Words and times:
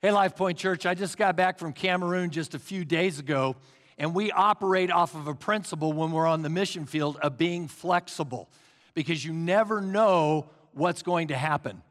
Hey, 0.00 0.12
Life 0.12 0.36
Point 0.36 0.56
Church, 0.56 0.86
I 0.86 0.94
just 0.94 1.18
got 1.18 1.34
back 1.34 1.58
from 1.58 1.72
Cameroon 1.72 2.30
just 2.30 2.54
a 2.54 2.58
few 2.60 2.84
days 2.84 3.18
ago, 3.18 3.56
and 3.98 4.14
we 4.14 4.30
operate 4.30 4.92
off 4.92 5.16
of 5.16 5.26
a 5.26 5.34
principle 5.34 5.92
when 5.92 6.12
we're 6.12 6.28
on 6.28 6.42
the 6.42 6.48
mission 6.48 6.86
field 6.86 7.16
of 7.16 7.36
being 7.36 7.66
flexible 7.66 8.48
because 8.94 9.24
you 9.24 9.32
never 9.32 9.80
know 9.80 10.50
what's 10.70 11.02
going 11.02 11.28
to 11.28 11.36
happen. 11.36 11.82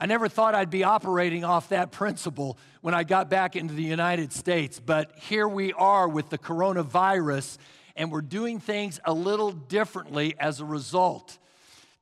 I 0.00 0.06
never 0.06 0.28
thought 0.28 0.56
I'd 0.56 0.68
be 0.68 0.82
operating 0.82 1.44
off 1.44 1.68
that 1.68 1.92
principle 1.92 2.58
when 2.80 2.92
I 2.92 3.04
got 3.04 3.30
back 3.30 3.54
into 3.54 3.72
the 3.72 3.84
United 3.84 4.32
States, 4.32 4.80
but 4.80 5.12
here 5.14 5.46
we 5.46 5.72
are 5.74 6.08
with 6.08 6.30
the 6.30 6.38
coronavirus, 6.38 7.58
and 7.94 8.10
we're 8.10 8.20
doing 8.20 8.58
things 8.58 8.98
a 9.04 9.14
little 9.14 9.52
differently 9.52 10.34
as 10.40 10.58
a 10.58 10.64
result. 10.64 11.38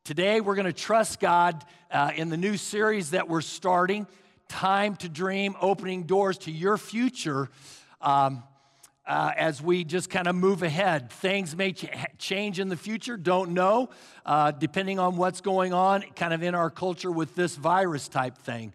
Today, 0.05 0.41
we're 0.41 0.55
going 0.55 0.65
to 0.65 0.73
trust 0.73 1.21
God 1.21 1.63
uh, 1.91 2.11
in 2.17 2.31
the 2.31 2.39
new 2.39 2.57
series 2.57 3.11
that 3.11 3.29
we're 3.29 3.43
starting 3.43 4.07
time 4.53 4.95
to 4.97 5.09
dream, 5.09 5.57
opening 5.63 6.03
doors 6.03 6.37
to 6.37 6.53
your 6.53 6.77
future 6.77 7.49
um, 8.03 8.43
uh, 9.07 9.33
as 9.35 9.63
we 9.63 9.83
just 9.83 10.11
kind 10.11 10.27
of 10.29 10.35
move 10.35 10.63
ahead. 10.63 11.11
Things 11.11 11.57
may 11.57 11.73
ch- 11.73 11.87
change 12.19 12.61
in 12.61 12.69
the 12.69 12.77
future, 12.77 13.17
don't 13.17 13.53
know, 13.53 13.89
uh, 14.27 14.51
depending 14.51 14.99
on 14.99 15.17
what's 15.17 15.41
going 15.41 15.73
on 15.73 16.03
kind 16.17 16.35
of 16.35 16.43
in 16.43 16.55
our 16.55 16.69
culture 16.69 17.11
with 17.11 17.35
this 17.35 17.57
virus 17.57 18.09
type 18.09 18.37
thing. 18.37 18.75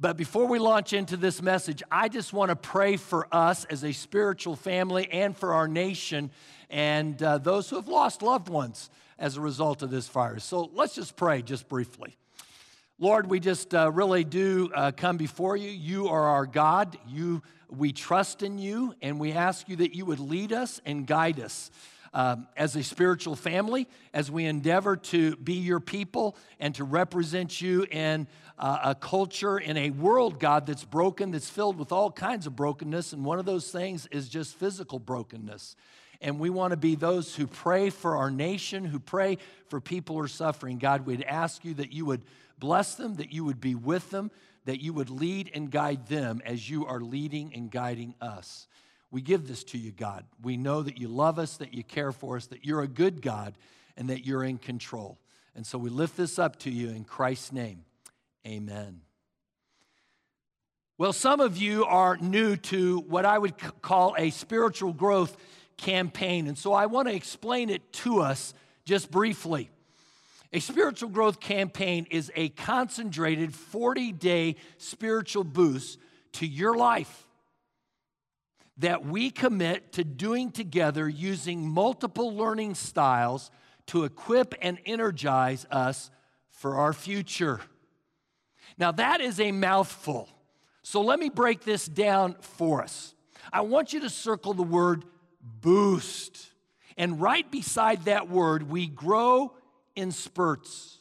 But 0.00 0.16
before 0.16 0.46
we 0.46 0.58
launch 0.58 0.92
into 0.92 1.16
this 1.16 1.40
message, 1.40 1.84
I 1.90 2.08
just 2.08 2.32
want 2.32 2.48
to 2.48 2.56
pray 2.56 2.96
for 2.96 3.28
us 3.30 3.64
as 3.66 3.84
a 3.84 3.92
spiritual 3.92 4.56
family 4.56 5.08
and 5.12 5.36
for 5.36 5.54
our 5.54 5.68
nation 5.68 6.32
and 6.68 7.22
uh, 7.22 7.38
those 7.38 7.70
who 7.70 7.76
have 7.76 7.86
lost 7.86 8.22
loved 8.22 8.48
ones 8.48 8.90
as 9.20 9.36
a 9.36 9.40
result 9.40 9.82
of 9.82 9.90
this 9.92 10.08
virus. 10.08 10.42
So 10.42 10.68
let's 10.74 10.96
just 10.96 11.14
pray 11.14 11.42
just 11.42 11.68
briefly. 11.68 12.16
Lord, 12.98 13.28
we 13.28 13.40
just 13.40 13.74
uh, 13.74 13.90
really 13.90 14.22
do 14.22 14.70
uh, 14.74 14.92
come 14.92 15.16
before 15.16 15.56
you. 15.56 15.70
You 15.70 16.08
are 16.08 16.24
our 16.24 16.46
God. 16.46 16.98
You, 17.08 17.42
we 17.68 17.92
trust 17.92 18.42
in 18.42 18.58
you, 18.58 18.94
and 19.00 19.18
we 19.18 19.32
ask 19.32 19.68
you 19.68 19.76
that 19.76 19.94
you 19.94 20.04
would 20.04 20.20
lead 20.20 20.52
us 20.52 20.80
and 20.84 21.06
guide 21.06 21.40
us. 21.40 21.70
Um, 22.14 22.46
as 22.58 22.76
a 22.76 22.82
spiritual 22.82 23.36
family, 23.36 23.88
as 24.12 24.30
we 24.30 24.44
endeavor 24.44 24.96
to 24.96 25.34
be 25.36 25.54
your 25.54 25.80
people 25.80 26.36
and 26.60 26.74
to 26.74 26.84
represent 26.84 27.58
you 27.62 27.86
in 27.90 28.28
uh, 28.58 28.80
a 28.84 28.94
culture, 28.94 29.56
in 29.56 29.78
a 29.78 29.88
world, 29.88 30.38
God, 30.38 30.66
that's 30.66 30.84
broken, 30.84 31.30
that's 31.30 31.48
filled 31.48 31.78
with 31.78 31.90
all 31.90 32.10
kinds 32.12 32.46
of 32.46 32.54
brokenness. 32.54 33.14
And 33.14 33.24
one 33.24 33.38
of 33.38 33.46
those 33.46 33.70
things 33.70 34.06
is 34.08 34.28
just 34.28 34.54
physical 34.56 34.98
brokenness. 34.98 35.74
And 36.22 36.38
we 36.38 36.50
want 36.50 36.70
to 36.70 36.76
be 36.76 36.94
those 36.94 37.34
who 37.34 37.48
pray 37.48 37.90
for 37.90 38.16
our 38.16 38.30
nation, 38.30 38.84
who 38.84 39.00
pray 39.00 39.38
for 39.66 39.80
people 39.80 40.16
who 40.16 40.22
are 40.22 40.28
suffering. 40.28 40.78
God, 40.78 41.04
we'd 41.04 41.24
ask 41.24 41.64
you 41.64 41.74
that 41.74 41.92
you 41.92 42.06
would 42.06 42.22
bless 42.58 42.94
them, 42.94 43.16
that 43.16 43.32
you 43.32 43.44
would 43.44 43.60
be 43.60 43.74
with 43.74 44.08
them, 44.10 44.30
that 44.64 44.80
you 44.80 44.92
would 44.92 45.10
lead 45.10 45.50
and 45.52 45.70
guide 45.70 46.06
them 46.06 46.40
as 46.46 46.70
you 46.70 46.86
are 46.86 47.00
leading 47.00 47.52
and 47.54 47.72
guiding 47.72 48.14
us. 48.20 48.68
We 49.10 49.20
give 49.20 49.48
this 49.48 49.64
to 49.64 49.78
you, 49.78 49.90
God. 49.90 50.24
We 50.40 50.56
know 50.56 50.82
that 50.82 50.96
you 50.96 51.08
love 51.08 51.40
us, 51.40 51.56
that 51.56 51.74
you 51.74 51.82
care 51.82 52.12
for 52.12 52.36
us, 52.36 52.46
that 52.46 52.64
you're 52.64 52.82
a 52.82 52.88
good 52.88 53.20
God, 53.20 53.58
and 53.96 54.08
that 54.08 54.24
you're 54.24 54.44
in 54.44 54.58
control. 54.58 55.18
And 55.56 55.66
so 55.66 55.76
we 55.76 55.90
lift 55.90 56.16
this 56.16 56.38
up 56.38 56.56
to 56.60 56.70
you 56.70 56.90
in 56.90 57.04
Christ's 57.04 57.52
name. 57.52 57.84
Amen. 58.46 59.00
Well, 60.98 61.12
some 61.12 61.40
of 61.40 61.56
you 61.56 61.84
are 61.84 62.16
new 62.16 62.56
to 62.56 63.00
what 63.00 63.26
I 63.26 63.36
would 63.36 63.54
call 63.82 64.14
a 64.16 64.30
spiritual 64.30 64.92
growth 64.92 65.36
campaign. 65.76 66.46
And 66.46 66.56
so 66.56 66.72
I 66.72 66.86
want 66.86 67.08
to 67.08 67.14
explain 67.14 67.70
it 67.70 67.92
to 67.94 68.20
us 68.20 68.54
just 68.84 69.10
briefly. 69.10 69.70
A 70.52 70.60
spiritual 70.60 71.08
growth 71.08 71.40
campaign 71.40 72.06
is 72.10 72.30
a 72.36 72.50
concentrated 72.50 73.54
40 73.54 74.12
day 74.12 74.56
spiritual 74.76 75.44
boost 75.44 75.98
to 76.32 76.46
your 76.46 76.76
life 76.76 77.26
that 78.78 79.04
we 79.04 79.30
commit 79.30 79.92
to 79.92 80.04
doing 80.04 80.50
together 80.50 81.08
using 81.08 81.66
multiple 81.66 82.34
learning 82.34 82.74
styles 82.74 83.50
to 83.86 84.04
equip 84.04 84.54
and 84.60 84.78
energize 84.86 85.66
us 85.70 86.10
for 86.50 86.76
our 86.76 86.92
future. 86.92 87.60
Now, 88.78 88.92
that 88.92 89.20
is 89.20 89.40
a 89.40 89.52
mouthful. 89.52 90.28
So 90.82 91.00
let 91.00 91.18
me 91.18 91.28
break 91.28 91.62
this 91.62 91.86
down 91.86 92.36
for 92.40 92.82
us. 92.82 93.14
I 93.52 93.60
want 93.62 93.92
you 93.92 94.00
to 94.00 94.10
circle 94.10 94.54
the 94.54 94.62
word 94.62 95.04
boost. 95.42 96.50
And 96.96 97.20
right 97.20 97.50
beside 97.50 98.04
that 98.04 98.28
word, 98.28 98.68
we 98.68 98.86
grow 98.86 99.54
in 99.94 100.12
spurts. 100.12 100.98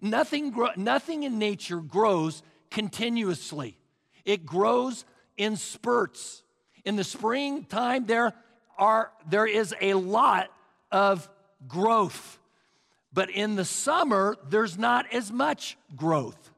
Nothing, 0.00 0.54
nothing 0.76 1.22
in 1.22 1.38
nature 1.38 1.80
grows 1.80 2.42
continuously, 2.70 3.78
it 4.24 4.44
grows 4.44 5.04
in 5.36 5.56
spurts. 5.56 6.42
In 6.84 6.94
the 6.94 7.02
springtime, 7.02 8.06
there, 8.06 8.32
are, 8.78 9.10
there 9.28 9.46
is 9.46 9.74
a 9.80 9.94
lot 9.94 10.52
of 10.92 11.28
growth. 11.66 12.38
But 13.12 13.30
in 13.30 13.56
the 13.56 13.64
summer, 13.64 14.36
there's 14.48 14.78
not 14.78 15.12
as 15.12 15.32
much 15.32 15.76
growth. 15.96 16.52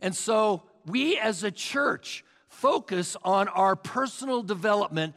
And 0.00 0.16
so 0.16 0.64
we 0.84 1.16
as 1.16 1.44
a 1.44 1.52
church 1.52 2.24
focus 2.48 3.16
on 3.22 3.46
our 3.48 3.76
personal 3.76 4.42
development 4.42 5.14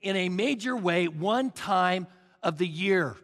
in 0.00 0.16
a 0.16 0.28
major 0.28 0.76
way 0.76 1.08
one 1.08 1.50
time 1.50 2.06
of 2.42 2.58
the 2.58 2.66
year. 2.66 3.16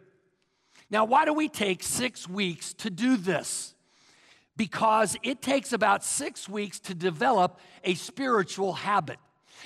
Now, 0.89 1.05
why 1.05 1.25
do 1.25 1.33
we 1.33 1.49
take 1.49 1.83
six 1.83 2.27
weeks 2.27 2.73
to 2.75 2.89
do 2.89 3.17
this? 3.17 3.73
Because 4.57 5.17
it 5.23 5.41
takes 5.41 5.73
about 5.73 6.03
six 6.03 6.47
weeks 6.47 6.79
to 6.81 6.93
develop 6.93 7.59
a 7.83 7.95
spiritual 7.95 8.73
habit. 8.73 9.17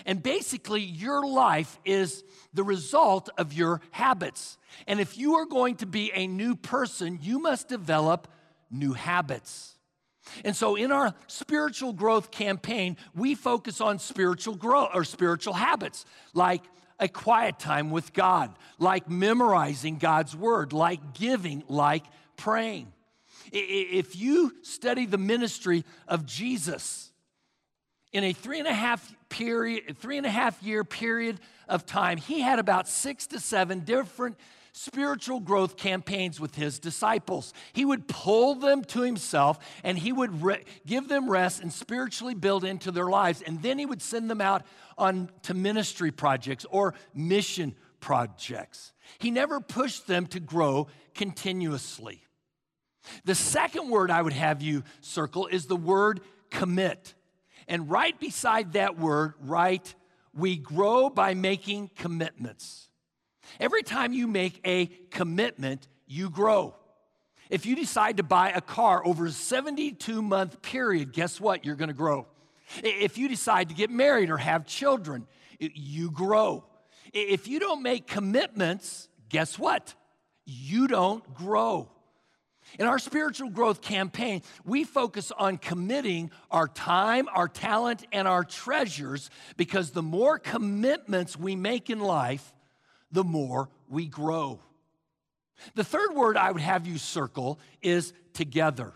And 0.06 0.24
basically, 0.24 0.82
your 0.82 1.26
life 1.28 1.80
is 1.84 2.24
the 2.54 2.64
result 2.64 3.30
of 3.38 3.54
your 3.54 3.82
habits. 3.92 4.58
And 4.88 5.00
if 5.00 5.18
you 5.18 5.36
are 5.36 5.46
going 5.46 5.76
to 5.78 5.86
be 5.86 6.12
a 6.14 6.28
new 6.28 6.56
person, 6.56 7.20
you 7.22 7.40
must 7.40 7.68
develop 7.68 8.28
new 8.72 8.94
habits. 8.94 9.76
And 10.46 10.56
so, 10.56 10.76
in 10.76 10.92
our 10.92 11.14
spiritual 11.28 11.92
growth 11.92 12.32
campaign, 12.32 12.98
we 13.16 13.36
focus 13.36 13.82
on 13.82 14.00
spiritual 14.00 14.56
growth 14.56 14.92
or 14.94 15.04
spiritual 15.04 15.54
habits 15.54 16.06
like 16.34 16.64
a 17.00 17.08
quiet 17.08 17.60
time 17.60 17.92
with 17.92 18.14
God, 18.14 18.54
like 18.78 19.10
memorizing 19.10 19.98
God's 19.98 20.36
word, 20.36 20.74
like 20.74 21.14
giving, 21.14 21.64
like 21.68 22.04
praying. 22.36 22.92
If 23.52 24.16
you 24.16 24.54
study 24.62 25.06
the 25.06 25.18
ministry 25.18 25.86
of 26.08 26.26
Jesus 26.26 27.12
in 28.12 28.24
a 28.24 28.34
three 28.34 28.60
and 28.60 28.68
a 28.68 28.74
half 28.74 29.16
period, 29.30 29.98
three 29.98 30.18
and 30.18 30.26
a 30.26 30.32
half 30.32 30.62
year 30.62 30.84
period 30.84 31.40
of 31.68 31.86
time, 31.86 32.18
he 32.18 32.42
had 32.42 32.60
about 32.60 32.88
six 32.88 33.28
to 33.28 33.40
seven 33.40 33.82
different 33.82 34.38
spiritual 34.72 35.40
growth 35.40 35.78
campaigns 35.78 36.40
with 36.40 36.56
his 36.56 36.80
disciples. 36.80 37.54
He 37.74 37.86
would 37.86 38.08
pull 38.08 38.56
them 38.56 38.84
to 38.86 39.02
himself 39.02 39.60
and 39.84 39.98
he 39.98 40.12
would 40.12 40.42
re- 40.42 40.64
give 40.86 41.08
them 41.08 41.30
rest 41.30 41.62
and 41.62 41.74
spiritually 41.74 42.36
build 42.36 42.64
into 42.64 42.92
their 42.92 43.08
lives. 43.10 43.42
And 43.42 43.62
then 43.62 43.80
he 43.80 43.86
would 43.86 44.02
send 44.02 44.30
them 44.30 44.42
out 44.42 44.66
on 45.00 45.30
to 45.44 45.54
ministry 45.54 46.12
projects 46.12 46.66
or 46.70 46.94
mission 47.14 47.76
projects. 48.00 48.94
He 49.20 49.32
never 49.32 49.60
pushed 49.60 50.08
them 50.08 50.28
to 50.28 50.40
grow 50.40 50.88
continuously. 51.16 52.24
The 53.26 53.36
second 53.36 53.90
word 53.90 54.12
I 54.12 54.22
would 54.22 54.34
have 54.34 54.62
you 54.62 54.84
circle 55.02 55.48
is 55.48 55.66
the 55.66 55.76
word 55.76 56.22
commit. 56.50 57.16
And 57.68 57.90
right 57.90 58.20
beside 58.20 58.74
that 58.74 58.98
word, 58.98 59.34
right, 59.40 59.94
we 60.34 60.58
grow 60.58 61.10
by 61.10 61.34
making 61.34 61.92
commitments. 61.96 62.90
Every 63.60 63.84
time 63.84 64.14
you 64.14 64.28
make 64.28 64.60
a 64.66 64.88
commitment, 65.12 65.88
you 66.08 66.30
grow. 66.30 66.76
If 67.50 67.66
you 67.66 67.76
decide 67.76 68.18
to 68.18 68.24
buy 68.24 68.52
a 68.52 68.62
car 68.62 69.06
over 69.06 69.26
a 69.26 69.32
72 69.32 70.22
month 70.22 70.62
period, 70.62 71.14
guess 71.14 71.42
what? 71.42 71.66
You're 71.66 71.76
gonna 71.76 71.94
grow. 71.94 72.28
If 72.84 73.18
you 73.18 73.28
decide 73.28 73.70
to 73.70 73.76
get 73.76 73.90
married 73.90 74.30
or 74.30 74.38
have 74.38 74.66
children, 74.66 75.28
you 75.60 76.12
grow. 76.12 76.64
If 77.14 77.48
you 77.48 77.60
don't 77.60 77.82
make 77.82 78.08
commitments, 78.08 79.10
guess 79.30 79.58
what? 79.58 79.94
You 80.46 80.88
don't 80.88 81.34
grow. 81.34 81.90
In 82.78 82.86
our 82.86 83.00
spiritual 83.00 83.50
growth 83.50 83.82
campaign, 83.82 84.44
we 84.64 84.84
focus 84.84 85.32
on 85.32 85.58
committing 85.58 86.30
our 86.52 86.68
time, 86.68 87.28
our 87.34 87.48
talent, 87.48 88.06
and 88.12 88.28
our 88.28 88.44
treasures 88.44 89.32
because 89.58 89.92
the 89.92 90.04
more 90.04 90.38
commitments 90.38 91.36
we 91.36 91.56
make 91.56 91.90
in 91.90 92.00
life, 92.00 92.54
the 93.12 93.24
more 93.24 93.70
we 93.88 94.06
grow. 94.06 94.60
The 95.74 95.84
third 95.84 96.14
word 96.14 96.38
I 96.38 96.52
would 96.52 96.62
have 96.62 96.86
you 96.86 97.00
circle 97.00 97.60
is 97.82 98.14
together. 98.34 98.94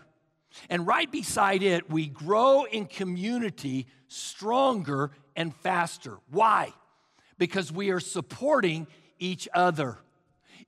And 0.70 0.86
right 0.86 1.10
beside 1.10 1.62
it, 1.62 1.90
we 1.90 2.06
grow 2.06 2.64
in 2.64 2.86
community 2.86 3.86
stronger 4.08 5.10
and 5.36 5.54
faster. 5.56 6.18
Why? 6.30 6.72
Because 7.38 7.72
we 7.72 7.90
are 7.90 8.00
supporting 8.00 8.86
each 9.18 9.48
other. 9.52 9.98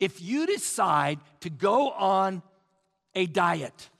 If 0.00 0.20
you 0.20 0.46
decide 0.46 1.20
to 1.40 1.50
go 1.50 1.90
on 1.90 2.42
a 3.14 3.26
diet 3.26 3.90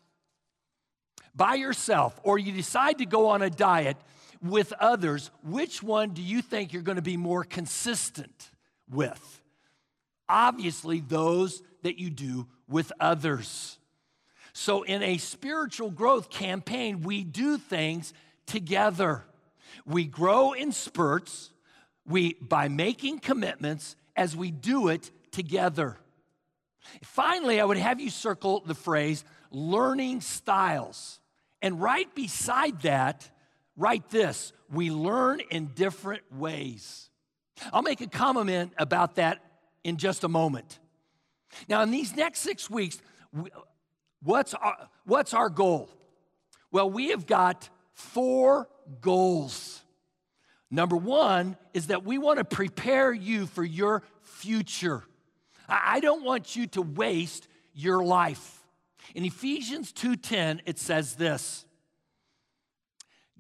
by 1.35 1.55
yourself, 1.55 2.19
or 2.23 2.39
you 2.39 2.53
decide 2.53 2.99
to 2.99 3.07
go 3.07 3.29
on 3.29 3.43
a 3.43 3.51
diet 3.51 3.97
with 4.43 4.73
others, 4.81 5.31
which 5.43 5.83
one 5.83 6.11
do 6.11 6.23
you 6.23 6.43
think 6.43 6.73
you're 6.73 6.83
going 6.83 6.97
to 6.97 7.03
be 7.03 7.17
more 7.17 7.45
consistent 7.45 8.51
with? 8.91 9.43
Obviously, 10.29 11.01
those 11.01 11.63
that 11.83 11.99
you 11.99 12.11
do 12.11 12.47
with 12.69 12.93
others. 12.99 13.79
So, 14.59 14.85
in 14.85 15.03
a 15.03 15.19
spiritual 15.19 15.91
growth 15.91 16.31
campaign, 16.31 17.03
we 17.03 17.25
do 17.25 17.59
things 17.59 18.15
together. 18.47 19.23
We 19.85 20.07
grow 20.07 20.55
in 20.55 20.73
spurts 20.73 21.51
we, 22.07 22.39
by 22.41 22.69
making 22.69 23.19
commitments 23.19 23.97
as 24.17 24.35
we 24.35 24.51
do 24.51 24.89
it 24.89 25.11
together. 25.31 25.99
Finally, 27.03 27.61
I 27.61 27.67
would 27.67 27.77
have 27.77 28.01
you 28.01 28.09
circle 28.09 28.63
the 28.65 28.75
phrase 28.75 29.25
learning 29.51 30.23
styles. 30.23 31.21
And 31.61 31.79
right 31.79 32.13
beside 32.15 32.81
that, 32.81 33.31
write 33.77 34.09
this 34.09 34.55
we 34.71 34.91
learn 34.91 35.41
in 35.51 35.67
different 35.75 36.23
ways. 36.33 37.11
I'll 37.75 37.83
make 37.83 38.01
a 38.01 38.07
comment 38.07 38.73
about 38.79 39.17
that 39.17 39.39
in 39.85 39.99
just 39.99 40.25
a 40.25 40.29
moment. 40.29 40.79
Now, 41.69 41.83
in 41.83 41.91
these 41.91 42.17
next 42.17 42.39
six 42.41 42.71
weeks, 42.71 43.03
what's 44.23 44.55
our, 44.55 44.89
what's 45.05 45.35
our 45.35 45.49
goal? 45.49 45.89
Well, 46.71 46.91
we 46.91 47.09
have 47.09 47.27
got 47.27 47.69
four 47.93 48.69
goals. 49.01 49.83
Number 50.71 50.97
one 50.97 51.57
is 51.73 51.89
that 51.89 52.05
we 52.05 52.19
want 52.19 52.39
to 52.39 52.45
prepare 52.45 53.13
you 53.13 53.47
for 53.47 53.65
your 53.65 54.03
future. 54.23 55.05
I 55.69 56.01
don't 56.01 56.25
want 56.25 56.57
you 56.57 56.67
to 56.69 56.83
waste 56.83 57.49
your 57.73 58.05
life. 58.05 58.65
In 59.15 59.25
Ephesians 59.25 59.93
2:10 59.93 60.61
it 60.67 60.79
says 60.79 61.17
this. 61.17 61.65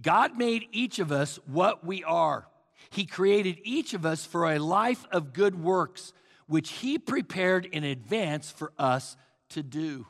God 0.00 0.36
made 0.36 0.68
each 0.72 0.98
of 0.98 1.10
us 1.10 1.38
what 1.46 1.84
we 1.84 2.04
are. 2.04 2.48
He 2.90 3.06
created 3.06 3.58
each 3.64 3.94
of 3.94 4.06
us 4.06 4.24
for 4.24 4.50
a 4.50 4.58
life 4.58 5.06
of 5.10 5.32
good 5.32 5.60
works 5.60 6.12
which 6.46 6.70
he 6.70 6.98
prepared 6.98 7.66
in 7.66 7.82
advance 7.82 8.50
for 8.50 8.72
us 8.78 9.16
to 9.50 9.62
do. 9.62 10.06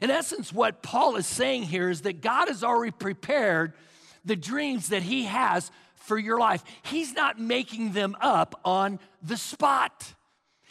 In 0.00 0.10
essence, 0.10 0.52
what 0.52 0.82
Paul 0.82 1.16
is 1.16 1.26
saying 1.26 1.64
here 1.64 1.90
is 1.90 2.02
that 2.02 2.20
God 2.20 2.48
has 2.48 2.62
already 2.62 2.92
prepared 2.92 3.72
the 4.24 4.36
dreams 4.36 4.88
that 4.88 5.02
He 5.02 5.24
has 5.24 5.70
for 5.96 6.18
your 6.18 6.38
life. 6.38 6.62
He's 6.82 7.12
not 7.12 7.38
making 7.38 7.92
them 7.92 8.16
up 8.20 8.60
on 8.64 8.98
the 9.22 9.36
spot. 9.36 10.14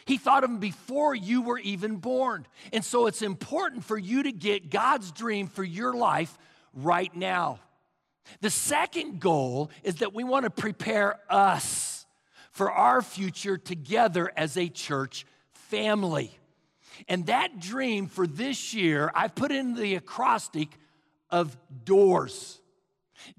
He 0.05 0.17
thought 0.17 0.43
of 0.43 0.49
them 0.49 0.59
before 0.59 1.13
you 1.13 1.41
were 1.41 1.59
even 1.59 1.97
born. 1.97 2.47
And 2.73 2.83
so 2.83 3.05
it's 3.05 3.21
important 3.21 3.83
for 3.83 3.97
you 3.97 4.23
to 4.23 4.31
get 4.31 4.69
God's 4.69 5.11
dream 5.11 5.47
for 5.47 5.63
your 5.63 5.93
life 5.93 6.35
right 6.73 7.15
now. 7.15 7.59
The 8.41 8.49
second 8.49 9.19
goal 9.19 9.69
is 9.83 9.95
that 9.95 10.13
we 10.13 10.23
want 10.23 10.45
to 10.45 10.49
prepare 10.49 11.19
us 11.29 12.05
for 12.51 12.71
our 12.71 13.01
future 13.01 13.57
together 13.57 14.31
as 14.35 14.57
a 14.57 14.67
church 14.67 15.25
family. 15.53 16.38
And 17.07 17.25
that 17.27 17.59
dream 17.59 18.07
for 18.07 18.27
this 18.27 18.73
year, 18.73 19.11
I've 19.15 19.35
put 19.35 19.51
in 19.51 19.75
the 19.75 19.95
acrostic 19.95 20.69
of 21.29 21.57
doors. 21.85 22.59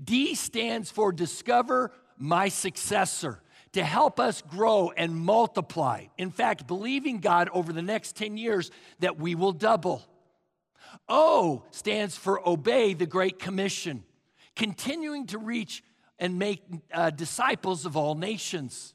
D 0.03 0.35
stands 0.35 0.91
for 0.91 1.13
discover 1.13 1.93
my 2.17 2.49
successor 2.49 3.41
to 3.73 3.85
help 3.85 4.19
us 4.19 4.43
grow 4.43 4.93
and 4.97 5.15
multiply. 5.17 6.07
In 6.19 6.31
fact, 6.31 6.67
believing 6.67 7.21
God 7.21 7.49
over 7.53 7.73
the 7.73 7.83
next 7.83 8.17
10 8.17 8.37
years 8.37 8.71
that 8.99 9.19
we 9.19 9.35
will 9.35 9.53
double. 9.53 10.03
O 11.09 11.65
stands 11.71 12.17
for 12.17 12.47
obey 12.49 12.95
the 12.95 13.07
Great 13.07 13.39
Commission, 13.39 14.05
continuing 14.57 15.27
to 15.29 15.39
reach 15.39 15.85
and 16.19 16.39
make 16.39 16.63
uh, 16.93 17.11
disciples 17.11 17.87
of 17.87 17.97
all 17.97 18.15
nations. 18.15 18.95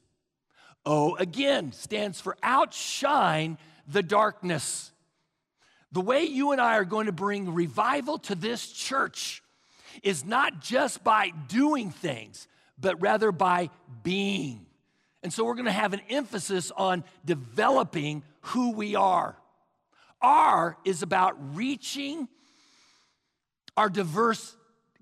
O 0.84 1.16
again 1.16 1.72
stands 1.72 2.20
for 2.20 2.36
outshine 2.42 3.58
the 3.86 4.02
darkness. 4.02 4.90
The 5.92 6.00
way 6.00 6.24
you 6.24 6.52
and 6.52 6.60
I 6.60 6.76
are 6.76 6.84
going 6.84 7.06
to 7.06 7.12
bring 7.12 7.54
revival 7.54 8.18
to 8.20 8.34
this 8.34 8.66
church 8.70 9.42
is 10.02 10.24
not 10.24 10.60
just 10.60 11.02
by 11.02 11.30
doing 11.48 11.90
things, 11.90 12.48
but 12.78 13.00
rather 13.00 13.32
by 13.32 13.70
being. 14.02 14.66
And 15.22 15.32
so 15.32 15.44
we're 15.44 15.54
going 15.54 15.66
to 15.66 15.72
have 15.72 15.92
an 15.92 16.02
emphasis 16.08 16.70
on 16.76 17.04
developing 17.24 18.22
who 18.42 18.72
we 18.72 18.94
are. 18.94 19.36
R 20.20 20.76
is 20.84 21.02
about 21.02 21.36
reaching 21.56 22.28
our 23.76 23.88
diverse 23.88 24.56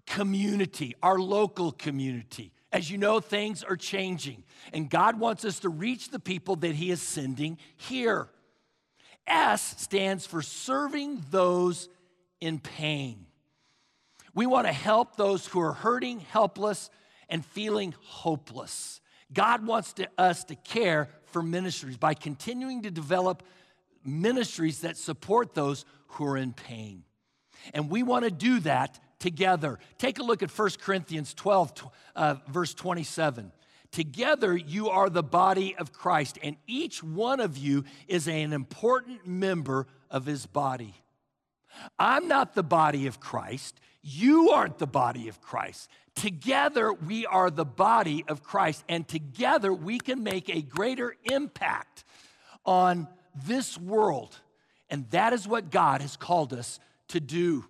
community, 0.07 0.95
our 1.03 1.19
local 1.19 1.73
community. 1.73 2.53
As 2.73 2.91
you 2.91 2.99
know, 2.99 3.21
things 3.21 3.63
are 3.63 3.77
changing, 3.77 4.43
and 4.73 4.91
God 4.91 5.19
wants 5.21 5.45
us 5.45 5.61
to 5.61 5.69
reach 5.69 6.11
the 6.11 6.19
people 6.19 6.57
that 6.57 6.75
He 6.75 6.91
is 6.91 7.01
sending 7.01 7.59
here. 7.77 8.29
S 9.27 9.81
stands 9.81 10.27
for 10.27 10.43
serving 10.43 11.23
those 11.31 11.89
in 12.41 12.59
pain. 12.59 13.27
We 14.35 14.47
want 14.47 14.67
to 14.67 14.73
help 14.73 15.17
those 15.17 15.47
who 15.47 15.61
are 15.61 15.73
hurting, 15.73 16.21
helpless, 16.21 16.91
and 17.29 17.45
feeling 17.45 17.95
hopeless. 18.03 19.01
God 19.33 19.67
wants 19.67 19.95
to, 19.95 20.09
us 20.19 20.45
to 20.45 20.55
care 20.57 21.09
for 21.27 21.43
ministries 21.43 21.97
by 21.97 22.15
continuing 22.15 22.83
to 22.83 22.91
develop 22.91 23.43
ministries 24.05 24.81
that 24.81 24.97
support 24.97 25.55
those 25.55 25.85
who 26.09 26.27
are 26.27 26.37
in 26.37 26.53
pain. 26.53 27.05
And 27.73 27.91
we 27.91 28.03
want 28.03 28.25
to 28.25 28.31
do 28.31 28.61
that 28.61 29.01
together. 29.19 29.79
Take 29.99 30.19
a 30.19 30.23
look 30.23 30.43
at 30.43 30.51
1 30.51 30.71
Corinthians 30.83 31.33
12, 31.35 31.91
uh, 32.15 32.37
verse 32.49 32.75
27. 32.75 33.53
Together, 33.95 34.57
you 34.57 34.89
are 34.89 35.09
the 35.09 35.23
body 35.23 35.77
of 35.77 35.93
Christ, 35.93 36.37
and 36.43 36.57
each 36.67 37.01
one 37.01 37.39
of 37.39 37.57
you 37.57 37.85
is 38.09 38.27
an 38.27 38.53
important 38.53 39.25
member 39.25 39.87
of 40.11 40.27
his 40.27 40.47
body. 40.47 40.95
I'm 41.97 42.27
not 42.27 42.57
the 42.57 42.65
body 42.65 43.07
of 43.07 43.21
Christ. 43.21 43.79
You 44.03 44.51
aren't 44.51 44.79
the 44.79 44.89
body 44.89 45.29
of 45.29 45.41
Christ. 45.41 45.89
Together, 46.17 46.93
we 46.93 47.25
are 47.25 47.53
the 47.53 47.65
body 47.65 48.25
of 48.27 48.43
Christ, 48.43 48.83
and 48.89 49.07
together 49.07 49.73
we 49.73 50.01
can 50.01 50.25
make 50.25 50.51
a 50.51 50.61
greater 50.61 51.15
impact 51.31 52.03
on 52.67 53.07
this 53.47 53.79
world. 53.79 54.37
And 54.91 55.09
that 55.11 55.33
is 55.33 55.47
what 55.47 55.71
God 55.71 56.01
has 56.01 56.17
called 56.17 56.53
us 56.53 56.81
to 57.09 57.21
do. 57.21 57.65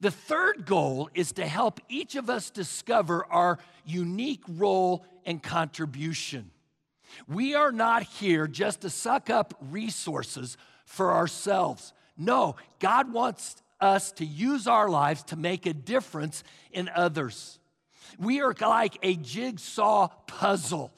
The 0.00 0.12
third 0.12 0.66
goal 0.66 1.10
is 1.14 1.32
to 1.32 1.48
help 1.48 1.80
each 1.88 2.14
of 2.14 2.30
us 2.30 2.50
discover 2.50 3.26
our 3.28 3.58
unique 3.84 4.44
role 4.48 5.04
and 5.26 5.42
contribution. 5.42 6.50
We 7.28 7.54
are 7.54 7.72
not 7.72 8.04
here 8.04 8.46
just 8.46 8.80
to 8.82 8.90
suck 8.90 9.28
up 9.28 9.54
resources 9.60 10.56
for 10.86 11.12
ourselves. 11.12 11.92
No, 12.16 12.56
God 12.78 13.12
wants 13.12 13.56
us 13.80 14.12
to 14.12 14.24
use 14.24 14.66
our 14.66 14.88
lives 14.88 15.22
to 15.24 15.36
make 15.36 15.66
a 15.66 15.74
difference 15.74 16.42
in 16.72 16.88
others. 16.94 17.58
We 18.18 18.40
are 18.40 18.54
like 18.60 18.96
a 19.02 19.16
jigsaw 19.16 20.08
puzzle. 20.26 20.92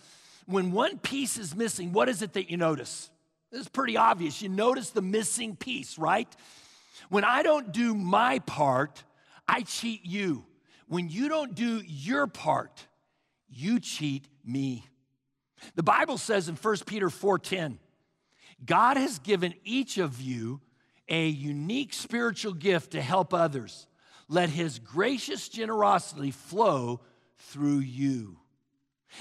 When 0.46 0.70
one 0.70 0.98
piece 0.98 1.36
is 1.38 1.56
missing, 1.56 1.92
what 1.92 2.08
is 2.08 2.22
it 2.22 2.34
that 2.34 2.50
you 2.50 2.56
notice? 2.56 3.10
It's 3.50 3.68
pretty 3.68 3.96
obvious. 3.96 4.42
You 4.42 4.48
notice 4.48 4.90
the 4.90 5.02
missing 5.02 5.56
piece, 5.56 5.98
right? 5.98 6.28
When 7.08 7.24
I 7.24 7.42
don't 7.42 7.72
do 7.72 7.94
my 7.94 8.40
part, 8.40 9.02
I 9.48 9.62
cheat 9.62 10.04
you. 10.04 10.44
When 10.86 11.08
you 11.08 11.28
don't 11.28 11.54
do 11.54 11.82
your 11.84 12.26
part, 12.26 12.86
you 13.48 13.80
cheat 13.80 14.28
me. 14.44 14.84
The 15.74 15.82
Bible 15.82 16.18
says 16.18 16.48
in 16.48 16.56
1 16.56 16.86
Peter 16.86 17.08
4:10, 17.08 17.78
God 18.64 18.96
has 18.96 19.18
given 19.18 19.54
each 19.64 19.98
of 19.98 20.20
you 20.20 20.60
a 21.08 21.28
unique 21.28 21.92
spiritual 21.92 22.52
gift 22.52 22.92
to 22.92 23.02
help 23.02 23.32
others. 23.32 23.86
Let 24.28 24.50
his 24.50 24.78
gracious 24.78 25.48
generosity 25.48 26.30
flow 26.30 27.00
through 27.38 27.78
you. 27.78 28.38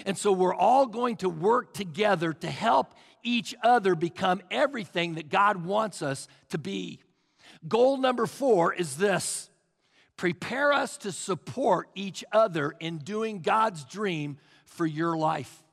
And 0.05 0.17
so 0.17 0.31
we're 0.31 0.55
all 0.55 0.85
going 0.85 1.17
to 1.17 1.29
work 1.29 1.73
together 1.73 2.33
to 2.33 2.49
help 2.49 2.93
each 3.23 3.55
other 3.63 3.95
become 3.95 4.41
everything 4.51 5.15
that 5.15 5.29
God 5.29 5.65
wants 5.65 6.01
us 6.01 6.27
to 6.49 6.57
be. 6.57 6.99
Goal 7.67 7.97
number 7.97 8.25
four 8.25 8.73
is 8.73 8.97
this 8.97 9.46
prepare 10.17 10.73
us 10.73 10.97
to 10.97 11.11
support 11.11 11.89
each 11.95 12.23
other 12.31 12.73
in 12.79 12.97
doing 12.97 13.41
God's 13.41 13.85
dream 13.85 14.37
for 14.65 14.85
your 14.85 15.15
life. 15.15 15.63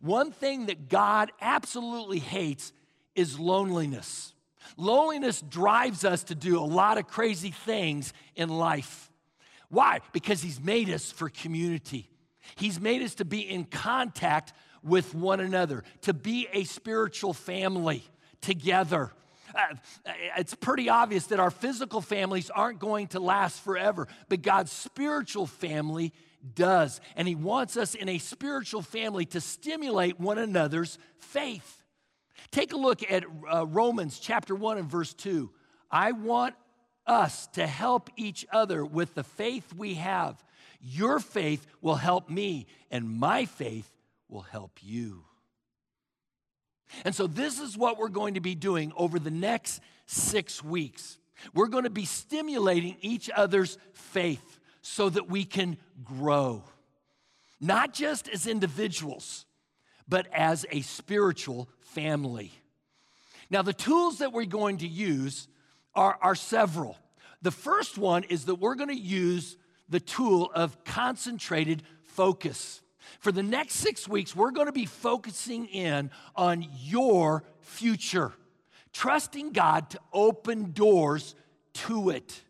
One 0.00 0.32
thing 0.32 0.66
that 0.66 0.88
God 0.88 1.32
absolutely 1.40 2.18
hates 2.18 2.72
is 3.14 3.38
loneliness. 3.38 4.34
Loneliness 4.76 5.42
drives 5.42 6.04
us 6.04 6.24
to 6.24 6.34
do 6.34 6.58
a 6.58 6.60
lot 6.64 6.98
of 6.98 7.06
crazy 7.06 7.50
things 7.50 8.12
in 8.36 8.48
life. 8.48 9.10
Why? 9.68 10.00
Because 10.12 10.42
He's 10.42 10.60
made 10.60 10.90
us 10.90 11.10
for 11.10 11.28
community. 11.28 12.08
He's 12.56 12.80
made 12.80 13.02
us 13.02 13.16
to 13.16 13.24
be 13.24 13.40
in 13.40 13.64
contact 13.64 14.52
with 14.82 15.14
one 15.14 15.40
another, 15.40 15.84
to 16.02 16.12
be 16.12 16.48
a 16.52 16.64
spiritual 16.64 17.32
family 17.32 18.02
together. 18.40 19.12
Uh, 19.54 19.74
it's 20.36 20.54
pretty 20.54 20.88
obvious 20.88 21.26
that 21.26 21.40
our 21.40 21.50
physical 21.50 22.00
families 22.00 22.50
aren't 22.50 22.78
going 22.78 23.08
to 23.08 23.20
last 23.20 23.60
forever, 23.60 24.08
but 24.28 24.42
God's 24.42 24.72
spiritual 24.72 25.46
family 25.46 26.12
does. 26.54 27.00
And 27.16 27.28
He 27.28 27.34
wants 27.34 27.76
us 27.76 27.94
in 27.94 28.08
a 28.08 28.18
spiritual 28.18 28.82
family 28.82 29.24
to 29.26 29.40
stimulate 29.40 30.18
one 30.18 30.38
another's 30.38 30.98
faith. 31.18 31.82
Take 32.50 32.72
a 32.72 32.76
look 32.76 33.08
at 33.10 33.24
uh, 33.52 33.66
Romans 33.66 34.18
chapter 34.18 34.54
1 34.54 34.78
and 34.78 34.90
verse 34.90 35.14
2. 35.14 35.50
I 35.90 36.12
want 36.12 36.54
us 37.06 37.46
to 37.48 37.66
help 37.66 38.10
each 38.16 38.46
other 38.52 38.84
with 38.84 39.14
the 39.14 39.24
faith 39.24 39.72
we 39.74 39.94
have. 39.94 40.42
Your 40.80 41.20
faith 41.20 41.66
will 41.80 41.96
help 41.96 42.28
me, 42.28 42.66
and 42.90 43.08
my 43.08 43.44
faith 43.44 43.90
will 44.28 44.42
help 44.42 44.78
you. 44.80 45.24
And 47.04 47.14
so, 47.14 47.26
this 47.26 47.58
is 47.58 47.76
what 47.76 47.98
we're 47.98 48.08
going 48.08 48.34
to 48.34 48.40
be 48.40 48.54
doing 48.54 48.92
over 48.96 49.18
the 49.18 49.30
next 49.30 49.80
six 50.06 50.62
weeks. 50.62 51.18
We're 51.54 51.68
going 51.68 51.84
to 51.84 51.90
be 51.90 52.04
stimulating 52.04 52.96
each 53.00 53.30
other's 53.30 53.78
faith 53.92 54.60
so 54.82 55.08
that 55.08 55.28
we 55.28 55.44
can 55.44 55.76
grow, 56.04 56.62
not 57.60 57.94
just 57.94 58.28
as 58.28 58.46
individuals, 58.46 59.46
but 60.08 60.26
as 60.32 60.66
a 60.70 60.82
spiritual 60.82 61.68
family. 61.80 62.52
Now, 63.50 63.62
the 63.62 63.72
tools 63.72 64.18
that 64.18 64.32
we're 64.32 64.44
going 64.44 64.78
to 64.78 64.88
use 64.88 65.48
are, 65.94 66.18
are 66.20 66.34
several. 66.34 66.96
The 67.42 67.50
first 67.50 67.98
one 67.98 68.24
is 68.24 68.46
that 68.46 68.56
we're 68.56 68.74
going 68.76 68.88
to 68.88 68.94
use 68.94 69.56
the 69.88 70.00
tool 70.00 70.50
of 70.54 70.84
concentrated 70.84 71.82
focus. 72.04 72.80
For 73.20 73.32
the 73.32 73.42
next 73.42 73.74
six 73.74 74.08
weeks, 74.08 74.34
we're 74.34 74.50
going 74.50 74.66
to 74.66 74.72
be 74.72 74.86
focusing 74.86 75.66
in 75.66 76.10
on 76.36 76.66
your 76.78 77.44
future, 77.60 78.32
trusting 78.92 79.52
God 79.52 79.90
to 79.90 80.00
open 80.12 80.72
doors 80.72 81.34
to 81.74 82.10
it. 82.10 82.42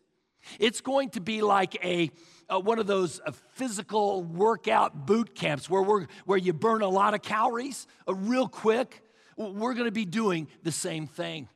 It's 0.59 0.81
going 0.81 1.09
to 1.11 1.21
be 1.21 1.41
like 1.41 1.83
a 1.83 2.11
uh, 2.49 2.59
one 2.59 2.79
of 2.79 2.87
those 2.87 3.21
uh, 3.25 3.31
physical 3.53 4.23
workout 4.23 5.05
boot 5.05 5.33
camps 5.33 5.69
where, 5.69 5.81
we're, 5.81 6.07
where 6.25 6.37
you 6.37 6.53
burn 6.53 6.81
a 6.81 6.89
lot 6.89 7.13
of 7.13 7.21
calories 7.21 7.87
uh, 8.07 8.13
real 8.13 8.47
quick. 8.47 9.01
We're 9.37 9.73
going 9.73 9.85
to 9.85 9.91
be 9.91 10.05
doing 10.05 10.47
the 10.61 10.71
same 10.71 11.07
thing 11.07 11.47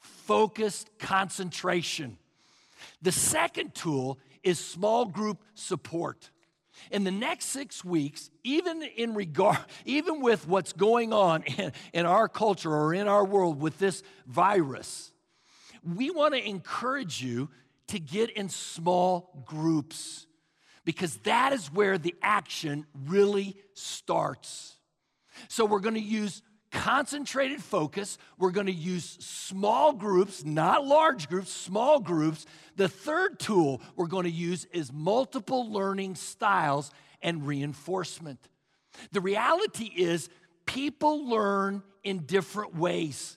focused 0.00 0.90
concentration. 0.98 2.16
The 3.02 3.12
second 3.12 3.74
tool 3.74 4.18
is 4.42 4.58
small 4.58 5.04
group 5.04 5.42
support. 5.54 6.30
In 6.90 7.04
the 7.04 7.10
next 7.10 7.46
six 7.46 7.84
weeks, 7.84 8.30
even 8.44 8.82
in 8.82 9.14
regard, 9.14 9.58
even 9.84 10.20
with 10.20 10.46
what's 10.48 10.72
going 10.72 11.12
on 11.12 11.42
in, 11.42 11.72
in 11.92 12.06
our 12.06 12.28
culture 12.28 12.72
or 12.72 12.94
in 12.94 13.08
our 13.08 13.24
world 13.24 13.60
with 13.60 13.78
this 13.78 14.02
virus, 14.26 15.12
we 15.82 16.10
want 16.10 16.34
to 16.34 16.46
encourage 16.46 17.22
you 17.22 17.48
to 17.88 17.98
get 17.98 18.30
in 18.30 18.48
small 18.48 19.44
groups 19.46 20.26
because 20.84 21.16
that 21.18 21.52
is 21.52 21.72
where 21.72 21.98
the 21.98 22.14
action 22.22 22.86
really 23.06 23.56
starts. 23.74 24.76
So, 25.48 25.64
we're 25.64 25.80
going 25.80 25.94
to 25.94 26.00
use 26.00 26.42
concentrated 26.70 27.62
focus. 27.62 28.18
We're 28.38 28.50
going 28.50 28.66
to 28.66 28.72
use 28.72 29.16
small 29.20 29.92
groups, 29.92 30.44
not 30.44 30.86
large 30.86 31.28
groups, 31.28 31.50
small 31.52 32.00
groups. 32.00 32.46
The 32.76 32.88
third 32.88 33.38
tool 33.38 33.80
we're 33.96 34.06
going 34.06 34.24
to 34.24 34.30
use 34.30 34.66
is 34.72 34.92
multiple 34.92 35.70
learning 35.70 36.14
styles 36.14 36.90
and 37.22 37.46
reinforcement. 37.46 38.38
The 39.12 39.20
reality 39.20 39.90
is, 39.96 40.28
people 40.66 41.28
learn 41.28 41.82
in 42.02 42.20
different 42.20 42.76
ways. 42.76 43.36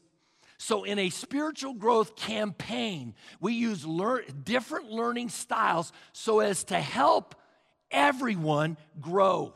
So, 0.57 0.83
in 0.83 0.97
a 0.97 1.09
spiritual 1.09 1.73
growth 1.73 2.15
campaign, 2.15 3.15
we 3.41 3.53
use 3.53 3.85
lear- 3.85 4.23
different 4.43 4.89
learning 4.89 5.29
styles 5.29 5.91
so 6.13 6.39
as 6.39 6.63
to 6.65 6.79
help 6.79 7.35
everyone 7.91 8.77
grow. 9.01 9.53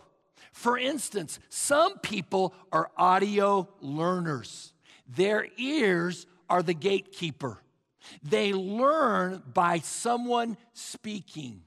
For 0.51 0.77
instance, 0.77 1.39
some 1.50 2.00
people 2.00 2.53
are 2.72 2.89
audio 2.98 3.67
learners, 3.82 4.74
their 5.08 5.48
ears 5.58 6.25
are 6.50 6.63
the 6.63 6.74
gatekeeper. 6.74 7.62
They 8.24 8.53
learn 8.53 9.44
by 9.53 9.79
someone 9.79 10.58
speaking. 10.74 11.63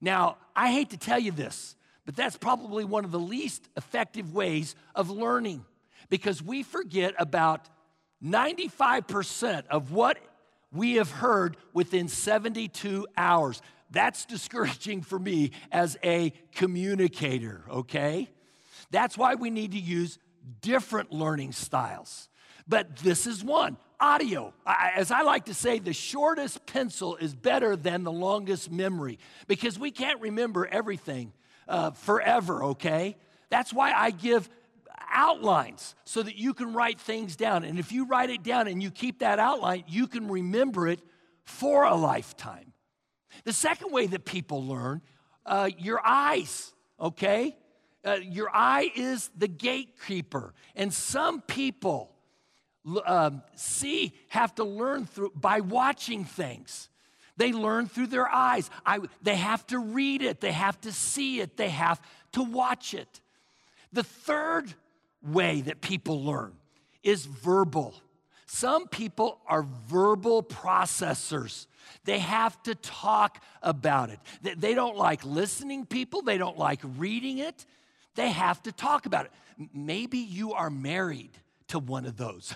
Now, 0.00 0.38
I 0.56 0.72
hate 0.72 0.90
to 0.90 0.96
tell 0.96 1.18
you 1.18 1.30
this, 1.30 1.76
but 2.06 2.16
that's 2.16 2.36
probably 2.36 2.84
one 2.84 3.04
of 3.04 3.10
the 3.10 3.20
least 3.20 3.68
effective 3.76 4.32
ways 4.34 4.74
of 4.94 5.10
learning 5.10 5.64
because 6.08 6.42
we 6.42 6.62
forget 6.62 7.14
about 7.18 7.68
95% 8.24 9.66
of 9.68 9.92
what 9.92 10.18
we 10.72 10.94
have 10.94 11.10
heard 11.10 11.56
within 11.72 12.08
72 12.08 13.06
hours. 13.16 13.62
That's 13.92 14.24
discouraging 14.24 15.02
for 15.02 15.18
me 15.18 15.52
as 15.70 15.96
a 16.02 16.32
communicator, 16.54 17.64
okay? 17.70 18.30
That's 18.90 19.16
why 19.16 19.34
we 19.34 19.50
need 19.50 19.72
to 19.72 19.78
use 19.78 20.18
different 20.60 21.12
learning 21.12 21.52
styles. 21.52 22.28
But 22.66 22.96
this 22.96 23.26
is 23.26 23.44
one 23.44 23.76
audio. 24.00 24.52
As 24.66 25.10
I 25.10 25.22
like 25.22 25.44
to 25.44 25.54
say, 25.54 25.78
the 25.78 25.92
shortest 25.92 26.64
pencil 26.66 27.16
is 27.16 27.34
better 27.34 27.76
than 27.76 28.02
the 28.02 28.12
longest 28.12 28.70
memory 28.70 29.18
because 29.46 29.78
we 29.78 29.90
can't 29.90 30.20
remember 30.20 30.66
everything 30.66 31.32
uh, 31.68 31.90
forever, 31.90 32.64
okay? 32.64 33.16
That's 33.50 33.72
why 33.72 33.92
I 33.92 34.10
give 34.10 34.48
outlines 35.12 35.94
so 36.04 36.22
that 36.22 36.36
you 36.36 36.54
can 36.54 36.72
write 36.72 36.98
things 36.98 37.36
down. 37.36 37.64
And 37.64 37.78
if 37.78 37.92
you 37.92 38.06
write 38.06 38.30
it 38.30 38.42
down 38.42 38.68
and 38.68 38.82
you 38.82 38.90
keep 38.90 39.18
that 39.18 39.38
outline, 39.38 39.84
you 39.86 40.06
can 40.06 40.28
remember 40.28 40.88
it 40.88 41.00
for 41.44 41.84
a 41.84 41.94
lifetime. 41.94 42.71
The 43.44 43.52
second 43.52 43.92
way 43.92 44.06
that 44.06 44.24
people 44.24 44.64
learn, 44.64 45.02
uh, 45.46 45.70
your 45.78 46.00
eyes, 46.04 46.72
okay? 47.00 47.56
Uh, 48.04 48.18
your 48.22 48.50
eye 48.52 48.90
is 48.94 49.30
the 49.36 49.48
gatekeeper. 49.48 50.54
And 50.74 50.92
some 50.92 51.40
people 51.40 52.12
um, 53.06 53.42
see, 53.54 54.14
have 54.28 54.54
to 54.56 54.64
learn 54.64 55.06
through 55.06 55.32
by 55.34 55.60
watching 55.60 56.24
things. 56.24 56.88
They 57.36 57.52
learn 57.52 57.86
through 57.88 58.08
their 58.08 58.28
eyes. 58.28 58.70
I, 58.84 59.00
they 59.22 59.36
have 59.36 59.66
to 59.68 59.78
read 59.78 60.22
it, 60.22 60.40
they 60.40 60.52
have 60.52 60.80
to 60.82 60.92
see 60.92 61.40
it, 61.40 61.56
they 61.56 61.70
have 61.70 62.00
to 62.32 62.42
watch 62.42 62.94
it. 62.94 63.20
The 63.92 64.02
third 64.02 64.74
way 65.22 65.60
that 65.62 65.80
people 65.80 66.24
learn 66.24 66.54
is 67.02 67.26
verbal. 67.26 67.94
Some 68.54 68.86
people 68.86 69.40
are 69.46 69.66
verbal 69.86 70.42
processors. 70.42 71.66
They 72.04 72.18
have 72.18 72.62
to 72.64 72.74
talk 72.74 73.42
about 73.62 74.10
it. 74.10 74.20
They 74.60 74.74
don't 74.74 74.94
like 74.94 75.24
listening 75.24 75.86
people, 75.86 76.20
they 76.20 76.36
don't 76.36 76.58
like 76.58 76.80
reading 76.98 77.38
it. 77.38 77.64
They 78.14 78.28
have 78.28 78.62
to 78.64 78.72
talk 78.72 79.06
about 79.06 79.24
it. 79.24 79.32
Maybe 79.72 80.18
you 80.18 80.52
are 80.52 80.68
married 80.68 81.30
to 81.68 81.78
one 81.78 82.04
of 82.04 82.18
those. 82.18 82.54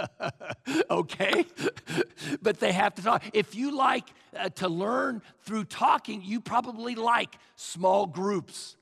okay? 0.90 1.46
but 2.42 2.60
they 2.60 2.72
have 2.72 2.94
to 2.96 3.02
talk. 3.02 3.24
If 3.32 3.54
you 3.54 3.74
like 3.74 4.04
uh, 4.36 4.50
to 4.50 4.68
learn 4.68 5.22
through 5.44 5.64
talking, 5.64 6.20
you 6.22 6.38
probably 6.38 6.96
like 6.96 7.34
small 7.56 8.04
groups. 8.04 8.76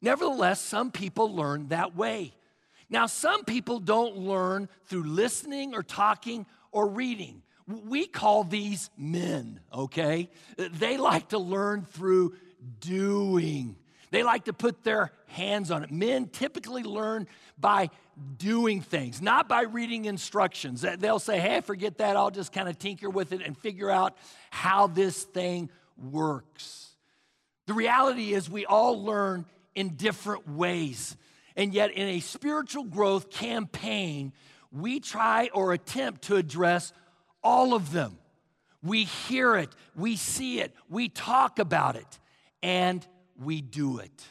Nevertheless, 0.00 0.60
some 0.60 0.92
people 0.92 1.34
learn 1.34 1.66
that 1.68 1.96
way. 1.96 2.32
Now, 2.90 3.06
some 3.06 3.44
people 3.44 3.78
don't 3.78 4.18
learn 4.18 4.68
through 4.86 5.04
listening 5.04 5.74
or 5.74 5.82
talking 5.82 6.44
or 6.72 6.88
reading. 6.88 7.42
We 7.66 8.06
call 8.06 8.42
these 8.42 8.90
men, 8.98 9.60
okay? 9.72 10.28
They 10.56 10.96
like 10.96 11.28
to 11.28 11.38
learn 11.38 11.84
through 11.84 12.34
doing. 12.80 13.76
They 14.10 14.24
like 14.24 14.46
to 14.46 14.52
put 14.52 14.82
their 14.82 15.12
hands 15.28 15.70
on 15.70 15.84
it. 15.84 15.92
Men 15.92 16.26
typically 16.26 16.82
learn 16.82 17.28
by 17.56 17.90
doing 18.36 18.80
things, 18.80 19.22
not 19.22 19.48
by 19.48 19.62
reading 19.62 20.06
instructions. 20.06 20.84
They'll 20.98 21.20
say, 21.20 21.38
hey, 21.38 21.60
forget 21.60 21.98
that. 21.98 22.16
I'll 22.16 22.32
just 22.32 22.52
kind 22.52 22.68
of 22.68 22.76
tinker 22.76 23.08
with 23.08 23.30
it 23.30 23.40
and 23.40 23.56
figure 23.56 23.88
out 23.88 24.16
how 24.50 24.88
this 24.88 25.22
thing 25.22 25.70
works. 26.10 26.88
The 27.66 27.74
reality 27.74 28.34
is, 28.34 28.50
we 28.50 28.66
all 28.66 29.04
learn 29.04 29.46
in 29.76 29.90
different 29.90 30.48
ways. 30.48 31.16
And 31.56 31.74
yet, 31.74 31.90
in 31.92 32.08
a 32.08 32.20
spiritual 32.20 32.84
growth 32.84 33.30
campaign, 33.30 34.32
we 34.72 35.00
try 35.00 35.50
or 35.52 35.72
attempt 35.72 36.22
to 36.22 36.36
address 36.36 36.92
all 37.42 37.74
of 37.74 37.92
them. 37.92 38.18
We 38.82 39.04
hear 39.04 39.56
it, 39.56 39.70
we 39.94 40.16
see 40.16 40.60
it, 40.60 40.74
we 40.88 41.08
talk 41.08 41.58
about 41.58 41.96
it, 41.96 42.18
and 42.62 43.06
we 43.38 43.60
do 43.60 43.98
it. 43.98 44.24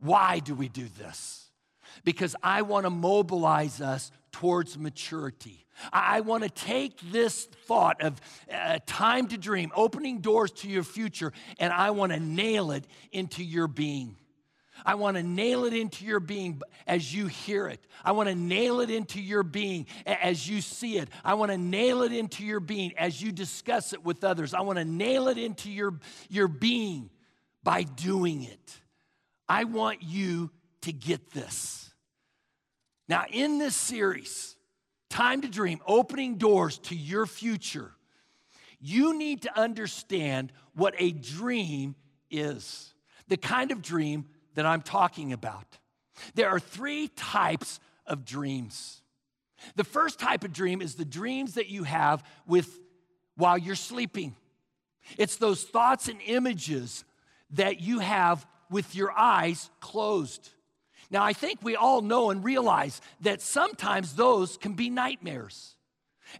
Why 0.00 0.38
do 0.40 0.54
we 0.54 0.68
do 0.68 0.86
this? 0.98 1.50
Because 2.04 2.36
I 2.42 2.62
want 2.62 2.84
to 2.84 2.90
mobilize 2.90 3.80
us 3.80 4.10
towards 4.32 4.78
maturity. 4.78 5.64
I 5.92 6.20
want 6.20 6.42
to 6.42 6.50
take 6.50 7.00
this 7.10 7.46
thought 7.66 8.02
of 8.02 8.20
uh, 8.52 8.78
time 8.86 9.28
to 9.28 9.38
dream, 9.38 9.72
opening 9.74 10.20
doors 10.20 10.50
to 10.52 10.68
your 10.68 10.82
future, 10.82 11.32
and 11.58 11.72
I 11.72 11.90
want 11.90 12.12
to 12.12 12.20
nail 12.20 12.70
it 12.70 12.86
into 13.12 13.42
your 13.42 13.66
being. 13.66 14.16
I 14.84 14.94
want 14.94 15.16
to 15.16 15.22
nail 15.22 15.64
it 15.64 15.72
into 15.72 16.04
your 16.04 16.20
being 16.20 16.60
as 16.86 17.14
you 17.14 17.26
hear 17.26 17.66
it. 17.68 17.84
I 18.04 18.12
want 18.12 18.28
to 18.28 18.34
nail 18.34 18.80
it 18.80 18.90
into 18.90 19.20
your 19.20 19.42
being 19.42 19.86
as 20.04 20.48
you 20.48 20.60
see 20.60 20.98
it. 20.98 21.08
I 21.24 21.34
want 21.34 21.52
to 21.52 21.58
nail 21.58 22.02
it 22.02 22.12
into 22.12 22.44
your 22.44 22.60
being 22.60 22.96
as 22.96 23.20
you 23.22 23.32
discuss 23.32 23.92
it 23.92 24.04
with 24.04 24.24
others. 24.24 24.54
I 24.54 24.60
want 24.60 24.78
to 24.78 24.84
nail 24.84 25.28
it 25.28 25.38
into 25.38 25.70
your, 25.70 25.98
your 26.28 26.48
being 26.48 27.10
by 27.62 27.82
doing 27.82 28.42
it. 28.42 28.80
I 29.48 29.64
want 29.64 30.02
you 30.02 30.50
to 30.82 30.92
get 30.92 31.30
this. 31.30 31.90
Now, 33.08 33.24
in 33.30 33.58
this 33.58 33.76
series, 33.76 34.56
Time 35.08 35.40
to 35.42 35.48
Dream, 35.48 35.80
opening 35.86 36.36
doors 36.36 36.78
to 36.78 36.96
your 36.96 37.26
future, 37.26 37.92
you 38.80 39.16
need 39.16 39.42
to 39.42 39.58
understand 39.58 40.52
what 40.74 40.94
a 40.98 41.12
dream 41.12 41.94
is. 42.30 42.92
The 43.28 43.36
kind 43.36 43.70
of 43.70 43.82
dream 43.82 44.26
that 44.56 44.66
I'm 44.66 44.82
talking 44.82 45.32
about. 45.32 45.78
There 46.34 46.48
are 46.48 46.58
three 46.58 47.08
types 47.08 47.78
of 48.06 48.24
dreams. 48.24 49.00
The 49.76 49.84
first 49.84 50.18
type 50.18 50.44
of 50.44 50.52
dream 50.52 50.82
is 50.82 50.94
the 50.94 51.04
dreams 51.04 51.54
that 51.54 51.68
you 51.68 51.84
have 51.84 52.24
with 52.46 52.78
while 53.36 53.56
you're 53.56 53.74
sleeping. 53.74 54.34
It's 55.16 55.36
those 55.36 55.62
thoughts 55.62 56.08
and 56.08 56.20
images 56.26 57.04
that 57.50 57.80
you 57.80 58.00
have 58.00 58.46
with 58.70 58.94
your 58.94 59.12
eyes 59.12 59.70
closed. 59.80 60.50
Now, 61.10 61.22
I 61.22 61.32
think 61.32 61.60
we 61.62 61.76
all 61.76 62.02
know 62.02 62.30
and 62.30 62.42
realize 62.42 63.00
that 63.20 63.40
sometimes 63.40 64.14
those 64.14 64.56
can 64.56 64.72
be 64.72 64.90
nightmares. 64.90 65.76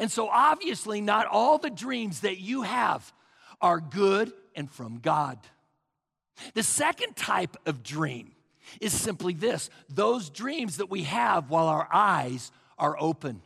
And 0.01 0.11
so, 0.11 0.29
obviously, 0.29 1.01
not 1.01 1.27
all 1.27 1.59
the 1.59 1.71
dreams 1.71 2.21
that 2.21 2.39
you 2.39 2.63
have 2.63 3.13
are 3.61 3.79
good 3.79 4.33
and 4.57 4.71
from 4.71 4.99
God. 4.99 5.39
The 6.55 6.63
second 6.63 7.17
type 7.17 7.57
of 7.67 7.83
dream 7.83 8.33
is 8.81 8.93
simply 8.93 9.35
this 9.35 9.71
those 9.89 10.31
dreams 10.31 10.79
that 10.79 10.91
we 10.91 11.05
have 11.05 11.51
while 11.51 11.67
our 11.67 11.89
eyes 11.93 12.51
are 12.79 12.97
open, 12.99 13.43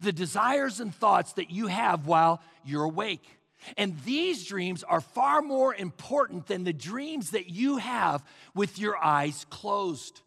the 0.00 0.12
desires 0.12 0.80
and 0.80 0.94
thoughts 0.94 1.34
that 1.34 1.50
you 1.50 1.66
have 1.66 2.06
while 2.06 2.40
you're 2.64 2.84
awake. 2.84 3.38
And 3.76 3.96
these 4.04 4.44
dreams 4.44 4.82
are 4.82 5.00
far 5.00 5.40
more 5.40 5.74
important 5.74 6.46
than 6.48 6.64
the 6.64 6.72
dreams 6.72 7.30
that 7.30 7.48
you 7.48 7.76
have 7.76 8.24
with 8.54 8.78
your 8.78 8.96
eyes 8.96 9.46
closed. 9.50 10.20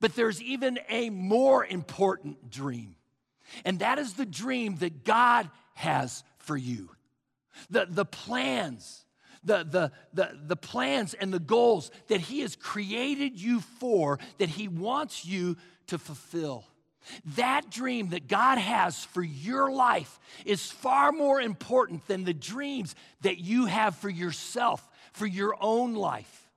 But 0.00 0.16
there's 0.16 0.40
even 0.40 0.78
a 0.88 1.10
more 1.10 1.64
important 1.66 2.50
dream, 2.50 2.96
and 3.64 3.80
that 3.80 3.98
is 3.98 4.14
the 4.14 4.26
dream 4.26 4.76
that 4.76 5.04
God 5.04 5.50
has 5.74 6.24
for 6.38 6.56
you. 6.56 6.90
The, 7.70 7.86
the 7.88 8.06
plans 8.06 9.01
the, 9.44 9.64
the, 9.64 9.92
the, 10.12 10.38
the 10.46 10.56
plans 10.56 11.14
and 11.14 11.32
the 11.32 11.38
goals 11.38 11.90
that 12.08 12.20
He 12.20 12.40
has 12.40 12.56
created 12.56 13.40
you 13.40 13.60
for, 13.60 14.18
that 14.38 14.48
He 14.48 14.68
wants 14.68 15.24
you 15.24 15.56
to 15.88 15.98
fulfill. 15.98 16.64
That 17.36 17.70
dream 17.70 18.10
that 18.10 18.28
God 18.28 18.58
has 18.58 19.04
for 19.04 19.22
your 19.22 19.72
life 19.72 20.20
is 20.44 20.70
far 20.70 21.10
more 21.10 21.40
important 21.40 22.06
than 22.06 22.24
the 22.24 22.34
dreams 22.34 22.94
that 23.22 23.38
you 23.38 23.66
have 23.66 23.96
for 23.96 24.08
yourself, 24.08 24.88
for 25.12 25.26
your 25.26 25.56
own 25.60 25.94
life. 25.94 26.50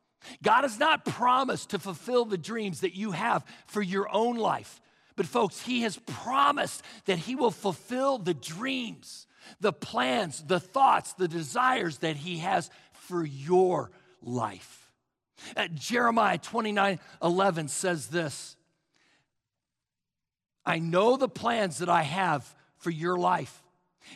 God 0.44 0.62
has 0.62 0.80
not 0.80 1.06
promised 1.06 1.72
to 1.72 1.80
fulfill 1.80 2.26
the 2.26 2.38
dreams 2.38 2.82
that 2.82 2.96
you 2.96 3.12
have 3.12 3.44
for 3.68 3.82
your 3.82 4.08
own 4.14 4.38
life. 4.38 4.82
But, 5.16 5.28
folks, 5.28 5.62
He 5.62 5.82
has 5.82 5.98
promised 6.06 6.84
that 7.06 7.20
He 7.20 7.36
will 7.36 7.52
fulfill 7.52 8.18
the 8.18 8.34
dreams 8.34 9.28
the 9.60 9.74
plans, 9.74 10.44
the 10.44 10.60
thoughts, 10.60 11.14
the 11.14 11.28
desires 11.28 12.00
that 12.00 12.16
He 12.16 12.40
has 12.40 12.70
for 12.94 13.26
your 13.26 13.92
life. 14.22 14.92
Uh, 15.56 15.68
Jeremiah 15.74 16.38
29 16.38 17.00
11 17.22 17.68
says 17.68 18.08
this 18.08 18.56
I 20.66 20.80
know 20.80 21.18
the 21.18 21.30
plans 21.30 21.80
that 21.80 21.90
I 21.90 22.04
have 22.04 22.54
for 22.78 22.90
your 22.90 23.18
life. 23.18 23.62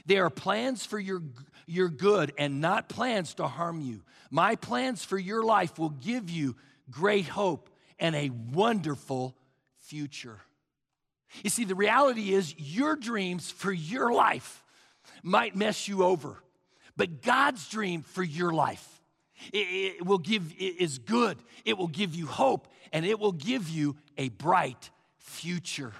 They 0.05 0.17
are 0.17 0.29
plans 0.29 0.85
for 0.85 0.99
your, 0.99 1.21
your 1.65 1.89
good 1.89 2.33
and 2.37 2.61
not 2.61 2.89
plans 2.89 3.35
to 3.35 3.47
harm 3.47 3.81
you. 3.81 4.01
My 4.31 4.55
plans 4.55 5.03
for 5.03 5.17
your 5.17 5.43
life 5.43 5.77
will 5.79 5.89
give 5.89 6.29
you 6.29 6.55
great 6.89 7.25
hope 7.25 7.69
and 7.99 8.15
a 8.15 8.29
wonderful 8.29 9.35
future. 9.79 10.39
You 11.43 11.49
see, 11.49 11.65
the 11.65 11.75
reality 11.75 12.33
is 12.33 12.55
your 12.57 12.95
dreams 12.95 13.51
for 13.51 13.71
your 13.71 14.11
life 14.11 14.63
might 15.23 15.55
mess 15.55 15.87
you 15.87 16.03
over, 16.03 16.37
but 16.95 17.21
God's 17.21 17.67
dream 17.69 18.01
for 18.01 18.23
your 18.23 18.51
life 18.51 18.99
it, 19.51 19.57
it 19.57 20.05
will 20.05 20.17
give 20.17 20.53
it 20.57 20.81
is 20.81 20.99
good. 20.99 21.37
It 21.65 21.77
will 21.77 21.87
give 21.87 22.15
you 22.15 22.25
hope 22.25 22.67
and 22.91 23.05
it 23.05 23.19
will 23.19 23.31
give 23.31 23.69
you 23.69 23.95
a 24.17 24.29
bright 24.29 24.89
future. 25.17 25.93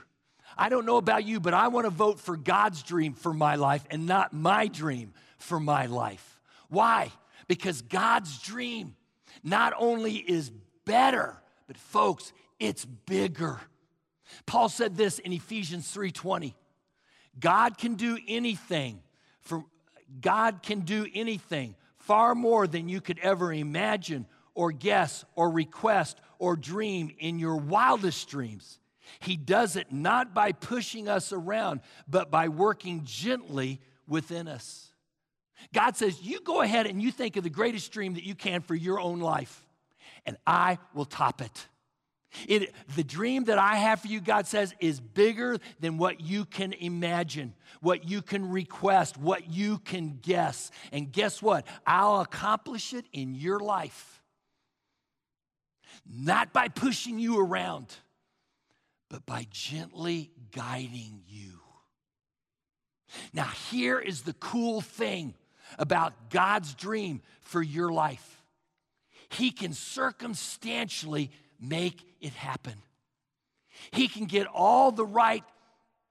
I 0.58 0.70
don't 0.70 0.86
know 0.86 0.98
about 0.98 1.26
you, 1.26 1.40
but 1.40 1.54
I 1.54 1.70
want 1.70 1.86
to 1.86 1.90
vote 1.90 2.20
for 2.20 2.36
God's 2.36 2.84
dream 2.84 3.14
for 3.14 3.34
my 3.34 3.56
life 3.56 3.86
and 3.90 4.06
not 4.06 4.34
my 4.34 4.68
dream 4.68 5.14
for 5.38 5.60
my 5.60 5.86
life. 5.86 6.42
Why? 6.68 7.12
Because 7.48 7.82
God's 7.82 8.40
dream 8.40 8.96
not 9.44 9.74
only 9.78 10.16
is 10.16 10.52
better, 10.86 11.38
but 11.68 11.78
folks, 11.78 12.34
it's 12.60 12.84
bigger. 12.84 13.60
Paul 14.46 14.70
said 14.70 14.98
this 14.98 15.20
in 15.20 15.32
Ephesians 15.32 15.92
3:20. 15.94 16.56
God 17.40 17.78
can 17.78 17.96
do 17.96 18.18
anything 18.28 19.02
for 19.42 19.64
God 20.22 20.62
can 20.64 20.82
do 20.82 21.08
anything 21.14 21.76
far 21.98 22.34
more 22.36 22.68
than 22.68 22.90
you 22.90 23.02
could 23.02 23.20
ever 23.20 23.54
imagine 23.54 24.26
or 24.56 24.72
guess 24.72 25.24
or 25.36 25.52
request 25.52 26.20
or 26.40 26.56
dream 26.56 27.12
in 27.20 27.40
your 27.40 27.56
wildest 27.56 28.30
dreams. 28.30 28.80
He 29.20 29.38
does 29.38 29.76
it 29.76 29.92
not 29.92 30.34
by 30.34 30.52
pushing 30.52 31.08
us 31.08 31.34
around, 31.34 31.82
but 32.08 32.32
by 32.32 32.48
working 32.48 33.02
gently 33.04 33.80
within 34.08 34.48
us. 34.48 34.92
God 35.74 35.98
says, 35.98 36.22
You 36.22 36.42
go 36.42 36.62
ahead 36.62 36.88
and 36.88 37.02
you 37.02 37.12
think 37.12 37.38
of 37.38 37.44
the 37.44 37.50
greatest 37.50 37.92
dream 37.92 38.16
that 38.16 38.24
you 38.24 38.36
can 38.36 38.62
for 38.62 38.76
your 38.76 39.00
own 39.00 39.20
life, 39.20 39.66
and 40.26 40.38
I 40.46 40.78
will 40.94 41.06
top 41.06 41.42
it. 41.42 41.68
It, 42.48 42.74
the 42.96 43.04
dream 43.04 43.46
that 43.46 43.58
I 43.58 43.76
have 43.76 44.02
for 44.02 44.08
you, 44.08 44.22
God 44.22 44.48
says, 44.48 44.74
is 44.80 45.00
bigger 45.00 45.58
than 45.80 45.98
what 45.98 46.22
you 46.22 46.46
can 46.46 46.74
imagine, 46.74 47.54
what 47.82 48.08
you 48.08 48.22
can 48.22 48.50
request, 48.50 49.18
what 49.18 49.52
you 49.52 49.80
can 49.80 50.20
guess. 50.22 50.72
And 50.92 51.12
guess 51.12 51.42
what? 51.42 51.66
I'll 51.88 52.22
accomplish 52.22 52.94
it 52.94 53.06
in 53.12 53.36
your 53.36 53.60
life. 53.60 54.22
Not 56.08 56.54
by 56.54 56.68
pushing 56.68 57.20
you 57.20 57.40
around, 57.40 57.88
but 59.10 59.26
by 59.26 59.48
gently 59.50 60.32
guiding 60.52 61.22
you. 61.28 61.60
Now, 63.34 63.48
here 63.72 64.00
is 64.00 64.22
the 64.22 64.34
cool 64.34 64.82
thing 64.82 65.34
about 65.78 66.30
God's 66.30 66.74
dream 66.74 67.22
for 67.42 67.62
your 67.62 67.92
life 67.92 68.44
He 69.30 69.52
can 69.52 69.74
circumstantially 69.74 71.32
make 71.60 72.02
it 72.22 72.34
happen. 72.34 72.74
He 73.92 74.08
can 74.08 74.26
get 74.26 74.48
all 74.48 74.92
the 74.92 75.06
right 75.06 75.44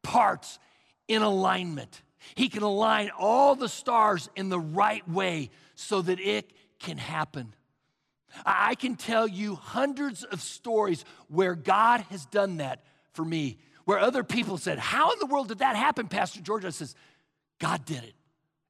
parts 0.03 0.59
in 1.07 1.23
alignment. 1.23 2.03
He 2.35 2.49
can 2.49 2.63
align 2.63 3.11
all 3.19 3.55
the 3.55 3.69
stars 3.69 4.29
in 4.37 4.49
the 4.49 4.61
right 4.61 5.09
way 5.09 5.51
so 5.75 6.03
that 6.03 6.21
it 6.21 6.51
can 6.79 6.99
happen. 6.99 7.55
I 8.45 8.75
can 8.75 8.97
tell 8.97 9.27
you 9.27 9.55
hundreds 9.55 10.25
of 10.25 10.43
stories 10.43 11.05
where 11.29 11.55
God 11.55 12.03
has 12.11 12.27
done 12.27 12.59
that 12.59 12.83
for 13.13 13.25
me, 13.25 13.59
where 13.85 13.99
other 13.99 14.23
people 14.23 14.59
said, 14.59 14.79
How 14.79 15.13
in 15.13 15.19
the 15.19 15.27
world 15.27 15.49
did 15.49 15.59
that 15.59 15.77
happen, 15.77 16.09
Pastor 16.09 16.41
George? 16.41 16.65
I 16.65 16.71
says, 16.71 16.95
God 17.59 17.85
did 17.85 18.05
it. 18.05 18.15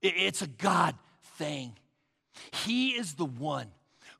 It's 0.00 0.42
a 0.42 0.46
God 0.46 0.94
thing. 1.36 1.76
He 2.52 2.90
is 2.90 3.14
the 3.14 3.24
one 3.24 3.66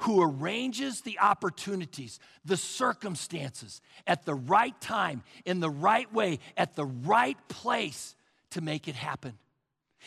who 0.03 0.23
arranges 0.23 1.01
the 1.01 1.19
opportunities, 1.19 2.21
the 2.45 2.57
circumstances 2.57 3.81
at 4.07 4.25
the 4.25 4.35
right 4.35 4.79
time, 4.81 5.23
in 5.45 5.61
the 5.61 5.71
right 5.71 6.13
way, 6.13 6.39
at 6.57 6.77
the 6.77 6.85
right 6.85 7.37
place 7.49 8.15
to 8.51 8.61
make 8.61 8.87
it 8.87 8.95
happen. 8.95 9.39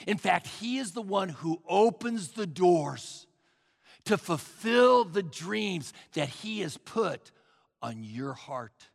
In 0.08 0.18
fact, 0.18 0.48
He 0.48 0.78
is 0.78 0.92
the 0.92 1.02
one 1.02 1.30
who 1.30 1.62
opens 1.68 2.30
the 2.30 2.48
doors 2.48 3.28
to 4.06 4.18
fulfill 4.18 5.04
the 5.04 5.24
dreams 5.24 5.94
that 6.14 6.30
He 6.30 6.62
has 6.62 6.78
put 6.78 7.32
on 7.82 8.04
your 8.04 8.34
heart. 8.34 8.90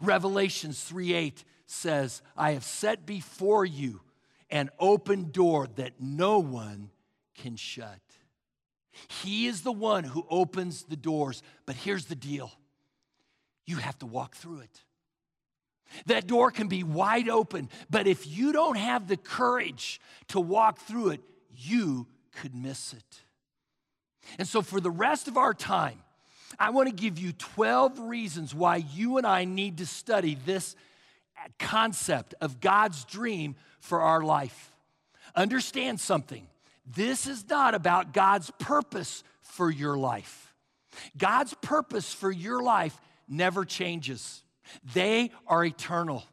Revelations 0.00 0.82
3 0.82 1.12
8 1.12 1.44
says, 1.66 2.22
I 2.36 2.52
have 2.52 2.64
set 2.64 3.04
before 3.04 3.64
you 3.64 4.00
an 4.48 4.70
open 4.78 5.30
door 5.30 5.66
that 5.74 6.00
no 6.00 6.38
one 6.38 6.90
can 7.34 7.56
shut. 7.56 8.00
He 9.22 9.46
is 9.46 9.62
the 9.62 9.72
one 9.72 10.04
who 10.04 10.26
opens 10.30 10.84
the 10.84 10.96
doors. 10.96 11.42
But 11.66 11.76
here's 11.76 12.06
the 12.06 12.14
deal 12.14 12.52
you 13.66 13.76
have 13.76 13.98
to 14.00 14.06
walk 14.06 14.36
through 14.36 14.60
it. 14.60 14.82
That 16.06 16.26
door 16.26 16.50
can 16.50 16.68
be 16.68 16.82
wide 16.82 17.28
open, 17.28 17.68
but 17.88 18.06
if 18.06 18.26
you 18.26 18.52
don't 18.52 18.76
have 18.76 19.06
the 19.06 19.16
courage 19.16 20.00
to 20.28 20.40
walk 20.40 20.78
through 20.80 21.10
it, 21.10 21.20
you 21.54 22.06
could 22.32 22.54
miss 22.54 22.92
it. 22.92 23.22
And 24.38 24.48
so, 24.48 24.62
for 24.62 24.80
the 24.80 24.90
rest 24.90 25.28
of 25.28 25.36
our 25.36 25.54
time, 25.54 25.98
I 26.58 26.70
want 26.70 26.88
to 26.88 26.94
give 26.94 27.18
you 27.18 27.32
12 27.32 27.98
reasons 28.00 28.54
why 28.54 28.76
you 28.76 29.18
and 29.18 29.26
I 29.26 29.44
need 29.44 29.78
to 29.78 29.86
study 29.86 30.36
this 30.46 30.76
concept 31.58 32.34
of 32.40 32.60
God's 32.60 33.04
dream 33.04 33.56
for 33.80 34.00
our 34.00 34.22
life. 34.22 34.72
Understand 35.34 36.00
something. 36.00 36.46
This 36.86 37.26
is 37.26 37.48
not 37.48 37.74
about 37.74 38.12
God's 38.12 38.50
purpose 38.58 39.24
for 39.40 39.70
your 39.70 39.96
life. 39.96 40.54
God's 41.16 41.54
purpose 41.54 42.12
for 42.12 42.30
your 42.30 42.62
life 42.62 42.98
never 43.28 43.64
changes, 43.64 44.42
they 44.92 45.30
are 45.46 45.64
eternal, 45.64 46.24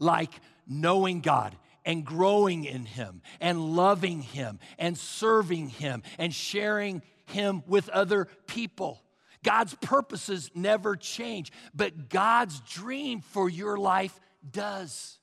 like 0.00 0.32
knowing 0.66 1.20
God 1.20 1.56
and 1.84 2.04
growing 2.04 2.64
in 2.64 2.84
Him 2.84 3.22
and 3.40 3.76
loving 3.76 4.22
Him 4.22 4.58
and 4.78 4.96
serving 4.96 5.68
Him 5.68 6.02
and 6.18 6.34
sharing 6.34 7.02
Him 7.26 7.62
with 7.66 7.88
other 7.88 8.28
people. 8.46 9.02
God's 9.42 9.74
purposes 9.74 10.50
never 10.54 10.94
change, 10.96 11.50
but 11.74 12.08
God's 12.08 12.60
dream 12.60 13.20
for 13.20 13.48
your 13.48 13.76
life 13.76 14.18
does. 14.48 15.18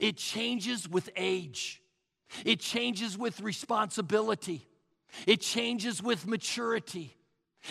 It 0.00 0.16
changes 0.16 0.88
with 0.88 1.08
age, 1.16 1.79
it 2.44 2.60
changes 2.60 3.16
with 3.16 3.40
responsibility, 3.40 4.66
it 5.26 5.40
changes 5.40 6.02
with 6.02 6.26
maturity, 6.26 7.16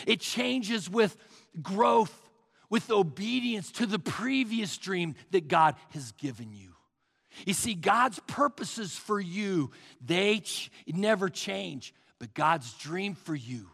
it 0.06 0.20
changes 0.20 0.90
with 0.90 1.16
growth, 1.62 2.30
with 2.70 2.92
obedience 2.92 3.72
to 3.74 3.86
the 3.86 4.00
previous 4.00 4.78
dream 4.78 5.16
that 5.32 5.48
God 5.48 5.76
has 5.92 6.12
given 6.14 6.54
you. 6.54 6.74
You 7.46 7.54
see, 7.54 7.74
God's 7.74 8.20
purposes 8.28 8.96
for 8.96 9.20
you, 9.20 9.72
they 10.06 10.40
ch- 10.40 10.72
never 10.88 11.30
change, 11.30 11.94
but 12.20 12.34
God's 12.34 12.74
dream 12.74 13.16
for 13.16 13.36
you 13.36 13.68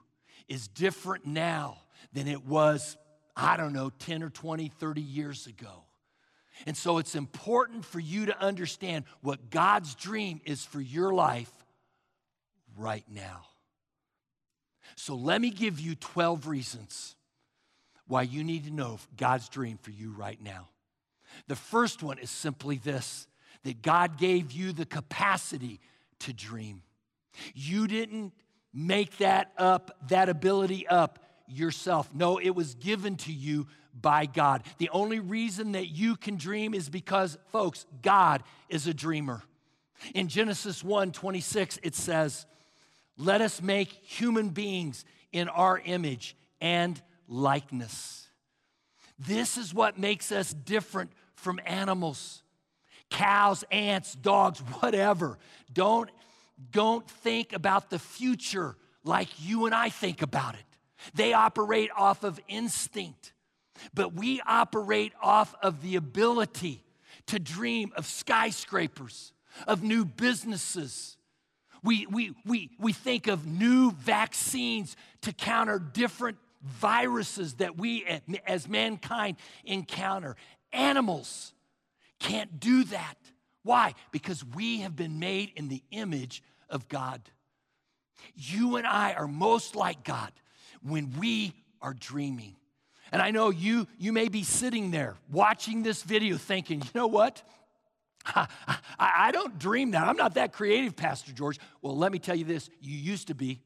is 0.47 0.67
different 0.67 1.25
now 1.25 1.77
than 2.13 2.27
it 2.27 2.45
was, 2.45 2.97
I 3.35 3.57
don't 3.57 3.73
know, 3.73 3.89
10 3.99 4.23
or 4.23 4.29
20, 4.29 4.69
30 4.69 5.01
years 5.01 5.47
ago. 5.47 5.84
And 6.65 6.75
so 6.75 6.97
it's 6.97 7.15
important 7.15 7.85
for 7.85 7.99
you 7.99 8.27
to 8.27 8.39
understand 8.39 9.05
what 9.21 9.49
God's 9.49 9.95
dream 9.95 10.41
is 10.45 10.63
for 10.63 10.81
your 10.81 11.13
life 11.13 11.51
right 12.77 13.05
now. 13.09 13.45
So 14.95 15.15
let 15.15 15.41
me 15.41 15.49
give 15.49 15.79
you 15.79 15.95
12 15.95 16.47
reasons 16.47 17.15
why 18.07 18.21
you 18.21 18.43
need 18.43 18.65
to 18.65 18.71
know 18.71 18.99
God's 19.17 19.49
dream 19.49 19.77
for 19.81 19.91
you 19.91 20.11
right 20.11 20.41
now. 20.41 20.69
The 21.47 21.55
first 21.55 22.03
one 22.03 22.19
is 22.19 22.29
simply 22.29 22.77
this 22.77 23.27
that 23.63 23.81
God 23.81 24.19
gave 24.19 24.51
you 24.51 24.71
the 24.71 24.85
capacity 24.85 25.79
to 26.19 26.31
dream. 26.31 26.83
You 27.55 27.87
didn't 27.87 28.31
make 28.71 29.17
that 29.17 29.51
up, 29.57 29.97
that 30.09 30.29
ability 30.29 30.87
up 30.87 31.24
yourself. 31.47 32.09
No, 32.13 32.37
it 32.37 32.51
was 32.51 32.75
given 32.75 33.15
to 33.17 33.33
you 33.33 33.67
by 33.99 34.25
God. 34.25 34.63
The 34.77 34.89
only 34.89 35.19
reason 35.19 35.73
that 35.73 35.87
you 35.87 36.15
can 36.15 36.37
dream 36.37 36.73
is 36.73 36.89
because, 36.89 37.37
folks, 37.51 37.85
God 38.01 38.43
is 38.69 38.87
a 38.87 38.93
dreamer. 38.93 39.41
In 40.13 40.27
Genesis 40.27 40.83
1 40.83 41.11
26, 41.11 41.79
it 41.83 41.95
says, 41.95 42.45
Let 43.17 43.41
us 43.41 43.61
make 43.61 43.89
human 43.89 44.49
beings 44.49 45.05
in 45.31 45.47
our 45.49 45.79
image 45.83 46.35
and 46.59 47.01
likeness. 47.27 48.27
This 49.17 49.57
is 49.57 49.73
what 49.73 49.97
makes 49.97 50.31
us 50.31 50.53
different 50.53 51.11
from 51.35 51.59
animals 51.65 52.41
cows, 53.09 53.63
ants, 53.71 54.13
dogs, 54.15 54.59
whatever. 54.79 55.37
Don't, 55.71 56.09
don't 56.71 57.09
think 57.09 57.53
about 57.53 57.89
the 57.89 57.99
future 57.99 58.75
like 59.03 59.29
you 59.39 59.65
and 59.65 59.75
I 59.75 59.89
think 59.89 60.21
about 60.21 60.55
it. 60.55 60.74
They 61.13 61.33
operate 61.33 61.89
off 61.95 62.23
of 62.23 62.39
instinct, 62.47 63.33
but 63.93 64.13
we 64.13 64.41
operate 64.45 65.13
off 65.21 65.53
of 65.61 65.81
the 65.81 65.95
ability 65.95 66.83
to 67.27 67.39
dream 67.39 67.91
of 67.95 68.05
skyscrapers, 68.05 69.33
of 69.67 69.83
new 69.83 70.05
businesses. 70.05 71.17
We, 71.83 72.05
we, 72.07 72.33
we, 72.45 72.71
we 72.79 72.93
think 72.93 73.27
of 73.27 73.45
new 73.45 73.91
vaccines 73.91 74.95
to 75.21 75.33
counter 75.33 75.79
different 75.79 76.37
viruses 76.63 77.55
that 77.55 77.77
we 77.77 78.05
as 78.47 78.67
mankind 78.67 79.37
encounter. 79.65 80.35
Animals 80.73 81.53
can't 82.19 82.59
do 82.59 82.83
that. 82.85 83.15
Why? 83.63 83.93
Because 84.11 84.43
we 84.43 84.79
have 84.79 84.95
been 84.95 85.19
made 85.19 85.51
in 85.55 85.67
the 85.67 85.83
image 85.91 86.43
of 86.69 86.87
God. 86.87 87.21
You 88.35 88.77
and 88.77 88.87
I 88.87 89.13
are 89.13 89.27
most 89.27 89.75
like 89.75 90.03
God 90.03 90.31
when 90.85 91.17
we 91.19 91.53
are 91.81 91.93
dreaming. 91.93 92.55
And 93.11 93.21
I 93.21 93.31
know 93.31 93.49
you, 93.49 93.87
you 93.97 94.13
may 94.13 94.29
be 94.29 94.43
sitting 94.43 94.91
there 94.91 95.15
watching 95.31 95.83
this 95.83 96.03
video 96.03 96.37
thinking, 96.37 96.81
you 96.81 96.89
know 96.93 97.07
what? 97.07 97.41
I, 98.25 98.47
I, 98.67 98.77
I 98.99 99.31
don't 99.31 99.57
dream 99.59 99.91
that. 99.91 100.07
I'm 100.07 100.17
not 100.17 100.35
that 100.35 100.53
creative, 100.53 100.95
Pastor 100.95 101.31
George. 101.31 101.59
Well, 101.81 101.97
let 101.97 102.11
me 102.11 102.19
tell 102.19 102.35
you 102.35 102.45
this 102.45 102.69
you 102.81 102.97
used 102.97 103.27
to 103.27 103.35
be. 103.35 103.61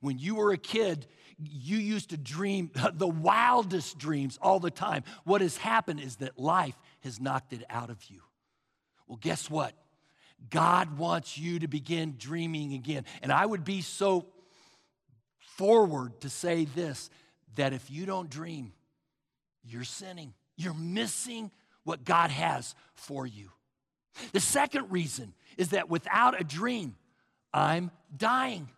When 0.00 0.18
you 0.18 0.36
were 0.36 0.52
a 0.52 0.58
kid, 0.58 1.06
you 1.38 1.76
used 1.76 2.10
to 2.10 2.16
dream 2.16 2.70
the 2.94 3.08
wildest 3.08 3.98
dreams 3.98 4.38
all 4.40 4.60
the 4.60 4.70
time. 4.70 5.04
What 5.24 5.40
has 5.40 5.56
happened 5.56 6.00
is 6.00 6.16
that 6.16 6.38
life 6.38 6.76
has 7.00 7.20
knocked 7.20 7.52
it 7.52 7.64
out 7.68 7.90
of 7.90 8.02
you. 8.08 8.20
Well, 9.06 9.18
guess 9.20 9.50
what? 9.50 9.74
God 10.50 10.98
wants 10.98 11.38
you 11.38 11.60
to 11.60 11.68
begin 11.68 12.16
dreaming 12.18 12.74
again. 12.74 13.04
And 13.22 13.32
I 13.32 13.44
would 13.46 13.64
be 13.64 13.80
so 13.80 14.26
forward 15.56 16.20
to 16.20 16.30
say 16.30 16.64
this 16.64 17.10
that 17.56 17.72
if 17.72 17.90
you 17.90 18.06
don't 18.06 18.30
dream, 18.30 18.72
you're 19.64 19.84
sinning. 19.84 20.34
You're 20.56 20.74
missing 20.74 21.50
what 21.84 22.04
God 22.04 22.30
has 22.30 22.74
for 22.94 23.26
you. 23.26 23.50
The 24.32 24.40
second 24.40 24.90
reason 24.90 25.34
is 25.56 25.70
that 25.70 25.88
without 25.88 26.40
a 26.40 26.44
dream, 26.44 26.96
I'm 27.52 27.90
dying. 28.16 28.68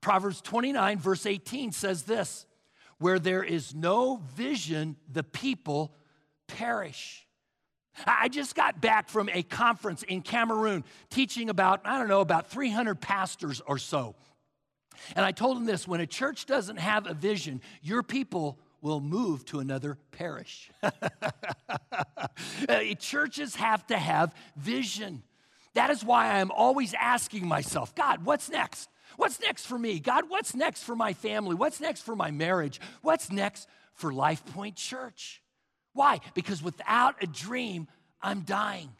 Proverbs 0.00 0.40
29, 0.40 0.98
verse 0.98 1.26
18 1.26 1.72
says 1.72 2.02
this 2.02 2.46
Where 2.98 3.18
there 3.18 3.42
is 3.42 3.74
no 3.74 4.20
vision, 4.34 4.96
the 5.10 5.22
people 5.22 5.94
perish. 6.46 7.26
I 8.06 8.28
just 8.28 8.54
got 8.56 8.80
back 8.80 9.08
from 9.08 9.28
a 9.32 9.42
conference 9.42 10.02
in 10.02 10.22
Cameroon 10.22 10.84
teaching 11.10 11.48
about, 11.48 11.82
I 11.84 11.98
don't 11.98 12.08
know, 12.08 12.20
about 12.20 12.48
300 12.50 13.00
pastors 13.00 13.62
or 13.66 13.78
so. 13.78 14.16
And 15.16 15.24
I 15.24 15.32
told 15.32 15.56
him 15.56 15.64
this 15.64 15.86
when 15.86 16.00
a 16.00 16.06
church 16.06 16.46
doesn't 16.46 16.78
have 16.78 17.06
a 17.06 17.14
vision, 17.14 17.60
your 17.82 18.02
people 18.02 18.58
will 18.80 19.00
move 19.00 19.44
to 19.46 19.60
another 19.60 19.98
parish. 20.12 20.70
Uh, 22.68 22.80
churches 22.98 23.56
have 23.56 23.86
to 23.86 23.96
have 23.96 24.34
vision. 24.56 25.22
That 25.74 25.90
is 25.90 26.04
why 26.04 26.38
I'm 26.38 26.50
always 26.50 26.94
asking 26.94 27.46
myself, 27.46 27.94
God, 27.94 28.24
what's 28.24 28.48
next? 28.48 28.88
What's 29.16 29.40
next 29.40 29.66
for 29.66 29.78
me? 29.78 30.00
God, 30.00 30.24
what's 30.28 30.54
next 30.54 30.82
for 30.82 30.96
my 30.96 31.12
family? 31.12 31.54
What's 31.54 31.80
next 31.80 32.02
for 32.02 32.16
my 32.16 32.30
marriage? 32.30 32.80
What's 33.02 33.30
next 33.30 33.68
for 33.94 34.12
Life 34.12 34.44
Point 34.46 34.76
Church? 34.76 35.42
Why? 35.92 36.20
Because 36.34 36.62
without 36.62 37.22
a 37.22 37.26
dream, 37.26 37.88
I'm 38.20 38.40
dying. 38.40 38.90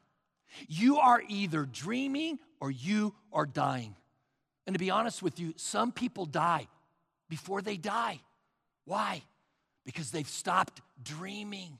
You 0.68 0.98
are 0.98 1.22
either 1.28 1.64
dreaming 1.64 2.38
or 2.60 2.70
you 2.70 3.14
are 3.32 3.46
dying. 3.46 3.96
And 4.66 4.74
to 4.74 4.78
be 4.78 4.90
honest 4.90 5.22
with 5.22 5.38
you, 5.38 5.54
some 5.56 5.92
people 5.92 6.26
die 6.26 6.66
before 7.28 7.62
they 7.62 7.76
die. 7.76 8.20
Why? 8.84 9.22
Because 9.84 10.10
they've 10.10 10.28
stopped 10.28 10.80
dreaming. 11.02 11.78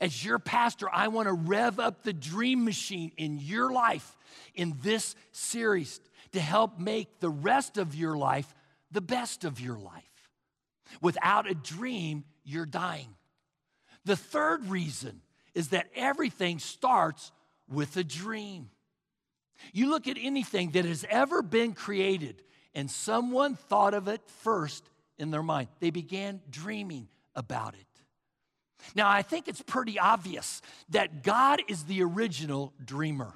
As 0.00 0.24
your 0.24 0.38
pastor, 0.38 0.88
I 0.92 1.08
want 1.08 1.28
to 1.28 1.32
rev 1.32 1.80
up 1.80 2.02
the 2.02 2.12
dream 2.12 2.64
machine 2.64 3.12
in 3.16 3.38
your 3.38 3.72
life 3.72 4.16
in 4.54 4.76
this 4.82 5.14
series 5.32 6.00
to 6.32 6.40
help 6.40 6.78
make 6.78 7.20
the 7.20 7.30
rest 7.30 7.78
of 7.78 7.94
your 7.94 8.16
life 8.16 8.54
the 8.90 9.00
best 9.00 9.44
of 9.44 9.60
your 9.60 9.78
life. 9.78 10.04
Without 11.00 11.50
a 11.50 11.54
dream, 11.54 12.24
you're 12.44 12.66
dying. 12.66 13.14
The 14.04 14.16
third 14.16 14.66
reason 14.66 15.20
is 15.54 15.68
that 15.68 15.88
everything 15.94 16.58
starts 16.58 17.32
with 17.68 17.96
a 17.96 18.04
dream. 18.04 18.70
You 19.72 19.90
look 19.90 20.06
at 20.08 20.16
anything 20.20 20.70
that 20.72 20.84
has 20.84 21.04
ever 21.08 21.42
been 21.42 21.72
created, 21.72 22.42
and 22.74 22.90
someone 22.90 23.56
thought 23.56 23.94
of 23.94 24.08
it 24.08 24.22
first 24.42 24.88
in 25.18 25.30
their 25.30 25.42
mind. 25.42 25.68
They 25.80 25.90
began 25.90 26.40
dreaming 26.50 27.08
about 27.34 27.74
it. 27.74 27.86
Now, 28.94 29.08
I 29.08 29.22
think 29.22 29.48
it's 29.48 29.62
pretty 29.62 29.98
obvious 29.98 30.62
that 30.90 31.22
God 31.22 31.62
is 31.68 31.84
the 31.84 32.02
original 32.02 32.72
dreamer. 32.84 33.34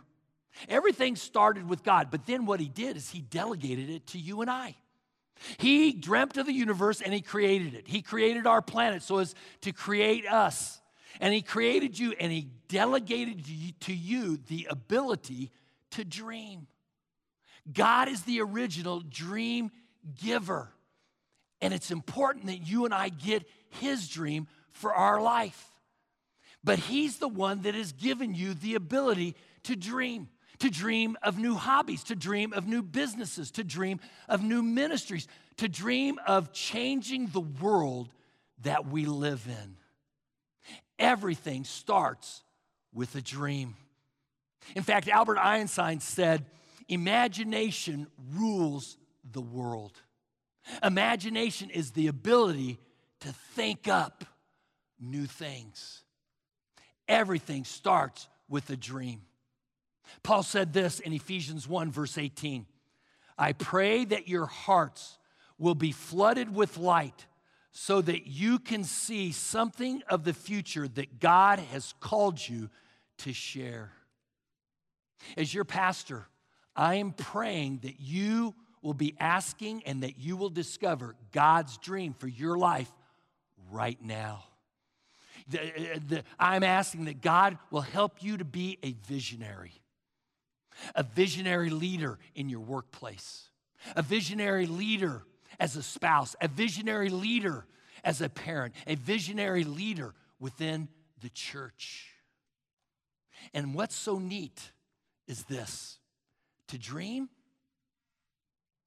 Everything 0.68 1.16
started 1.16 1.68
with 1.68 1.82
God, 1.82 2.08
but 2.10 2.26
then 2.26 2.46
what 2.46 2.60
he 2.60 2.68
did 2.68 2.96
is 2.96 3.10
he 3.10 3.20
delegated 3.20 3.90
it 3.90 4.06
to 4.08 4.18
you 4.18 4.40
and 4.40 4.50
I. 4.50 4.76
He 5.58 5.92
dreamt 5.92 6.36
of 6.36 6.46
the 6.46 6.52
universe 6.52 7.00
and 7.00 7.12
he 7.12 7.20
created 7.20 7.74
it. 7.74 7.88
He 7.88 8.02
created 8.02 8.46
our 8.46 8.62
planet 8.62 9.02
so 9.02 9.18
as 9.18 9.34
to 9.62 9.72
create 9.72 10.26
us. 10.26 10.80
And 11.20 11.34
he 11.34 11.42
created 11.42 11.98
you 11.98 12.14
and 12.18 12.30
he 12.30 12.48
delegated 12.68 13.44
to 13.80 13.94
you 13.94 14.38
the 14.48 14.68
ability 14.70 15.50
to 15.92 16.04
dream. 16.04 16.66
God 17.70 18.08
is 18.08 18.22
the 18.22 18.40
original 18.40 19.00
dream 19.00 19.70
giver. 20.22 20.68
And 21.60 21.72
it's 21.72 21.90
important 21.90 22.46
that 22.46 22.66
you 22.66 22.84
and 22.84 22.92
I 22.92 23.08
get 23.08 23.44
His 23.70 24.08
dream 24.08 24.48
for 24.72 24.92
our 24.92 25.22
life. 25.22 25.64
But 26.64 26.78
He's 26.78 27.18
the 27.18 27.28
one 27.28 27.62
that 27.62 27.74
has 27.74 27.92
given 27.92 28.34
you 28.34 28.54
the 28.54 28.74
ability 28.74 29.36
to 29.64 29.76
dream, 29.76 30.28
to 30.58 30.70
dream 30.70 31.16
of 31.22 31.38
new 31.38 31.54
hobbies, 31.54 32.04
to 32.04 32.16
dream 32.16 32.52
of 32.52 32.66
new 32.66 32.82
businesses, 32.82 33.52
to 33.52 33.64
dream 33.64 34.00
of 34.28 34.42
new 34.42 34.62
ministries, 34.62 35.28
to 35.58 35.68
dream 35.68 36.18
of 36.26 36.52
changing 36.52 37.28
the 37.28 37.40
world 37.40 38.12
that 38.62 38.86
we 38.86 39.06
live 39.06 39.46
in. 39.48 39.76
Everything 40.98 41.64
starts 41.64 42.42
with 42.92 43.14
a 43.14 43.20
dream. 43.20 43.76
In 44.74 44.82
fact, 44.82 45.08
Albert 45.08 45.38
Einstein 45.38 46.00
said, 46.00 46.46
Imagination 46.88 48.06
rules 48.34 48.96
the 49.30 49.40
world. 49.40 49.92
Imagination 50.82 51.70
is 51.70 51.92
the 51.92 52.08
ability 52.08 52.78
to 53.20 53.32
think 53.54 53.88
up 53.88 54.24
new 55.00 55.26
things. 55.26 56.02
Everything 57.08 57.64
starts 57.64 58.28
with 58.48 58.68
a 58.70 58.76
dream. 58.76 59.22
Paul 60.22 60.42
said 60.42 60.72
this 60.72 61.00
in 61.00 61.12
Ephesians 61.12 61.68
1, 61.68 61.90
verse 61.90 62.18
18 62.18 62.66
I 63.38 63.52
pray 63.52 64.04
that 64.04 64.28
your 64.28 64.46
hearts 64.46 65.18
will 65.58 65.74
be 65.74 65.92
flooded 65.92 66.54
with 66.54 66.76
light 66.76 67.26
so 67.70 68.02
that 68.02 68.26
you 68.26 68.58
can 68.58 68.84
see 68.84 69.32
something 69.32 70.02
of 70.08 70.24
the 70.24 70.34
future 70.34 70.86
that 70.86 71.18
God 71.18 71.58
has 71.58 71.94
called 72.00 72.46
you 72.46 72.68
to 73.18 73.32
share. 73.32 73.92
As 75.36 75.52
your 75.52 75.64
pastor, 75.64 76.26
I 76.74 76.96
am 76.96 77.12
praying 77.12 77.80
that 77.82 78.00
you 78.00 78.54
will 78.82 78.94
be 78.94 79.14
asking 79.20 79.84
and 79.84 80.02
that 80.02 80.18
you 80.18 80.36
will 80.36 80.50
discover 80.50 81.14
God's 81.32 81.78
dream 81.78 82.14
for 82.14 82.28
your 82.28 82.58
life 82.58 82.90
right 83.70 84.02
now. 84.02 84.44
The, 85.48 86.00
the, 86.08 86.24
I'm 86.38 86.62
asking 86.62 87.06
that 87.06 87.20
God 87.20 87.58
will 87.70 87.80
help 87.80 88.22
you 88.22 88.36
to 88.38 88.44
be 88.44 88.78
a 88.82 88.92
visionary, 89.06 89.72
a 90.94 91.02
visionary 91.02 91.70
leader 91.70 92.18
in 92.34 92.48
your 92.48 92.60
workplace, 92.60 93.48
a 93.96 94.02
visionary 94.02 94.66
leader 94.66 95.22
as 95.58 95.76
a 95.76 95.82
spouse, 95.82 96.34
a 96.40 96.48
visionary 96.48 97.08
leader 97.08 97.66
as 98.04 98.20
a 98.20 98.28
parent, 98.28 98.74
a 98.86 98.94
visionary 98.94 99.64
leader 99.64 100.14
within 100.40 100.88
the 101.20 101.28
church. 101.30 102.08
And 103.52 103.74
what's 103.74 103.96
so 103.96 104.18
neat 104.18 104.72
is 105.26 105.44
this 105.44 105.98
to 106.68 106.78
dream 106.78 107.28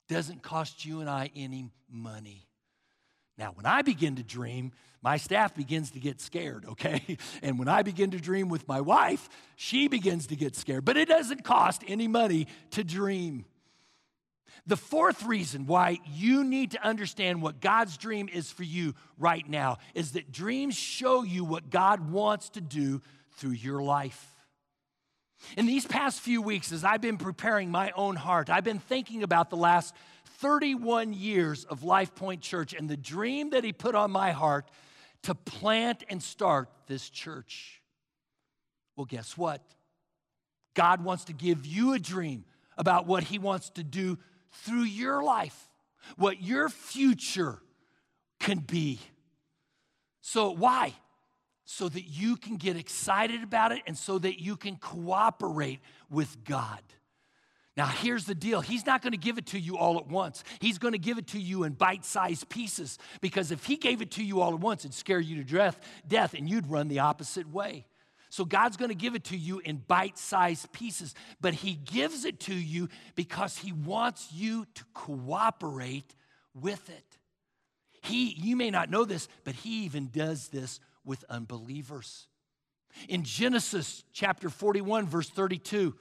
doesn't 0.08 0.44
cost 0.44 0.86
you 0.86 1.02
and 1.02 1.10
I 1.10 1.32
any 1.36 1.72
money. 1.90 2.48
Now, 3.38 3.52
when 3.54 3.66
I 3.66 3.82
begin 3.82 4.16
to 4.16 4.24
dream, 4.24 4.72
my 5.02 5.18
staff 5.18 5.54
begins 5.54 5.92
to 5.92 6.00
get 6.00 6.22
scared, 6.22 6.66
okay? 6.66 7.18
And 7.44 7.60
when 7.60 7.68
I 7.68 7.84
begin 7.84 8.12
to 8.12 8.20
dream 8.20 8.50
with 8.50 8.68
my 8.68 8.82
wife, 8.82 9.30
she 9.56 9.88
begins 9.88 10.28
to 10.28 10.36
get 10.36 10.56
scared. 10.56 10.86
But 10.86 10.98
it 10.98 11.08
doesn't 11.08 11.44
cost 11.44 11.84
any 11.88 12.08
money 12.08 12.48
to 12.72 12.84
dream. 12.84 13.46
The 14.68 14.78
fourth 14.78 15.24
reason 15.26 15.68
why 15.68 16.00
you 16.12 16.44
need 16.44 16.72
to 16.72 16.84
understand 16.84 17.42
what 17.42 17.62
God's 17.62 17.98
dream 17.98 18.30
is 18.32 18.50
for 18.50 18.64
you 18.64 18.96
right 19.20 19.48
now 19.48 19.78
is 19.94 20.14
that 20.14 20.32
dreams 20.32 20.76
show 20.76 21.24
you 21.24 21.44
what 21.44 21.70
God 21.70 22.10
wants 22.10 22.50
to 22.52 22.62
do 22.62 23.02
through 23.38 23.52
your 23.52 23.84
life. 23.84 24.35
In 25.58 25.66
these 25.66 25.86
past 25.86 26.20
few 26.20 26.42
weeks, 26.42 26.72
as 26.72 26.84
I've 26.84 27.02
been 27.02 27.18
preparing 27.18 27.72
my 27.72 27.92
own 27.96 28.16
heart, 28.16 28.50
I've 28.50 28.64
been 28.64 28.80
thinking 28.80 29.24
about 29.24 29.50
the 29.50 29.58
last 29.58 29.94
31 30.40 31.14
years 31.14 31.64
of 31.66 31.84
Life 31.84 32.14
Point 32.16 32.42
Church 32.42 32.74
and 32.74 32.90
the 32.90 32.98
dream 32.98 33.52
that 33.52 33.64
He 33.64 33.74
put 33.74 33.96
on 33.96 34.12
my 34.12 34.32
heart 34.32 34.70
to 35.24 35.36
plant 35.36 36.04
and 36.10 36.22
start 36.22 36.70
this 36.88 37.10
church. 37.10 37.82
Well, 38.96 39.06
guess 39.06 39.38
what? 39.38 39.62
God 40.74 41.04
wants 41.04 41.26
to 41.26 41.34
give 41.34 41.66
you 41.66 41.94
a 41.94 42.00
dream 42.00 42.46
about 42.78 43.08
what 43.08 43.24
He 43.24 43.40
wants 43.40 43.70
to 43.72 43.84
do 43.84 44.18
through 44.52 44.84
your 44.84 45.24
life, 45.24 45.70
what 46.18 46.42
your 46.42 46.70
future 46.70 47.60
can 48.40 48.60
be. 48.60 49.00
So, 50.22 50.52
why? 50.52 50.94
So 51.66 51.90
that 51.90 52.04
you 52.04 52.38
can 52.38 52.58
get 52.58 52.78
excited 52.78 53.44
about 53.44 53.72
it 53.72 53.82
and 53.88 53.98
so 53.98 54.20
that 54.20 54.40
you 54.40 54.56
can 54.56 54.76
cooperate 54.78 55.80
with 56.10 56.44
God. 56.46 56.82
Now, 57.78 57.88
here's 57.88 58.26
the 58.26 58.36
deal 58.36 58.62
He's 58.62 58.86
not 58.86 59.02
going 59.02 59.12
to 59.12 59.18
give 59.18 59.38
it 59.38 59.48
to 59.48 59.60
you 59.60 59.78
all 59.78 59.98
at 59.98 60.08
once. 60.08 60.44
He's 60.60 60.78
going 60.78 60.94
to 60.94 61.00
give 61.00 61.18
it 61.18 61.28
to 61.28 61.40
you 61.40 61.64
in 61.64 61.74
bite 61.74 62.06
sized 62.06 62.48
pieces 62.50 62.98
because 63.20 63.52
if 63.52 63.66
He 63.66 63.76
gave 63.76 64.02
it 64.02 64.12
to 64.12 64.24
you 64.24 64.42
all 64.42 64.54
at 64.54 64.60
once, 64.60 64.86
it'd 64.86 64.94
scare 64.94 65.20
you 65.20 65.44
to 65.44 65.74
death, 66.08 66.34
and 66.34 66.50
you'd 66.50 66.68
run 66.68 66.88
the 66.88 67.00
opposite 67.00 67.52
way. 67.52 67.86
So 68.30 68.44
God's 68.44 68.78
going 68.78 68.90
to 68.90 68.96
give 68.96 69.16
it 69.16 69.26
to 69.26 69.38
you 69.38 69.60
in 69.60 69.78
bite 69.78 70.18
sized 70.18 70.72
pieces, 70.72 71.16
but 71.42 71.54
He 71.54 71.74
gives 71.74 72.26
it 72.26 72.40
to 72.42 72.54
you 72.54 72.90
because 73.16 73.58
He 73.58 73.72
wants 73.72 74.32
you 74.32 74.66
to 74.76 74.84
cooperate 74.94 76.16
with 76.54 76.90
it. 76.90 77.18
He, 78.04 78.32
you 78.32 78.56
may 78.56 78.72
not 78.72 78.90
know 78.90 79.04
this, 79.04 79.28
but 79.44 79.56
He 79.56 79.86
even 79.86 80.10
does 80.12 80.48
this 80.48 80.80
with 81.06 81.24
unbelievers. 81.30 82.28
In 83.10 83.24
Genesis 83.24 84.04
chapter 84.14 84.50
41, 84.50 85.08
verse 85.08 85.30
32, 85.30 85.94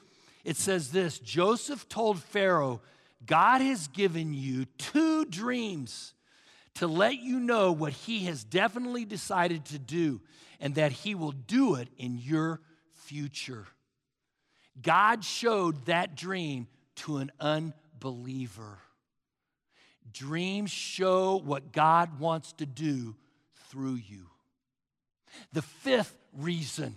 it 0.44 0.56
says 0.56 0.92
this 0.92 1.18
Joseph 1.18 1.88
told 1.88 2.22
Pharaoh, 2.22 2.80
God 3.26 3.60
has 3.60 3.88
given 3.88 4.34
you 4.34 4.66
two 4.78 5.24
dreams 5.24 6.14
to 6.74 6.86
let 6.86 7.20
you 7.20 7.40
know 7.40 7.72
what 7.72 7.92
he 7.92 8.24
has 8.26 8.44
definitely 8.44 9.04
decided 9.04 9.64
to 9.66 9.78
do 9.78 10.20
and 10.64 10.76
that 10.76 10.92
He 10.92 11.14
will 11.14 11.32
do 11.32 11.74
it 11.74 11.88
in 11.98 12.18
your 12.18 12.60
future. 12.92 13.66
God 14.80 15.24
showed 15.24 15.86
that 15.86 16.16
dream 16.16 16.68
to 16.96 17.18
an 17.18 17.30
unbeliever. 17.38 18.78
Dreams 20.12 20.70
show 20.70 21.36
what 21.36 21.72
God 21.72 22.18
wants 22.18 22.52
to 22.54 22.66
do 22.66 23.14
through 23.68 23.96
you. 23.96 24.30
The 25.52 25.62
fifth 25.62 26.16
reason 26.36 26.96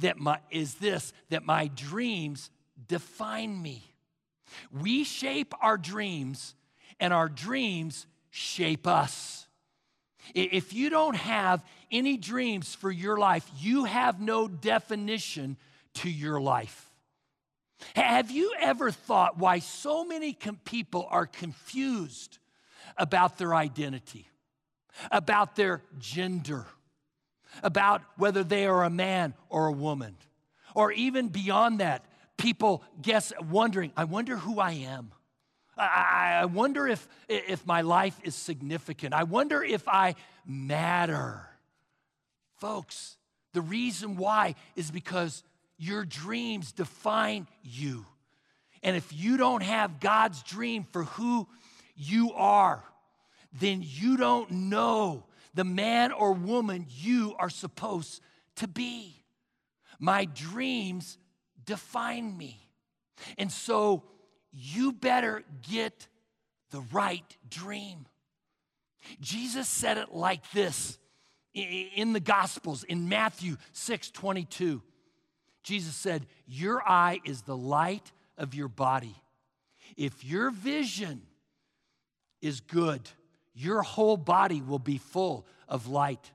that 0.00 0.18
my, 0.18 0.38
is 0.50 0.74
this 0.74 1.12
that 1.30 1.44
my 1.44 1.68
dreams 1.68 2.50
define 2.86 3.60
me. 3.60 3.82
We 4.72 5.04
shape 5.04 5.54
our 5.60 5.76
dreams, 5.76 6.54
and 7.00 7.12
our 7.12 7.28
dreams 7.28 8.06
shape 8.30 8.86
us. 8.86 9.46
If 10.34 10.72
you 10.72 10.90
don't 10.90 11.16
have 11.16 11.64
any 11.90 12.16
dreams 12.16 12.74
for 12.74 12.90
your 12.90 13.16
life, 13.16 13.48
you 13.58 13.84
have 13.84 14.20
no 14.20 14.48
definition 14.48 15.56
to 15.94 16.10
your 16.10 16.40
life. 16.40 16.90
Have 17.94 18.30
you 18.30 18.52
ever 18.58 18.90
thought 18.90 19.38
why 19.38 19.60
so 19.60 20.04
many 20.04 20.36
people 20.64 21.06
are 21.10 21.26
confused 21.26 22.38
about 22.96 23.38
their 23.38 23.54
identity, 23.54 24.28
about 25.10 25.56
their 25.56 25.82
gender, 25.98 26.66
about 27.62 28.02
whether 28.16 28.44
they 28.44 28.66
are 28.66 28.84
a 28.84 28.90
man 28.90 29.34
or 29.48 29.66
a 29.66 29.72
woman? 29.72 30.16
Or 30.74 30.92
even 30.92 31.28
beyond 31.28 31.80
that, 31.80 32.04
people 32.36 32.82
guess 33.00 33.32
wondering, 33.50 33.92
I 33.96 34.04
wonder 34.04 34.36
who 34.36 34.60
I 34.60 34.72
am. 34.72 35.12
I, 35.76 36.38
I 36.42 36.44
wonder 36.46 36.86
if, 36.86 37.06
if 37.28 37.66
my 37.66 37.82
life 37.82 38.18
is 38.22 38.34
significant. 38.34 39.14
I 39.14 39.24
wonder 39.24 39.62
if 39.62 39.86
I 39.88 40.14
matter. 40.46 41.48
Folks, 42.56 43.16
the 43.52 43.60
reason 43.60 44.16
why 44.16 44.54
is 44.76 44.90
because 44.90 45.42
your 45.78 46.04
dreams 46.04 46.72
define 46.72 47.46
you. 47.62 48.04
And 48.82 48.96
if 48.96 49.12
you 49.12 49.36
don't 49.36 49.62
have 49.62 50.00
God's 50.00 50.42
dream 50.42 50.84
for 50.92 51.04
who 51.04 51.48
you 51.96 52.32
are, 52.32 52.82
then 53.52 53.82
you 53.82 54.16
don't 54.16 54.50
know 54.50 55.24
the 55.58 55.64
man 55.64 56.12
or 56.12 56.34
woman 56.34 56.86
you 56.88 57.34
are 57.36 57.50
supposed 57.50 58.22
to 58.54 58.68
be. 58.68 59.24
My 59.98 60.24
dreams 60.24 61.18
define 61.64 62.38
me. 62.38 62.60
And 63.36 63.50
so 63.50 64.04
you 64.52 64.92
better 64.92 65.42
get 65.68 66.06
the 66.70 66.80
right 66.92 67.36
dream. 67.50 68.06
Jesus 69.20 69.66
said 69.66 69.98
it 69.98 70.14
like 70.14 70.48
this 70.52 70.96
in 71.52 72.12
the 72.12 72.20
Gospels, 72.20 72.84
in 72.84 73.08
Matthew 73.08 73.56
6 73.72 74.12
22. 74.12 74.80
Jesus 75.64 75.96
said, 75.96 76.24
Your 76.46 76.88
eye 76.88 77.18
is 77.24 77.42
the 77.42 77.56
light 77.56 78.12
of 78.36 78.54
your 78.54 78.68
body. 78.68 79.16
If 79.96 80.24
your 80.24 80.52
vision 80.52 81.22
is 82.40 82.60
good, 82.60 83.10
your 83.58 83.82
whole 83.82 84.16
body 84.16 84.62
will 84.62 84.78
be 84.78 84.98
full 84.98 85.44
of 85.68 85.88
light. 85.88 86.30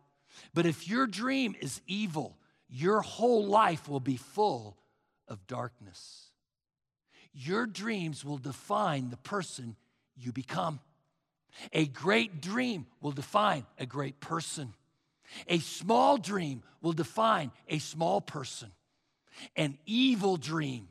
But 0.54 0.66
if 0.66 0.90
your 0.90 1.08
dream 1.08 1.56
is 1.62 1.80
evil, 1.88 2.38
your 2.68 3.00
whole 3.00 3.46
life 3.46 3.88
will 3.88 4.02
be 4.02 4.18
full 4.18 4.76
of 5.30 5.48
darkness. 5.48 6.26
Your 7.32 7.66
dreams 7.66 8.26
will 8.26 8.40
define 8.40 9.10
the 9.10 9.18
person 9.18 9.78
you 10.18 10.34
become. 10.34 10.82
A 11.72 11.86
great 11.86 12.42
dream 12.42 12.88
will 13.00 13.14
define 13.14 13.66
a 13.80 13.86
great 13.86 14.20
person. 14.20 14.74
A 15.48 15.60
small 15.60 16.18
dream 16.18 16.62
will 16.82 16.94
define 16.94 17.52
a 17.70 17.80
small 17.80 18.20
person. 18.20 18.70
An 19.56 19.78
evil 19.86 20.36
dream 20.36 20.90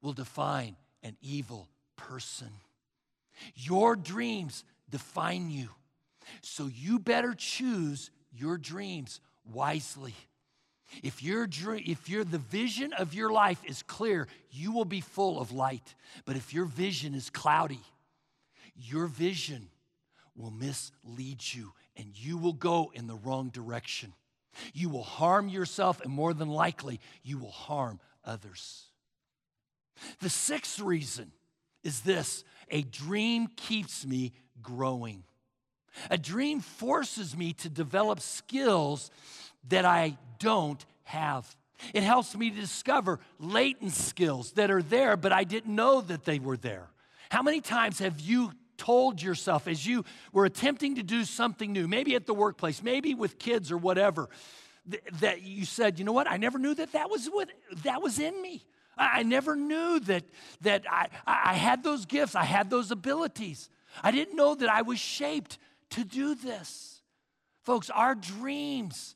will 0.00 0.12
define 0.12 0.76
an 1.02 1.16
evil 1.20 1.68
person. 1.96 2.50
Your 3.56 3.96
dreams 3.96 4.64
define 4.92 5.50
you. 5.50 5.70
So 6.42 6.68
you 6.72 7.00
better 7.00 7.34
choose 7.36 8.10
your 8.30 8.56
dreams 8.56 9.20
wisely. 9.52 10.14
If 11.02 11.22
your 11.22 11.46
dream, 11.46 11.82
if 11.86 12.08
your 12.08 12.22
the 12.22 12.38
vision 12.38 12.92
of 12.92 13.14
your 13.14 13.32
life 13.32 13.60
is 13.64 13.82
clear, 13.82 14.28
you 14.50 14.70
will 14.72 14.84
be 14.84 15.00
full 15.00 15.40
of 15.40 15.50
light. 15.50 15.94
But 16.24 16.36
if 16.36 16.52
your 16.54 16.66
vision 16.66 17.14
is 17.14 17.30
cloudy, 17.30 17.80
your 18.76 19.06
vision 19.06 19.68
will 20.36 20.50
mislead 20.50 21.42
you 21.52 21.72
and 21.96 22.08
you 22.14 22.36
will 22.38 22.52
go 22.52 22.92
in 22.94 23.06
the 23.06 23.16
wrong 23.16 23.48
direction. 23.48 24.12
You 24.74 24.90
will 24.90 25.02
harm 25.02 25.48
yourself, 25.48 26.02
and 26.02 26.12
more 26.12 26.34
than 26.34 26.48
likely, 26.48 27.00
you 27.22 27.38
will 27.38 27.50
harm 27.50 28.00
others. 28.24 28.84
The 30.20 30.28
sixth 30.28 30.78
reason 30.78 31.32
is 31.82 32.00
this 32.00 32.44
a 32.70 32.82
dream 32.82 33.48
keeps 33.56 34.06
me 34.06 34.32
growing. 34.60 35.24
A 36.10 36.18
dream 36.18 36.60
forces 36.60 37.36
me 37.36 37.52
to 37.54 37.68
develop 37.68 38.20
skills 38.20 39.10
that 39.68 39.84
I 39.84 40.16
don't 40.38 40.84
have. 41.04 41.56
It 41.92 42.02
helps 42.02 42.36
me 42.36 42.50
to 42.50 42.60
discover 42.60 43.20
latent 43.38 43.92
skills 43.92 44.52
that 44.52 44.70
are 44.70 44.82
there, 44.82 45.16
but 45.16 45.32
I 45.32 45.44
didn't 45.44 45.74
know 45.74 46.00
that 46.02 46.24
they 46.24 46.38
were 46.38 46.56
there. 46.56 46.88
How 47.30 47.42
many 47.42 47.60
times 47.60 47.98
have 47.98 48.20
you 48.20 48.52
told 48.76 49.22
yourself 49.22 49.68
as 49.68 49.86
you 49.86 50.04
were 50.32 50.44
attempting 50.44 50.96
to 50.96 51.02
do 51.02 51.24
something 51.24 51.72
new, 51.72 51.86
maybe 51.86 52.14
at 52.14 52.26
the 52.26 52.34
workplace, 52.34 52.82
maybe 52.82 53.14
with 53.14 53.38
kids 53.38 53.70
or 53.70 53.76
whatever, 53.76 54.28
th- 54.90 55.02
that 55.20 55.42
you 55.42 55.64
said, 55.64 55.98
you 55.98 56.04
know 56.04 56.12
what, 56.12 56.30
I 56.30 56.36
never 56.36 56.58
knew 56.58 56.74
that 56.74 56.92
that 56.92 57.10
was, 57.10 57.26
what, 57.26 57.48
that 57.84 58.02
was 58.02 58.18
in 58.18 58.40
me. 58.42 58.64
I, 58.96 59.20
I 59.20 59.22
never 59.22 59.54
knew 59.54 60.00
that, 60.00 60.24
that 60.62 60.84
I, 60.90 61.08
I 61.26 61.54
had 61.54 61.82
those 61.84 62.06
gifts, 62.06 62.34
I 62.34 62.44
had 62.44 62.70
those 62.70 62.90
abilities. 62.90 63.70
I 64.02 64.10
didn't 64.10 64.36
know 64.36 64.54
that 64.54 64.68
I 64.68 64.82
was 64.82 64.98
shaped 64.98 65.58
to 65.90 66.04
do 66.04 66.34
this. 66.34 67.00
Folks, 67.64 67.90
our 67.90 68.14
dreams 68.14 69.14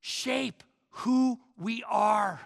shape 0.00 0.62
who 0.90 1.38
we 1.58 1.84
are. 1.88 2.40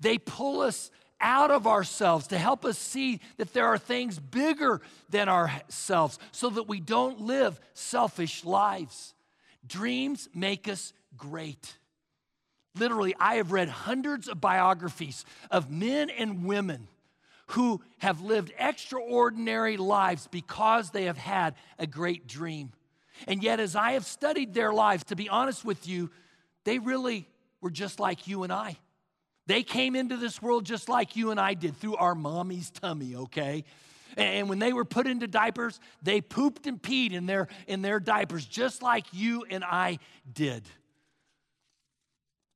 They 0.00 0.18
pull 0.18 0.60
us 0.60 0.90
out 1.20 1.50
of 1.50 1.66
ourselves 1.66 2.26
to 2.28 2.38
help 2.38 2.64
us 2.64 2.78
see 2.78 3.20
that 3.38 3.52
there 3.52 3.66
are 3.66 3.78
things 3.78 4.18
bigger 4.18 4.80
than 5.08 5.28
ourselves 5.28 6.18
so 6.32 6.50
that 6.50 6.68
we 6.68 6.80
don't 6.80 7.20
live 7.20 7.58
selfish 7.72 8.44
lives. 8.44 9.14
Dreams 9.66 10.28
make 10.34 10.68
us 10.68 10.92
great. 11.16 11.78
Literally, 12.76 13.14
I 13.18 13.36
have 13.36 13.52
read 13.52 13.68
hundreds 13.68 14.28
of 14.28 14.40
biographies 14.40 15.24
of 15.50 15.70
men 15.70 16.10
and 16.10 16.44
women 16.44 16.88
who 17.48 17.82
have 17.98 18.20
lived 18.20 18.52
extraordinary 18.58 19.76
lives 19.76 20.28
because 20.30 20.90
they 20.90 21.04
have 21.04 21.18
had 21.18 21.54
a 21.78 21.86
great 21.86 22.26
dream. 22.26 22.72
And 23.26 23.42
yet, 23.42 23.60
as 23.60 23.76
I 23.76 23.92
have 23.92 24.04
studied 24.04 24.54
their 24.54 24.72
lives, 24.72 25.04
to 25.04 25.16
be 25.16 25.28
honest 25.28 25.64
with 25.64 25.86
you, 25.86 26.10
they 26.64 26.78
really 26.78 27.28
were 27.60 27.70
just 27.70 28.00
like 28.00 28.26
you 28.26 28.42
and 28.42 28.52
I. 28.52 28.78
They 29.46 29.62
came 29.62 29.94
into 29.94 30.16
this 30.16 30.40
world 30.40 30.64
just 30.64 30.88
like 30.88 31.16
you 31.16 31.30
and 31.30 31.38
I 31.38 31.54
did 31.54 31.76
through 31.76 31.96
our 31.96 32.14
mommy's 32.14 32.70
tummy, 32.70 33.14
okay? 33.14 33.64
And 34.16 34.48
when 34.48 34.58
they 34.58 34.72
were 34.72 34.84
put 34.84 35.06
into 35.06 35.26
diapers, 35.26 35.80
they 36.02 36.20
pooped 36.20 36.66
and 36.66 36.80
peed 36.80 37.12
in 37.12 37.26
their, 37.26 37.48
in 37.66 37.82
their 37.82 38.00
diapers 38.00 38.46
just 38.46 38.82
like 38.82 39.06
you 39.12 39.44
and 39.50 39.62
I 39.64 39.98
did. 40.32 40.64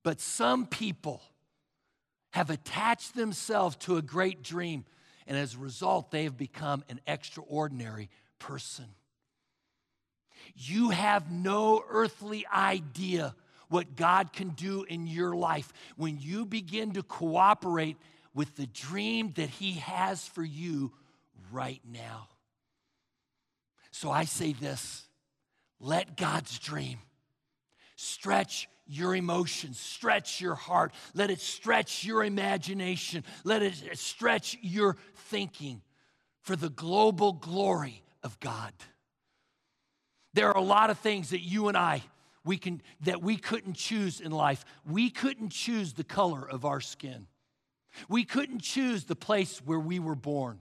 But 0.03 0.19
some 0.19 0.65
people 0.65 1.21
have 2.31 2.49
attached 2.49 3.15
themselves 3.15 3.75
to 3.77 3.97
a 3.97 4.01
great 4.01 4.43
dream, 4.43 4.85
and 5.27 5.37
as 5.37 5.55
a 5.55 5.59
result, 5.59 6.11
they 6.11 6.23
have 6.23 6.37
become 6.37 6.83
an 6.89 6.99
extraordinary 7.07 8.09
person. 8.37 8.85
You 10.55 10.89
have 10.89 11.31
no 11.31 11.83
earthly 11.89 12.45
idea 12.47 13.35
what 13.67 13.95
God 13.95 14.33
can 14.33 14.49
do 14.49 14.83
in 14.83 15.07
your 15.07 15.35
life 15.35 15.71
when 15.95 16.19
you 16.19 16.45
begin 16.45 16.93
to 16.93 17.03
cooperate 17.03 17.97
with 18.33 18.55
the 18.55 18.67
dream 18.67 19.31
that 19.35 19.49
He 19.49 19.73
has 19.73 20.27
for 20.27 20.43
you 20.43 20.91
right 21.51 21.81
now. 21.85 22.27
So 23.91 24.11
I 24.11 24.25
say 24.25 24.53
this 24.53 25.05
let 25.79 26.17
God's 26.17 26.57
dream 26.59 26.99
stretch 27.95 28.67
your 28.89 29.15
emotions, 29.15 29.79
stretch 29.79 30.41
your 30.41 30.55
heart, 30.55 30.91
let 31.13 31.29
it 31.29 31.39
stretch 31.39 32.03
your 32.03 32.23
imagination, 32.23 33.23
let 33.43 33.61
it 33.61 33.97
stretch 33.97 34.57
your 34.61 34.97
thinking 35.15 35.81
for 36.41 36.55
the 36.55 36.69
global 36.69 37.33
glory 37.33 38.03
of 38.23 38.39
God. 38.39 38.73
There 40.33 40.49
are 40.49 40.57
a 40.57 40.61
lot 40.61 40.89
of 40.89 40.99
things 40.99 41.29
that 41.29 41.41
you 41.41 41.67
and 41.67 41.77
I 41.77 42.03
we 42.45 42.57
can 42.57 42.81
that 43.01 43.21
we 43.21 43.37
couldn't 43.37 43.75
choose 43.75 44.21
in 44.21 44.31
life. 44.31 44.65
We 44.85 45.09
couldn't 45.09 45.49
choose 45.49 45.93
the 45.93 46.03
color 46.03 46.47
of 46.49 46.65
our 46.65 46.81
skin. 46.81 47.27
We 48.07 48.23
couldn't 48.23 48.61
choose 48.61 49.03
the 49.03 49.15
place 49.15 49.59
where 49.59 49.79
we 49.79 49.99
were 49.99 50.15
born. 50.15 50.59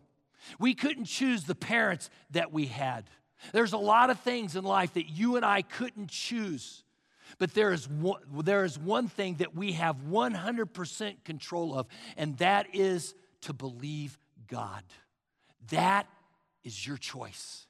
We 0.59 0.75
couldn't 0.75 1.05
choose 1.05 1.45
the 1.45 1.55
parents 1.55 2.11
that 2.31 2.53
we 2.53 2.67
had. 2.67 3.05
There's 3.53 3.73
a 3.73 3.79
lot 3.79 4.11
of 4.11 4.21
things 4.21 4.57
in 4.57 4.65
life 4.65 4.95
that 4.95 5.09
you 5.09 5.37
and 5.37 5.45
I 5.45 5.63
couldn't 5.63 6.11
choose. 6.11 6.83
But 7.39 7.53
there 7.55 7.73
is 7.73 7.89
one, 7.89 8.21
there 8.43 8.65
is 8.65 8.79
one 8.79 9.09
thing 9.09 9.35
that 9.37 9.55
we 9.55 9.73
have 9.73 9.97
100% 10.09 11.25
control 11.25 11.79
of, 11.79 11.87
and 12.17 12.37
that 12.39 12.75
is 12.75 13.15
to 13.43 13.53
believe 13.53 14.19
God. 14.47 14.83
That 15.71 16.07
is 16.65 16.87
your 16.87 16.97
choice. 16.97 17.67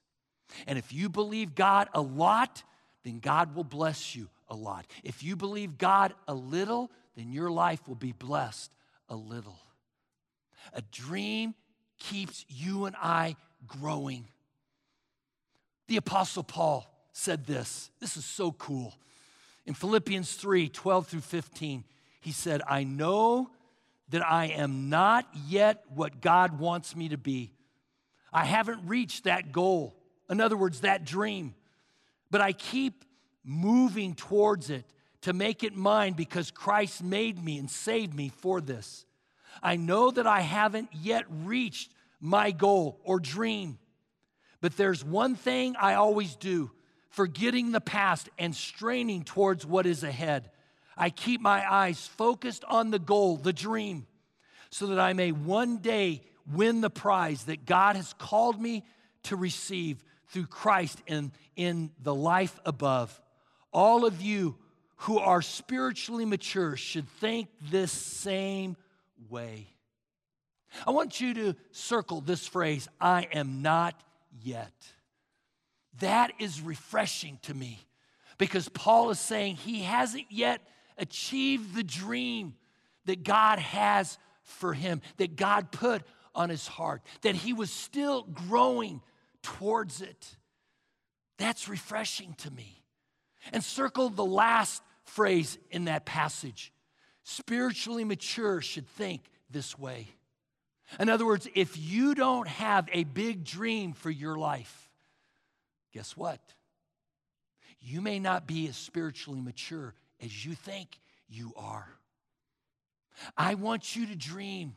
And 0.66 0.78
if 0.78 0.92
you 0.92 1.08
believe 1.08 1.54
God 1.54 1.88
a 1.92 2.00
lot, 2.00 2.62
then 3.04 3.18
God 3.18 3.54
will 3.54 3.64
bless 3.64 4.14
you 4.14 4.28
a 4.48 4.54
lot. 4.54 4.86
If 5.04 5.22
you 5.22 5.36
believe 5.36 5.78
God 5.78 6.14
a 6.26 6.34
little, 6.34 6.90
then 7.16 7.32
your 7.32 7.50
life 7.50 7.86
will 7.88 7.96
be 7.96 8.12
blessed 8.12 8.70
a 9.08 9.16
little. 9.16 9.58
A 10.72 10.82
dream 10.82 11.54
keeps 11.98 12.44
you 12.48 12.84
and 12.86 12.96
I 12.96 13.36
growing. 13.66 14.28
The 15.88 15.96
Apostle 15.96 16.44
Paul 16.44 16.86
said 17.12 17.46
this. 17.46 17.90
This 18.00 18.16
is 18.16 18.24
so 18.24 18.52
cool. 18.52 18.94
In 19.68 19.74
Philippians 19.74 20.32
3 20.32 20.70
12 20.70 21.08
through 21.08 21.20
15, 21.20 21.84
he 22.22 22.32
said, 22.32 22.62
I 22.66 22.84
know 22.84 23.50
that 24.08 24.26
I 24.26 24.46
am 24.46 24.88
not 24.88 25.28
yet 25.46 25.84
what 25.94 26.22
God 26.22 26.58
wants 26.58 26.96
me 26.96 27.10
to 27.10 27.18
be. 27.18 27.52
I 28.32 28.46
haven't 28.46 28.88
reached 28.88 29.24
that 29.24 29.52
goal. 29.52 29.94
In 30.30 30.40
other 30.40 30.56
words, 30.56 30.80
that 30.80 31.04
dream. 31.04 31.54
But 32.30 32.40
I 32.40 32.54
keep 32.54 33.04
moving 33.44 34.14
towards 34.14 34.70
it 34.70 34.86
to 35.20 35.34
make 35.34 35.62
it 35.62 35.76
mine 35.76 36.14
because 36.14 36.50
Christ 36.50 37.04
made 37.04 37.44
me 37.44 37.58
and 37.58 37.70
saved 37.70 38.14
me 38.14 38.30
for 38.30 38.62
this. 38.62 39.04
I 39.62 39.76
know 39.76 40.10
that 40.10 40.26
I 40.26 40.40
haven't 40.40 40.88
yet 40.94 41.26
reached 41.44 41.92
my 42.22 42.52
goal 42.52 43.00
or 43.04 43.20
dream, 43.20 43.78
but 44.62 44.78
there's 44.78 45.04
one 45.04 45.34
thing 45.34 45.76
I 45.78 45.92
always 45.92 46.36
do 46.36 46.70
forgetting 47.10 47.72
the 47.72 47.80
past 47.80 48.28
and 48.38 48.54
straining 48.54 49.24
towards 49.24 49.64
what 49.66 49.86
is 49.86 50.02
ahead. 50.02 50.50
I 50.96 51.10
keep 51.10 51.40
my 51.40 51.70
eyes 51.70 52.06
focused 52.06 52.64
on 52.64 52.90
the 52.90 52.98
goal, 52.98 53.36
the 53.36 53.52
dream, 53.52 54.06
so 54.70 54.88
that 54.88 54.98
I 54.98 55.12
may 55.12 55.32
one 55.32 55.78
day 55.78 56.22
win 56.52 56.80
the 56.80 56.90
prize 56.90 57.44
that 57.44 57.66
God 57.66 57.96
has 57.96 58.12
called 58.14 58.60
me 58.60 58.84
to 59.24 59.36
receive 59.36 60.02
through 60.28 60.46
Christ 60.46 61.00
in, 61.06 61.32
in 61.56 61.90
the 62.02 62.14
life 62.14 62.58
above. 62.64 63.20
All 63.72 64.04
of 64.04 64.20
you 64.20 64.56
who 65.02 65.18
are 65.18 65.42
spiritually 65.42 66.24
mature 66.24 66.76
should 66.76 67.08
think 67.08 67.48
this 67.70 67.92
same 67.92 68.76
way. 69.28 69.68
I 70.86 70.90
want 70.90 71.20
you 71.20 71.34
to 71.34 71.54
circle 71.70 72.20
this 72.20 72.46
phrase 72.46 72.88
I 73.00 73.28
am 73.32 73.62
not 73.62 74.00
yet. 74.42 74.72
That 76.00 76.32
is 76.38 76.60
refreshing 76.60 77.38
to 77.42 77.54
me 77.54 77.80
because 78.38 78.68
Paul 78.68 79.10
is 79.10 79.18
saying 79.18 79.56
he 79.56 79.82
hasn't 79.82 80.26
yet 80.30 80.60
achieved 80.96 81.74
the 81.74 81.82
dream 81.82 82.54
that 83.06 83.24
God 83.24 83.58
has 83.58 84.18
for 84.42 84.72
him, 84.72 85.00
that 85.16 85.36
God 85.36 85.70
put 85.70 86.02
on 86.34 86.50
his 86.50 86.66
heart, 86.66 87.02
that 87.22 87.34
he 87.34 87.52
was 87.52 87.70
still 87.70 88.22
growing 88.22 89.00
towards 89.42 90.00
it. 90.00 90.36
That's 91.38 91.68
refreshing 91.68 92.34
to 92.38 92.50
me. 92.50 92.82
And 93.52 93.62
circle 93.62 94.10
the 94.10 94.24
last 94.24 94.82
phrase 95.04 95.58
in 95.70 95.86
that 95.86 96.04
passage 96.04 96.72
spiritually 97.22 98.04
mature 98.04 98.60
should 98.60 98.88
think 98.88 99.22
this 99.50 99.78
way. 99.78 100.08
In 100.98 101.08
other 101.08 101.26
words, 101.26 101.46
if 101.54 101.76
you 101.76 102.14
don't 102.14 102.48
have 102.48 102.88
a 102.92 103.04
big 103.04 103.44
dream 103.44 103.92
for 103.92 104.10
your 104.10 104.36
life, 104.36 104.87
guess 105.92 106.16
what? 106.16 106.40
You 107.80 108.00
may 108.00 108.18
not 108.18 108.46
be 108.46 108.68
as 108.68 108.76
spiritually 108.76 109.40
mature 109.40 109.94
as 110.22 110.44
you 110.44 110.54
think 110.54 110.98
you 111.28 111.52
are. 111.56 111.88
I 113.36 113.54
want 113.54 113.96
you 113.96 114.06
to 114.06 114.16
dream 114.16 114.76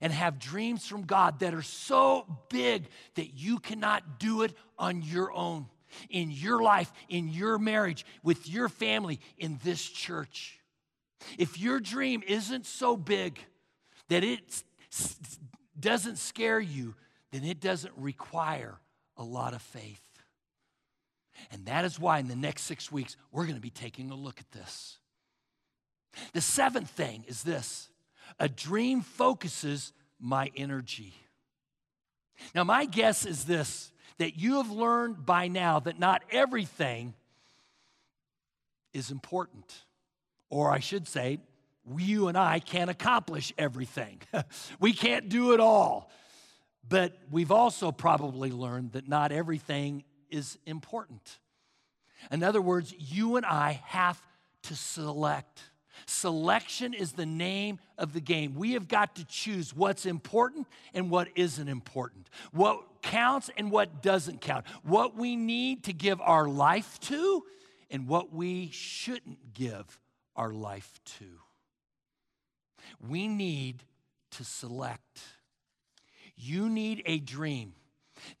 and 0.00 0.12
have 0.12 0.38
dreams 0.38 0.86
from 0.86 1.02
God 1.02 1.40
that 1.40 1.54
are 1.54 1.62
so 1.62 2.24
big 2.48 2.88
that 3.14 3.34
you 3.34 3.58
cannot 3.58 4.18
do 4.18 4.42
it 4.42 4.54
on 4.78 5.02
your 5.02 5.32
own, 5.32 5.66
in 6.08 6.30
your 6.30 6.62
life, 6.62 6.92
in 7.08 7.28
your 7.28 7.58
marriage, 7.58 8.06
with 8.22 8.48
your 8.48 8.68
family, 8.68 9.20
in 9.38 9.58
this 9.64 9.82
church. 9.82 10.58
If 11.36 11.58
your 11.58 11.80
dream 11.80 12.22
isn't 12.26 12.66
so 12.66 12.96
big 12.96 13.40
that 14.08 14.22
it 14.22 14.62
doesn't 15.78 16.18
scare 16.18 16.60
you, 16.60 16.94
then 17.32 17.44
it 17.44 17.60
doesn't 17.60 17.92
require 17.96 18.78
a 19.16 19.24
lot 19.24 19.54
of 19.54 19.62
faith. 19.62 20.07
And 21.52 21.66
that 21.66 21.84
is 21.84 21.98
why 21.98 22.18
in 22.18 22.28
the 22.28 22.36
next 22.36 22.62
six 22.62 22.90
weeks, 22.90 23.16
we're 23.32 23.44
going 23.44 23.56
to 23.56 23.60
be 23.60 23.70
taking 23.70 24.10
a 24.10 24.14
look 24.14 24.40
at 24.40 24.50
this. 24.52 24.98
The 26.32 26.40
seventh 26.40 26.90
thing 26.90 27.24
is 27.26 27.42
this 27.42 27.88
a 28.38 28.48
dream 28.48 29.00
focuses 29.00 29.92
my 30.20 30.50
energy. 30.56 31.14
Now, 32.54 32.64
my 32.64 32.84
guess 32.84 33.26
is 33.26 33.44
this 33.44 33.92
that 34.18 34.36
you 34.36 34.56
have 34.56 34.70
learned 34.70 35.24
by 35.24 35.48
now 35.48 35.80
that 35.80 35.98
not 35.98 36.22
everything 36.30 37.14
is 38.92 39.10
important. 39.10 39.84
Or 40.50 40.70
I 40.70 40.80
should 40.80 41.06
say, 41.06 41.38
you 41.96 42.28
and 42.28 42.36
I 42.36 42.58
can't 42.58 42.90
accomplish 42.90 43.52
everything. 43.56 44.20
we 44.80 44.92
can't 44.92 45.28
do 45.28 45.52
it 45.52 45.60
all. 45.60 46.10
But 46.88 47.18
we've 47.30 47.52
also 47.52 47.92
probably 47.92 48.50
learned 48.50 48.92
that 48.92 49.08
not 49.08 49.30
everything 49.30 50.04
is 50.30 50.58
important. 50.66 51.38
In 52.30 52.42
other 52.42 52.60
words, 52.60 52.94
you 52.98 53.36
and 53.36 53.46
I 53.46 53.80
have 53.84 54.20
to 54.64 54.74
select. 54.74 55.62
Selection 56.06 56.94
is 56.94 57.12
the 57.12 57.26
name 57.26 57.78
of 57.96 58.12
the 58.12 58.20
game. 58.20 58.54
We 58.54 58.72
have 58.72 58.88
got 58.88 59.16
to 59.16 59.24
choose 59.24 59.74
what's 59.74 60.06
important 60.06 60.66
and 60.94 61.10
what 61.10 61.28
isn't 61.34 61.68
important, 61.68 62.28
what 62.52 63.02
counts 63.02 63.50
and 63.56 63.70
what 63.70 64.02
doesn't 64.02 64.40
count, 64.40 64.64
what 64.82 65.16
we 65.16 65.36
need 65.36 65.84
to 65.84 65.92
give 65.92 66.20
our 66.20 66.48
life 66.48 66.98
to 67.00 67.44
and 67.90 68.06
what 68.06 68.32
we 68.32 68.70
shouldn't 68.70 69.54
give 69.54 69.98
our 70.36 70.52
life 70.52 71.00
to. 71.18 71.26
We 73.08 73.28
need 73.28 73.82
to 74.32 74.44
select. 74.44 75.20
You 76.36 76.68
need 76.68 77.02
a 77.06 77.18
dream 77.18 77.72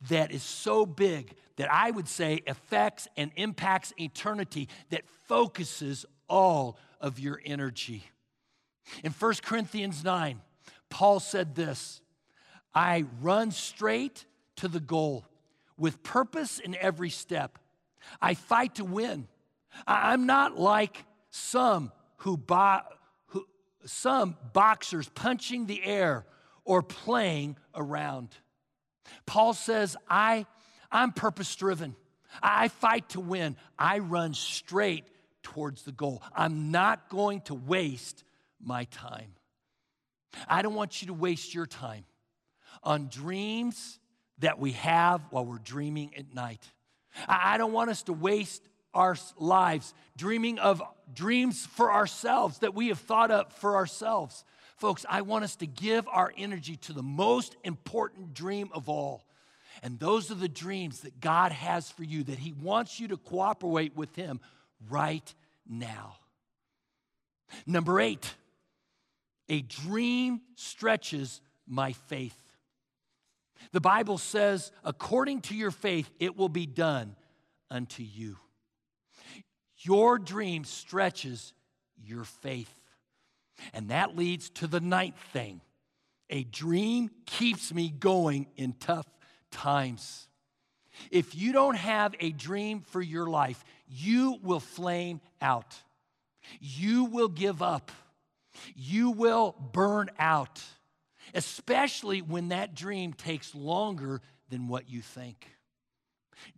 that 0.08 0.32
is 0.32 0.42
so 0.42 0.86
big 0.86 1.34
that 1.56 1.70
I 1.72 1.90
would 1.90 2.08
say 2.08 2.42
affects 2.46 3.08
and 3.16 3.30
impacts 3.36 3.92
eternity, 3.98 4.68
that 4.90 5.02
focuses 5.26 6.06
all 6.28 6.78
of 7.00 7.18
your 7.18 7.40
energy. 7.44 8.04
In 9.02 9.12
1 9.12 9.34
Corinthians 9.42 10.04
9, 10.04 10.40
Paul 10.88 11.20
said 11.20 11.54
this 11.54 12.00
I 12.74 13.04
run 13.20 13.50
straight 13.50 14.24
to 14.56 14.68
the 14.68 14.80
goal 14.80 15.26
with 15.76 16.02
purpose 16.02 16.58
in 16.58 16.74
every 16.76 17.10
step. 17.10 17.58
I 18.20 18.34
fight 18.34 18.76
to 18.76 18.84
win. 18.84 19.28
I'm 19.86 20.26
not 20.26 20.58
like 20.58 21.04
some 21.30 21.92
who, 22.18 22.36
bo- 22.36 22.82
who 23.26 23.46
some 23.84 24.36
boxers 24.52 25.08
punching 25.08 25.66
the 25.66 25.84
air 25.84 26.26
or 26.64 26.82
playing 26.82 27.56
around. 27.74 28.28
Paul 29.26 29.54
says, 29.54 29.96
I, 30.08 30.46
I'm 30.90 31.12
purpose 31.12 31.54
driven. 31.56 31.96
I 32.42 32.68
fight 32.68 33.10
to 33.10 33.20
win. 33.20 33.56
I 33.78 33.98
run 33.98 34.34
straight 34.34 35.04
towards 35.42 35.82
the 35.82 35.92
goal. 35.92 36.22
I'm 36.34 36.70
not 36.70 37.08
going 37.08 37.40
to 37.42 37.54
waste 37.54 38.24
my 38.60 38.84
time. 38.84 39.32
I 40.48 40.62
don't 40.62 40.74
want 40.74 41.00
you 41.00 41.08
to 41.08 41.14
waste 41.14 41.54
your 41.54 41.66
time 41.66 42.04
on 42.82 43.08
dreams 43.08 43.98
that 44.38 44.58
we 44.58 44.72
have 44.72 45.22
while 45.30 45.44
we're 45.44 45.58
dreaming 45.58 46.14
at 46.16 46.34
night. 46.34 46.62
I 47.26 47.58
don't 47.58 47.72
want 47.72 47.90
us 47.90 48.02
to 48.04 48.12
waste 48.12 48.62
our 48.94 49.16
lives 49.36 49.94
dreaming 50.16 50.58
of 50.58 50.82
dreams 51.12 51.66
for 51.66 51.92
ourselves 51.92 52.58
that 52.58 52.74
we 52.74 52.88
have 52.88 52.98
thought 52.98 53.30
up 53.30 53.52
for 53.52 53.76
ourselves. 53.76 54.44
Folks, 54.78 55.04
I 55.08 55.22
want 55.22 55.44
us 55.44 55.56
to 55.56 55.66
give 55.66 56.06
our 56.08 56.32
energy 56.36 56.76
to 56.76 56.92
the 56.92 57.02
most 57.02 57.56
important 57.64 58.32
dream 58.32 58.70
of 58.72 58.88
all. 58.88 59.24
And 59.82 59.98
those 59.98 60.30
are 60.30 60.36
the 60.36 60.48
dreams 60.48 61.00
that 61.00 61.20
God 61.20 61.52
has 61.52 61.90
for 61.90 62.04
you, 62.04 62.22
that 62.24 62.38
He 62.38 62.52
wants 62.52 62.98
you 62.98 63.08
to 63.08 63.16
cooperate 63.16 63.96
with 63.96 64.14
Him 64.14 64.40
right 64.88 65.34
now. 65.68 66.16
Number 67.66 68.00
eight, 68.00 68.34
a 69.48 69.62
dream 69.62 70.42
stretches 70.54 71.40
my 71.66 71.92
faith. 71.92 72.36
The 73.72 73.80
Bible 73.80 74.18
says, 74.18 74.70
according 74.84 75.40
to 75.42 75.54
your 75.56 75.72
faith, 75.72 76.08
it 76.20 76.36
will 76.36 76.48
be 76.48 76.66
done 76.66 77.16
unto 77.70 78.02
you. 78.02 78.36
Your 79.78 80.18
dream 80.18 80.64
stretches 80.64 81.52
your 82.00 82.24
faith. 82.24 82.72
And 83.72 83.88
that 83.88 84.16
leads 84.16 84.50
to 84.50 84.66
the 84.66 84.80
ninth 84.80 85.18
thing 85.32 85.60
a 86.30 86.44
dream 86.44 87.10
keeps 87.24 87.72
me 87.72 87.88
going 87.88 88.46
in 88.56 88.74
tough 88.74 89.06
times. 89.50 90.28
If 91.10 91.34
you 91.34 91.52
don't 91.52 91.76
have 91.76 92.14
a 92.20 92.32
dream 92.32 92.80
for 92.80 93.00
your 93.00 93.26
life, 93.26 93.64
you 93.88 94.38
will 94.42 94.60
flame 94.60 95.20
out. 95.40 95.76
You 96.60 97.04
will 97.04 97.28
give 97.28 97.62
up. 97.62 97.92
You 98.74 99.10
will 99.10 99.54
burn 99.72 100.10
out, 100.18 100.62
especially 101.34 102.22
when 102.22 102.48
that 102.48 102.74
dream 102.74 103.12
takes 103.12 103.54
longer 103.54 104.20
than 104.48 104.68
what 104.68 104.90
you 104.90 105.00
think. 105.00 105.46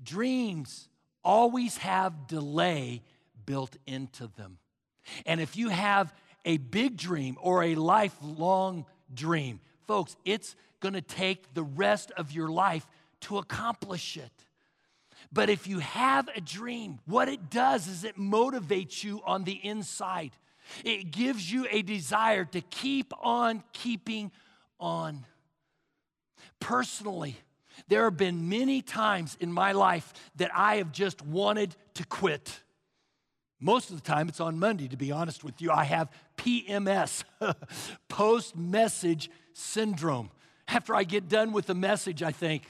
Dreams 0.03 0.89
always 1.23 1.77
have 1.79 2.27
delay 2.27 3.03
built 3.45 3.77
into 3.87 4.29
them. 4.29 4.59
And 5.27 5.41
if 5.41 5.57
you 5.57 5.69
have 5.69 6.15
a 6.45 6.57
big 6.57 6.97
dream 6.97 7.37
or 7.41 7.63
a 7.63 7.75
lifelong 7.75 8.87
dream, 9.13 9.61
folks, 9.87 10.17
it's 10.25 10.57
going 10.81 10.95
to 10.95 11.03
take 11.03 11.55
the 11.55 11.63
rest 11.63 12.11
of 12.17 12.33
your 12.33 12.49
life 12.49 12.87
to 13.21 13.39
accomplish 13.39 14.17
it. 14.17 14.33
But 15.33 15.51
if 15.51 15.67
you 15.67 15.79
have 15.79 16.29
a 16.35 16.41
dream, 16.41 16.99
what 17.07 17.29
it 17.29 17.51
does 17.51 17.87
is 17.87 18.05
it 18.05 18.17
motivates 18.17 19.05
you 19.05 19.21
on 19.25 19.45
the 19.45 19.61
inside. 19.63 20.33
It 20.85 21.11
gives 21.11 21.51
you 21.51 21.67
a 21.71 21.83
desire 21.83 22.45
to 22.47 22.61
keep 22.61 23.13
on 23.21 23.63
keeping 23.73 24.33
on. 24.79 25.25
Personally, 26.59 27.37
there 27.89 28.05
have 28.05 28.17
been 28.17 28.49
many 28.49 28.83
times 28.83 29.37
in 29.41 29.53
my 29.53 29.73
life 29.73 30.13
that 30.37 30.51
I 30.55 30.77
have 30.77 30.93
just 30.93 31.23
wanted 31.23 31.75
to 31.95 32.07
quit. 32.07 32.61
Most 33.61 33.91
of 33.91 33.97
the 33.97 34.03
time, 34.03 34.29
it's 34.29 34.41
on 34.41 34.59
Monday, 34.59 34.89
to 34.89 34.97
be 34.97 35.13
honest 35.13 35.45
with 35.45 35.61
you. 35.61 35.71
I 35.71 35.85
have 35.85 36.11
PMS, 36.39 37.25
post 38.09 38.57
message 38.57 39.31
syndrome. 39.53 40.31
After 40.67 40.95
I 40.95 41.05
get 41.05 41.29
done 41.29 41.53
with 41.53 41.67
the 41.67 41.75
message, 41.75 42.23
I 42.23 42.33
think, 42.33 42.63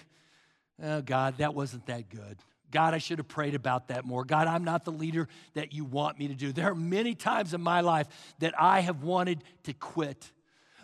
oh, 0.82 1.00
God, 1.00 1.38
that 1.38 1.54
wasn't 1.54 1.86
that 1.86 2.08
good. 2.08 2.38
God, 2.72 2.94
I 2.94 2.98
should 2.98 3.18
have 3.18 3.28
prayed 3.28 3.54
about 3.54 3.88
that 3.88 4.04
more. 4.04 4.24
God, 4.24 4.46
I'm 4.46 4.64
not 4.64 4.84
the 4.84 4.92
leader 4.92 5.28
that 5.54 5.72
you 5.72 5.84
want 5.84 6.18
me 6.18 6.28
to 6.28 6.34
do. 6.34 6.52
There 6.52 6.70
are 6.70 6.74
many 6.74 7.14
times 7.14 7.54
in 7.54 7.60
my 7.60 7.80
life 7.80 8.06
that 8.38 8.54
I 8.60 8.80
have 8.80 9.02
wanted 9.02 9.42
to 9.64 9.72
quit, 9.72 10.30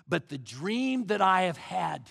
but 0.09 0.29
the 0.29 0.39
dream 0.39 1.07
that 1.07 1.21
I 1.21 1.43
have 1.43 1.57
had 1.57 2.03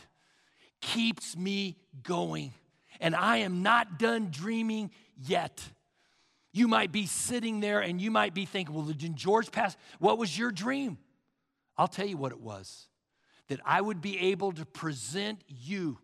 keeps 0.81 1.35
me 1.37 1.77
going. 2.03 2.53
And 2.99 3.15
I 3.15 3.37
am 3.37 3.63
not 3.63 3.99
done 3.99 4.29
dreaming 4.31 4.91
yet. 5.17 5.61
You 6.55 6.69
might 6.69 6.93
be 6.93 7.05
sitting 7.05 7.59
there 7.59 7.81
and 7.81 7.99
you 7.99 8.09
might 8.09 8.33
be 8.33 8.45
thinking, 8.45 8.73
well, 8.73 8.85
did 8.85 9.13
George 9.17 9.51
pass? 9.51 9.75
What 9.99 10.17
was 10.17 10.39
your 10.39 10.51
dream? 10.51 10.97
I'll 11.77 11.89
tell 11.89 12.07
you 12.07 12.15
what 12.15 12.31
it 12.31 12.39
was 12.39 12.87
that 13.49 13.59
I 13.65 13.81
would 13.81 14.01
be 14.01 14.17
able 14.31 14.53
to 14.53 14.65
present 14.65 15.41
you 15.49 15.97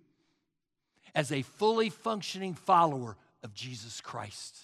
as 1.15 1.31
a 1.31 1.41
fully 1.41 1.89
functioning 1.89 2.53
follower 2.53 3.15
of 3.43 3.53
Jesus 3.53 4.01
Christ. 4.01 4.57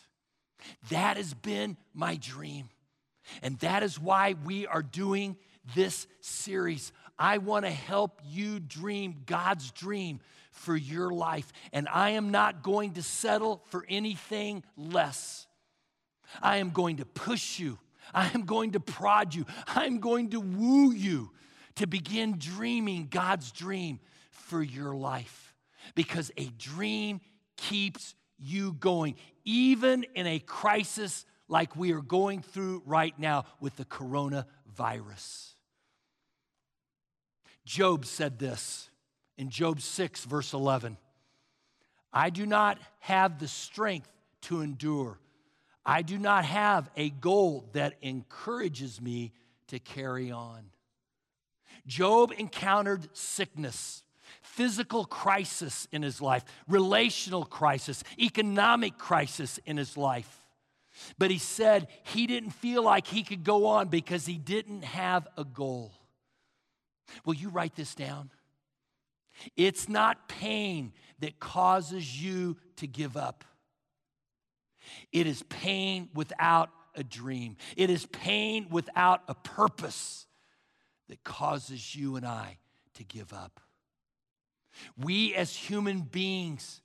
That 0.89 1.15
has 1.15 1.33
been 1.33 1.77
my 1.93 2.17
dream. 2.17 2.67
And 3.41 3.57
that 3.59 3.81
is 3.81 3.97
why 3.97 4.35
we 4.43 4.67
are 4.67 4.83
doing 4.83 5.37
this 5.73 6.05
series. 6.19 6.91
I 7.17 7.37
want 7.37 7.63
to 7.63 7.71
help 7.71 8.19
you 8.27 8.59
dream 8.59 9.23
God's 9.25 9.71
dream 9.71 10.19
for 10.51 10.75
your 10.75 11.11
life. 11.11 11.51
And 11.71 11.87
I 11.87 12.11
am 12.11 12.29
not 12.29 12.61
going 12.61 12.95
to 12.95 13.01
settle 13.01 13.63
for 13.69 13.85
anything 13.87 14.65
less. 14.75 15.46
I 16.41 16.57
am 16.57 16.71
going 16.71 16.97
to 16.97 17.05
push 17.05 17.59
you. 17.59 17.79
I 18.13 18.29
am 18.33 18.45
going 18.45 18.71
to 18.71 18.79
prod 18.79 19.35
you. 19.35 19.45
I'm 19.67 19.99
going 19.99 20.29
to 20.31 20.39
woo 20.39 20.91
you 20.91 21.31
to 21.75 21.87
begin 21.87 22.37
dreaming 22.37 23.07
God's 23.09 23.51
dream 23.51 23.99
for 24.31 24.61
your 24.61 24.95
life 24.95 25.53
because 25.95 26.31
a 26.37 26.45
dream 26.57 27.21
keeps 27.57 28.15
you 28.37 28.73
going, 28.73 29.15
even 29.45 30.05
in 30.15 30.27
a 30.27 30.39
crisis 30.39 31.25
like 31.47 31.75
we 31.75 31.93
are 31.93 32.01
going 32.01 32.41
through 32.41 32.81
right 32.85 33.17
now 33.17 33.45
with 33.59 33.75
the 33.77 33.85
coronavirus. 33.85 35.53
Job 37.65 38.05
said 38.05 38.39
this 38.39 38.89
in 39.37 39.49
Job 39.49 39.81
6, 39.81 40.25
verse 40.25 40.53
11 40.53 40.97
I 42.13 42.29
do 42.29 42.45
not 42.45 42.79
have 42.99 43.39
the 43.39 43.47
strength 43.47 44.09
to 44.43 44.61
endure. 44.61 45.19
I 45.87 46.01
do 46.01 46.17
not 46.17 46.43
have 46.43 46.89
a 46.97 47.09
goal 47.09 47.69
that 47.71 47.93
encourages 48.01 49.01
me 49.01 49.31
to 49.69 49.79
carry 49.79 50.31
on. 50.31 50.65
Job 51.87 52.33
encountered 52.37 53.07
sickness, 53.13 54.03
physical 54.41 55.05
crisis 55.05 55.87
in 55.93 56.03
his 56.03 56.21
life, 56.21 56.43
relational 56.67 57.45
crisis, 57.45 58.03
economic 58.19 58.97
crisis 58.97 59.59
in 59.65 59.77
his 59.77 59.95
life. 59.95 60.41
But 61.17 61.31
he 61.31 61.37
said 61.37 61.87
he 62.03 62.27
didn't 62.27 62.49
feel 62.49 62.83
like 62.83 63.07
he 63.07 63.23
could 63.23 63.45
go 63.45 63.67
on 63.67 63.87
because 63.87 64.25
he 64.25 64.37
didn't 64.37 64.83
have 64.83 65.25
a 65.37 65.45
goal. 65.45 65.93
Will 67.23 67.35
you 67.35 67.47
write 67.47 67.75
this 67.75 67.95
down? 67.95 68.29
It's 69.55 69.87
not 69.87 70.27
pain 70.27 70.91
that 71.19 71.39
causes 71.39 72.21
you 72.21 72.57
to 72.77 72.87
give 72.87 73.15
up. 73.15 73.45
It 75.11 75.27
is 75.27 75.43
pain 75.43 76.09
without 76.13 76.69
a 76.95 77.03
dream. 77.03 77.57
It 77.75 77.89
is 77.89 78.05
pain 78.07 78.67
without 78.69 79.21
a 79.27 79.35
purpose 79.35 80.25
that 81.09 81.23
causes 81.23 81.95
you 81.95 82.15
and 82.15 82.25
I 82.25 82.57
to 82.95 83.03
give 83.03 83.33
up. 83.33 83.59
We 84.97 85.33
as 85.35 85.55
human 85.55 86.01
beings 86.01 86.81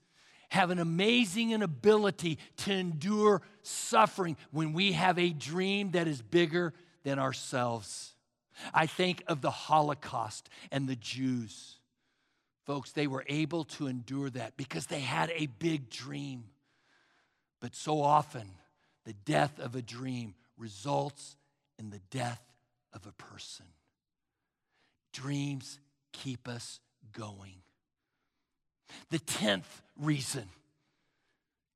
have 0.51 0.71
an 0.71 0.79
amazing 0.79 1.55
ability 1.63 2.39
to 2.59 2.73
endure 2.73 3.43
suffering 3.63 4.37
when 4.51 4.73
we 4.73 4.93
have 4.93 5.19
a 5.19 5.31
dream 5.31 5.93
that 5.93 6.07
is 6.07 6.21
bigger 6.21 6.75
than 7.05 7.19
ourselves. 7.19 8.15
I 8.75 8.87
think 8.87 9.23
of 9.29 9.41
the 9.41 9.51
Holocaust 9.51 10.49
and 10.71 10.89
the 10.89 10.97
Jews. 10.97 11.79
Folks, 12.67 12.93
they 12.93 13.07
were 13.07 13.25
able 13.29 13.65
to 13.65 13.87
endure 13.87 14.31
that 14.31 14.57
because 14.57 14.87
they 14.87 15.01
had 15.01 15.33
a 15.35 15.47
big 15.47 15.91
dream. 15.91 16.45
But 17.63 17.77
so 17.77 18.03
often, 18.03 18.47
the 19.05 19.13
death 19.13 19.61
of 19.61 19.77
a 19.77 19.83
dream 19.83 20.35
results 20.59 21.37
in 21.79 21.91
the 21.91 22.01
death 22.11 22.43
of 22.93 23.07
a 23.07 23.13
person. 23.13 23.67
Dreams 25.13 25.79
keep 26.13 26.49
us 26.49 26.81
going. 27.13 27.55
The 29.11 29.21
tenth 29.21 29.83
reason 29.97 30.49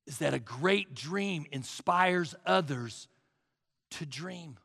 is 0.08 0.18
that 0.18 0.34
a 0.34 0.40
great 0.40 0.92
dream 0.94 1.46
inspires 1.52 2.34
others 2.44 3.06
to 3.92 4.04
dream. 4.04 4.56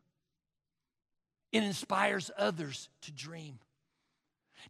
It 1.52 1.64
inspires 1.64 2.32
others 2.36 2.90
to 3.04 3.12
dream. 3.12 3.60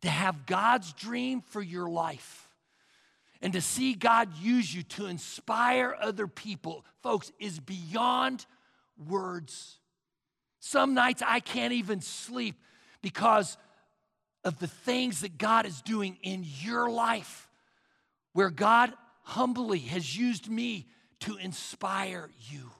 To 0.01 0.09
have 0.09 0.45
God's 0.45 0.91
dream 0.91 1.41
for 1.41 1.61
your 1.61 1.89
life 1.89 2.50
and 3.41 3.53
to 3.53 3.61
see 3.61 3.93
God 3.93 4.29
use 4.39 4.73
you 4.73 4.83
to 4.83 5.07
inspire 5.07 5.95
other 5.99 6.27
people, 6.27 6.85
folks, 7.01 7.31
is 7.39 7.59
beyond 7.59 8.45
words. 9.09 9.79
Some 10.59 10.93
nights 10.93 11.23
I 11.25 11.39
can't 11.39 11.73
even 11.73 12.01
sleep 12.01 12.55
because 13.01 13.57
of 14.43 14.59
the 14.59 14.67
things 14.67 15.21
that 15.21 15.37
God 15.37 15.65
is 15.65 15.81
doing 15.81 16.17
in 16.21 16.45
your 16.61 16.89
life 16.89 17.47
where 18.33 18.49
God 18.49 18.93
humbly 19.23 19.79
has 19.79 20.15
used 20.15 20.49
me 20.49 20.87
to 21.21 21.37
inspire 21.37 22.29
you. 22.49 22.71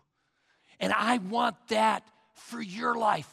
And 0.79 0.93
I 0.93 1.17
want 1.17 1.55
that 1.69 2.03
for 2.33 2.61
your 2.61 2.95
life. 2.95 3.29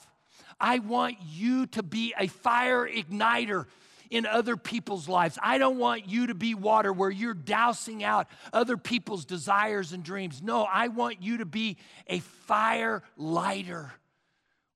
I 0.60 0.80
want 0.80 1.16
you 1.22 1.66
to 1.68 1.82
be 1.82 2.14
a 2.18 2.26
fire 2.26 2.88
igniter 2.88 3.66
in 4.10 4.26
other 4.26 4.56
people's 4.56 5.08
lives. 5.08 5.38
I 5.42 5.58
don't 5.58 5.78
want 5.78 6.08
you 6.08 6.28
to 6.28 6.34
be 6.34 6.54
water 6.54 6.92
where 6.92 7.10
you're 7.10 7.34
dousing 7.34 8.02
out 8.02 8.28
other 8.52 8.76
people's 8.76 9.24
desires 9.24 9.92
and 9.92 10.02
dreams. 10.02 10.42
No, 10.42 10.62
I 10.62 10.88
want 10.88 11.22
you 11.22 11.38
to 11.38 11.44
be 11.44 11.76
a 12.06 12.20
fire 12.20 13.02
lighter 13.16 13.92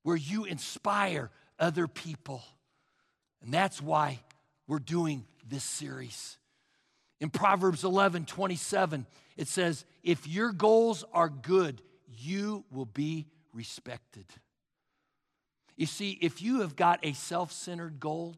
where 0.03 0.15
you 0.15 0.45
inspire 0.45 1.31
other 1.59 1.87
people. 1.87 2.43
And 3.41 3.53
that's 3.53 3.81
why 3.81 4.19
we're 4.67 4.79
doing 4.79 5.25
this 5.47 5.63
series. 5.63 6.37
In 7.19 7.29
Proverbs 7.29 7.83
11 7.83 8.25
27, 8.25 9.05
it 9.37 9.47
says, 9.47 9.85
If 10.03 10.27
your 10.27 10.51
goals 10.51 11.03
are 11.13 11.29
good, 11.29 11.81
you 12.07 12.65
will 12.71 12.85
be 12.85 13.27
respected. 13.53 14.25
You 15.75 15.85
see, 15.85 16.17
if 16.21 16.41
you 16.41 16.61
have 16.61 16.75
got 16.75 16.99
a 17.03 17.13
self 17.13 17.51
centered 17.51 17.99
goal, 17.99 18.35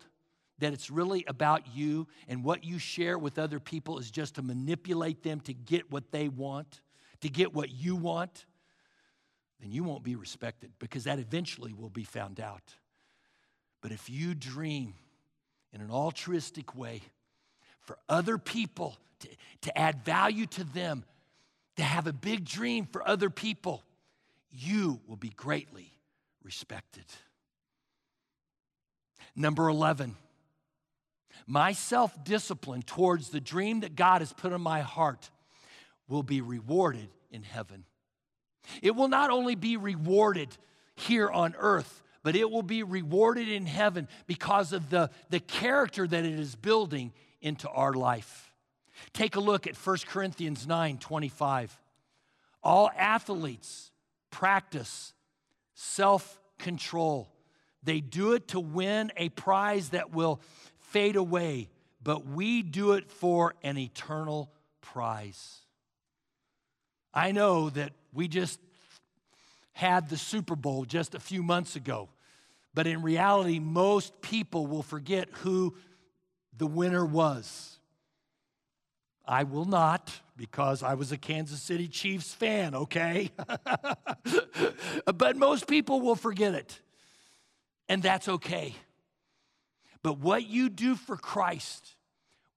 that 0.60 0.74
it's 0.74 0.90
really 0.90 1.26
about 1.28 1.76
you 1.76 2.08
and 2.28 2.44
what 2.44 2.64
you 2.64 2.80
share 2.80 3.18
with 3.18 3.38
other 3.38 3.60
people 3.60 4.00
is 4.00 4.10
just 4.10 4.36
to 4.36 4.42
manipulate 4.42 5.24
them 5.24 5.40
to 5.42 5.54
get 5.54 5.92
what 5.92 6.12
they 6.12 6.30
want, 6.30 6.82
to 7.22 7.30
get 7.30 7.54
what 7.54 7.70
you 7.72 7.96
want, 7.96 8.46
then 9.60 9.72
you 9.72 9.84
won't 9.84 10.04
be 10.04 10.16
respected 10.16 10.72
because 10.80 11.06
that 11.06 11.20
eventually 11.20 11.74
will 11.74 11.90
be 11.90 12.04
found 12.04 12.40
out. 12.40 12.76
But 13.82 13.92
if 13.92 14.10
you 14.10 14.34
dream 14.34 14.96
in 15.74 15.82
an 15.82 15.92
altruistic 15.92 16.76
way, 16.76 17.02
for 17.82 17.98
other 18.10 18.38
people, 18.38 18.98
to, 19.20 19.28
to 19.62 19.78
add 19.78 20.04
value 20.04 20.46
to 20.48 20.64
them, 20.64 21.04
to 21.78 21.84
have 21.84 22.08
a 22.08 22.14
big 22.14 22.46
dream 22.46 22.88
for 22.92 23.08
other 23.08 23.30
people, 23.30 23.84
you 24.50 25.00
will 25.08 25.18
be 25.18 25.30
greatly 25.30 25.92
respected. 26.44 27.06
Number 29.36 29.68
11, 29.68 30.16
my 31.48 31.74
self 31.74 32.24
discipline 32.24 32.82
towards 32.82 33.30
the 33.30 33.42
dream 33.42 33.82
that 33.82 33.96
God 33.96 34.22
has 34.22 34.34
put 34.34 34.54
in 34.54 34.62
my 34.62 34.82
heart 34.82 35.30
will 36.08 36.24
be 36.24 36.42
rewarded 36.42 37.10
in 37.32 37.44
heaven. 37.44 37.86
It 38.82 38.96
will 38.96 39.08
not 39.08 39.30
only 39.30 39.56
be 39.56 39.78
rewarded 39.78 40.56
here 40.96 41.30
on 41.30 41.56
earth, 41.58 42.02
but 42.24 42.36
it 42.36 42.50
will 42.50 42.64
be 42.64 42.84
rewarded 42.84 43.48
in 43.48 43.66
heaven 43.66 44.08
because 44.26 44.74
of 44.74 44.90
the, 44.90 45.12
the 45.30 45.40
character 45.40 46.08
that 46.08 46.26
it 46.26 46.40
is 46.40 46.56
building 46.56 47.14
into 47.42 47.70
our 47.70 47.94
life. 47.94 48.52
Take 49.14 49.36
a 49.36 49.40
look 49.40 49.68
at 49.68 49.76
1 49.76 49.98
Corinthians 50.08 50.66
9 50.66 50.98
25. 50.98 51.80
All 52.64 52.90
athletes 52.98 53.92
practice 54.32 55.14
self 55.76 56.40
control. 56.58 57.30
They 57.84 58.00
do 58.00 58.34
it 58.34 58.48
to 58.50 58.60
win 58.60 59.12
a 59.16 59.30
prize 59.30 59.90
that 59.90 60.12
will 60.12 60.42
fade 60.96 61.18
away, 61.18 61.68
but 62.02 62.26
we 62.26 62.62
do 62.62 62.94
it 62.94 63.12
for 63.12 63.54
an 63.64 63.78
eternal 63.78 64.50
prize. 64.80 65.60
I 67.14 67.34
know 67.34 67.70
that 67.72 67.92
we 68.14 68.30
just 68.30 68.62
had 69.74 70.08
the 70.08 70.16
Super 70.16 70.56
Bowl 70.56 70.86
just 70.86 71.14
a 71.14 71.20
few 71.20 71.44
months 71.44 71.76
ago, 71.76 72.08
but 72.74 72.88
in 72.88 73.02
reality, 73.02 73.60
most 73.60 74.22
people 74.22 74.68
will 74.68 74.84
forget 74.84 75.28
who 75.42 75.76
the 76.56 76.66
winner 76.66 77.06
was. 77.06 77.78
I 79.28 79.44
will 79.44 79.66
not 79.66 80.14
because 80.38 80.82
I 80.82 80.94
was 80.94 81.12
a 81.12 81.18
Kansas 81.18 81.62
City 81.62 81.90
Chiefs 81.90 82.34
fan, 82.34 82.74
okay? 82.74 83.32
but 85.14 85.36
most 85.36 85.68
people 85.68 86.00
will 86.00 86.16
forget 86.16 86.54
it, 86.54 86.80
and 87.90 88.02
that's 88.02 88.30
okay. 88.30 88.76
But 90.06 90.20
what 90.20 90.48
you 90.48 90.70
do 90.70 90.94
for 90.94 91.18
Christ 91.18 91.96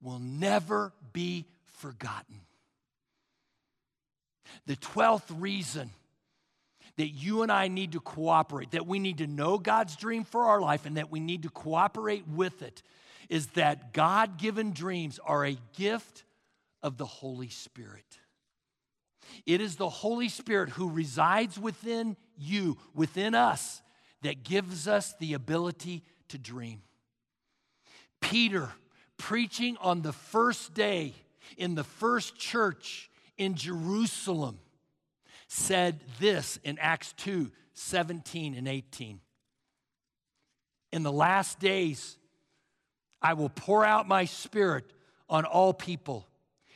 will 0.03 0.19
never 0.19 0.93
be 1.15 1.47
forgotten. 1.79 2.43
The 4.67 4.77
12th 4.77 5.41
reason 5.41 5.89
that 6.99 7.09
you 7.09 7.41
and 7.41 7.51
I 7.51 7.69
need 7.69 7.93
to 7.93 8.01
cooperate, 8.01 8.73
that 8.73 8.87
we 8.87 8.99
need 8.99 9.17
to 9.19 9.27
know 9.27 9.57
God's 9.57 9.97
dream 9.97 10.25
for 10.25 10.45
our 10.45 10.61
life, 10.61 10.85
and 10.85 10.99
that 10.99 11.11
we 11.11 11.21
need 11.21 11.45
to 11.45 11.49
cooperate 11.49 12.29
with 12.29 12.61
it 12.61 12.83
is 13.31 13.47
that 13.55 13.95
God 13.95 14.37
given 14.37 14.75
dreams 14.75 15.19
are 15.25 15.47
a 15.47 15.57
gift 15.75 16.25
of 16.83 16.99
the 16.99 17.07
Holy 17.07 17.49
Spirit. 17.49 18.19
It 19.47 19.63
is 19.63 19.77
the 19.77 19.89
Holy 19.89 20.29
Spirit 20.29 20.69
who 20.69 20.91
resides 20.91 21.59
within 21.59 22.19
you, 22.37 22.77
within 22.95 23.35
us, 23.35 23.81
that 24.21 24.45
gives 24.45 24.87
us 24.87 25.15
the 25.19 25.33
ability 25.33 26.03
to 26.29 26.37
dream. 26.37 26.83
Peter, 28.21 28.71
preaching 29.17 29.77
on 29.81 30.03
the 30.03 30.13
first 30.13 30.75
day 30.75 31.15
in 31.57 31.75
the 31.75 31.85
first 31.85 32.37
church 32.37 33.11
in 33.37 33.55
Jerusalem, 33.55 34.59
said 35.47 36.01
this 36.21 36.59
in 36.63 36.79
Acts 36.79 37.13
2 37.19 37.51
17 37.75 38.55
and 38.55 38.67
18. 38.67 39.21
In 40.93 41.03
the 41.03 41.13
last 41.13 41.61
days, 41.61 42.19
I 43.23 43.35
will 43.35 43.49
pour 43.49 43.85
out 43.85 44.09
my 44.09 44.25
spirit 44.25 44.93
on 45.29 45.45
all 45.45 45.73
people. 45.73 46.27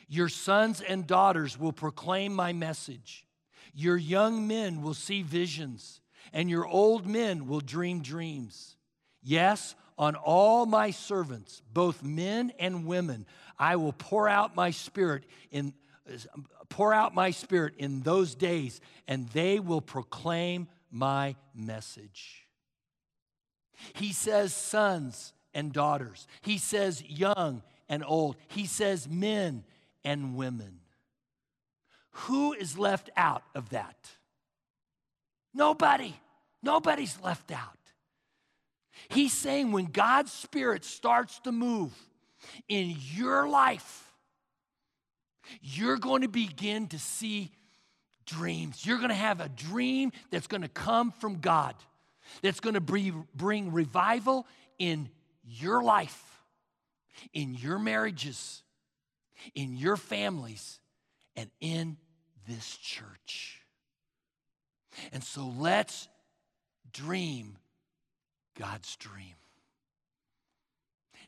Your 0.07 0.29
sons 0.29 0.81
and 0.81 1.07
daughters 1.07 1.59
will 1.59 1.73
proclaim 1.73 2.33
my 2.33 2.53
message. 2.53 3.25
Your 3.73 3.97
young 3.97 4.47
men 4.47 4.81
will 4.81 4.93
see 4.93 5.23
visions, 5.23 5.99
and 6.31 6.49
your 6.49 6.65
old 6.67 7.07
men 7.07 7.47
will 7.47 7.61
dream 7.61 8.01
dreams. 8.01 8.75
Yes, 9.21 9.75
on 9.97 10.15
all 10.15 10.65
my 10.65 10.91
servants, 10.91 11.61
both 11.73 12.03
men 12.03 12.51
and 12.59 12.85
women, 12.85 13.25
I 13.57 13.75
will 13.75 13.93
pour 13.93 14.27
out 14.27 14.55
my 14.55 14.71
spirit 14.71 15.23
in 15.51 15.73
pour 16.69 16.93
out 16.93 17.13
my 17.13 17.31
spirit 17.31 17.75
in 17.77 18.01
those 18.01 18.35
days, 18.35 18.81
and 19.07 19.29
they 19.29 19.59
will 19.59 19.79
proclaim 19.79 20.67
my 20.91 21.35
message. 21.53 22.47
He 23.93 24.11
says 24.11 24.53
sons 24.53 25.33
and 25.53 25.71
daughters. 25.71 26.27
He 26.41 26.57
says 26.57 27.03
young 27.03 27.61
and 27.87 28.03
old. 28.05 28.35
He 28.47 28.65
says 28.65 29.07
men 29.07 29.63
and 30.03 30.35
women. 30.35 30.79
Who 32.11 32.53
is 32.53 32.77
left 32.77 33.09
out 33.15 33.43
of 33.55 33.69
that? 33.69 33.97
Nobody. 35.53 36.15
Nobody's 36.61 37.17
left 37.23 37.51
out. 37.51 37.77
He's 39.09 39.33
saying 39.33 39.71
when 39.71 39.85
God's 39.85 40.31
Spirit 40.31 40.85
starts 40.85 41.39
to 41.41 41.51
move 41.51 41.91
in 42.67 42.95
your 43.13 43.47
life, 43.47 44.11
you're 45.61 45.97
going 45.97 46.21
to 46.21 46.27
begin 46.27 46.87
to 46.87 46.99
see 46.99 47.51
dreams. 48.25 48.85
You're 48.85 48.97
going 48.97 49.09
to 49.09 49.15
have 49.15 49.41
a 49.41 49.49
dream 49.49 50.11
that's 50.31 50.47
going 50.47 50.61
to 50.61 50.69
come 50.69 51.11
from 51.11 51.39
God, 51.39 51.75
that's 52.41 52.59
going 52.59 52.75
to 52.75 52.81
bring 53.35 53.73
revival 53.73 54.47
in 54.79 55.09
your 55.43 55.83
life, 55.83 56.23
in 57.33 57.53
your 57.53 57.77
marriages, 57.77 58.63
in 59.55 59.75
your 59.75 59.97
families, 59.97 60.79
and 61.35 61.49
in 61.59 61.97
this 62.47 62.77
church. 62.77 63.61
And 65.11 65.23
so 65.23 65.51
let's 65.57 66.07
dream 66.91 67.57
God's 68.57 68.95
dream. 68.97 69.35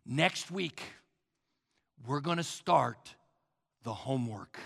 Next 0.06 0.52
week, 0.52 0.82
we're 2.06 2.20
going 2.20 2.38
to 2.38 2.44
start 2.44 3.16
the 3.84 3.94
homework. 3.94 4.60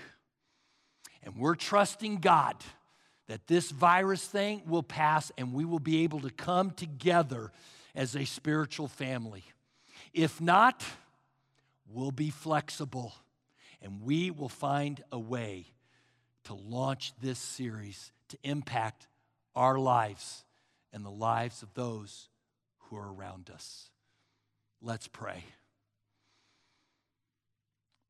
And 1.24 1.36
we're 1.38 1.56
trusting 1.56 2.18
God 2.18 2.56
that 3.28 3.48
this 3.48 3.72
virus 3.72 4.26
thing 4.26 4.64
will 4.66 4.84
pass 4.84 5.32
and 5.38 5.54
we 5.54 5.64
will 5.64 5.80
be 5.80 6.04
able 6.04 6.22
to 6.22 6.30
come 6.30 6.72
together 6.72 7.52
as 7.96 8.16
a 8.16 8.26
spiritual 8.26 8.88
family. 8.88 9.44
If 10.14 10.42
not, 10.42 10.84
we'll 11.88 12.12
be 12.12 12.32
flexible 12.32 13.14
and 13.82 14.02
we 14.02 14.32
will 14.32 14.50
find 14.50 15.04
a 15.12 15.20
way 15.20 15.68
to 16.46 16.54
launch 16.54 17.14
this 17.22 17.40
series 17.40 18.12
to 18.30 18.38
impact 18.44 19.08
our 19.56 19.78
lives 19.78 20.44
and 20.92 21.06
the 21.06 21.12
lives 21.12 21.62
of 21.62 21.74
those 21.74 22.30
who 22.90 22.98
are 22.98 23.14
around 23.14 23.50
us. 23.54 23.90
Let's 24.82 25.08
pray. 25.08 25.44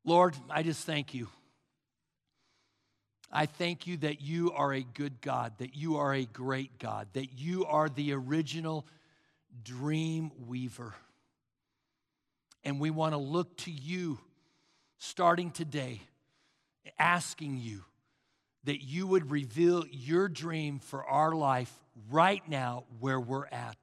Lord, 0.04 0.34
I 0.48 0.62
just 0.62 0.86
thank 0.86 1.14
you. 1.14 1.28
I 3.32 3.46
thank 3.46 3.86
you 3.86 3.98
that 3.98 4.20
you 4.20 4.52
are 4.52 4.72
a 4.72 4.82
good 4.82 5.20
God, 5.20 5.52
that 5.58 5.76
you 5.76 5.96
are 5.96 6.14
a 6.14 6.24
great 6.24 6.78
God, 6.78 7.08
that 7.12 7.38
you 7.38 7.64
are 7.64 7.88
the 7.88 8.12
original 8.12 8.86
dream 9.62 10.32
weaver. 10.46 10.94
And 12.64 12.80
we 12.80 12.90
want 12.90 13.12
to 13.14 13.18
look 13.18 13.56
to 13.58 13.70
you 13.70 14.18
starting 14.98 15.50
today, 15.50 16.00
asking 16.98 17.58
you 17.58 17.84
that 18.64 18.82
you 18.82 19.06
would 19.06 19.30
reveal 19.30 19.84
your 19.90 20.28
dream 20.28 20.78
for 20.78 21.04
our 21.04 21.32
life 21.32 21.72
right 22.10 22.46
now 22.48 22.84
where 22.98 23.20
we're 23.20 23.46
at. 23.46 23.78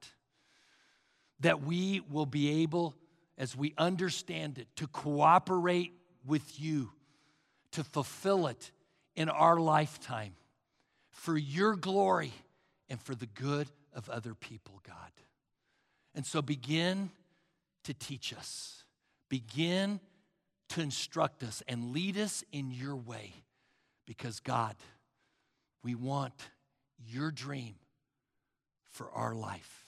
That 1.40 1.62
we 1.62 2.00
will 2.10 2.26
be 2.26 2.62
able, 2.62 2.94
as 3.36 3.56
we 3.56 3.74
understand 3.78 4.58
it, 4.58 4.68
to 4.76 4.86
cooperate 4.88 5.92
with 6.24 6.60
you 6.60 6.90
to 7.72 7.84
fulfill 7.84 8.46
it 8.46 8.70
in 9.14 9.28
our 9.28 9.58
lifetime 9.58 10.34
for 11.10 11.36
your 11.36 11.76
glory 11.76 12.32
and 12.88 13.00
for 13.00 13.14
the 13.14 13.26
good 13.26 13.68
of 13.92 14.08
other 14.08 14.34
people, 14.34 14.80
God. 14.86 15.12
And 16.14 16.24
so 16.24 16.40
begin 16.40 17.10
to 17.84 17.94
teach 17.94 18.32
us, 18.32 18.84
begin 19.28 20.00
to 20.70 20.80
instruct 20.80 21.42
us, 21.42 21.62
and 21.68 21.92
lead 21.92 22.18
us 22.18 22.44
in 22.52 22.70
your 22.70 22.96
way 22.96 23.32
because, 24.06 24.40
God, 24.40 24.76
we 25.82 25.94
want 25.94 26.34
your 27.06 27.30
dream 27.30 27.74
for 28.90 29.10
our 29.12 29.34
life. 29.34 29.87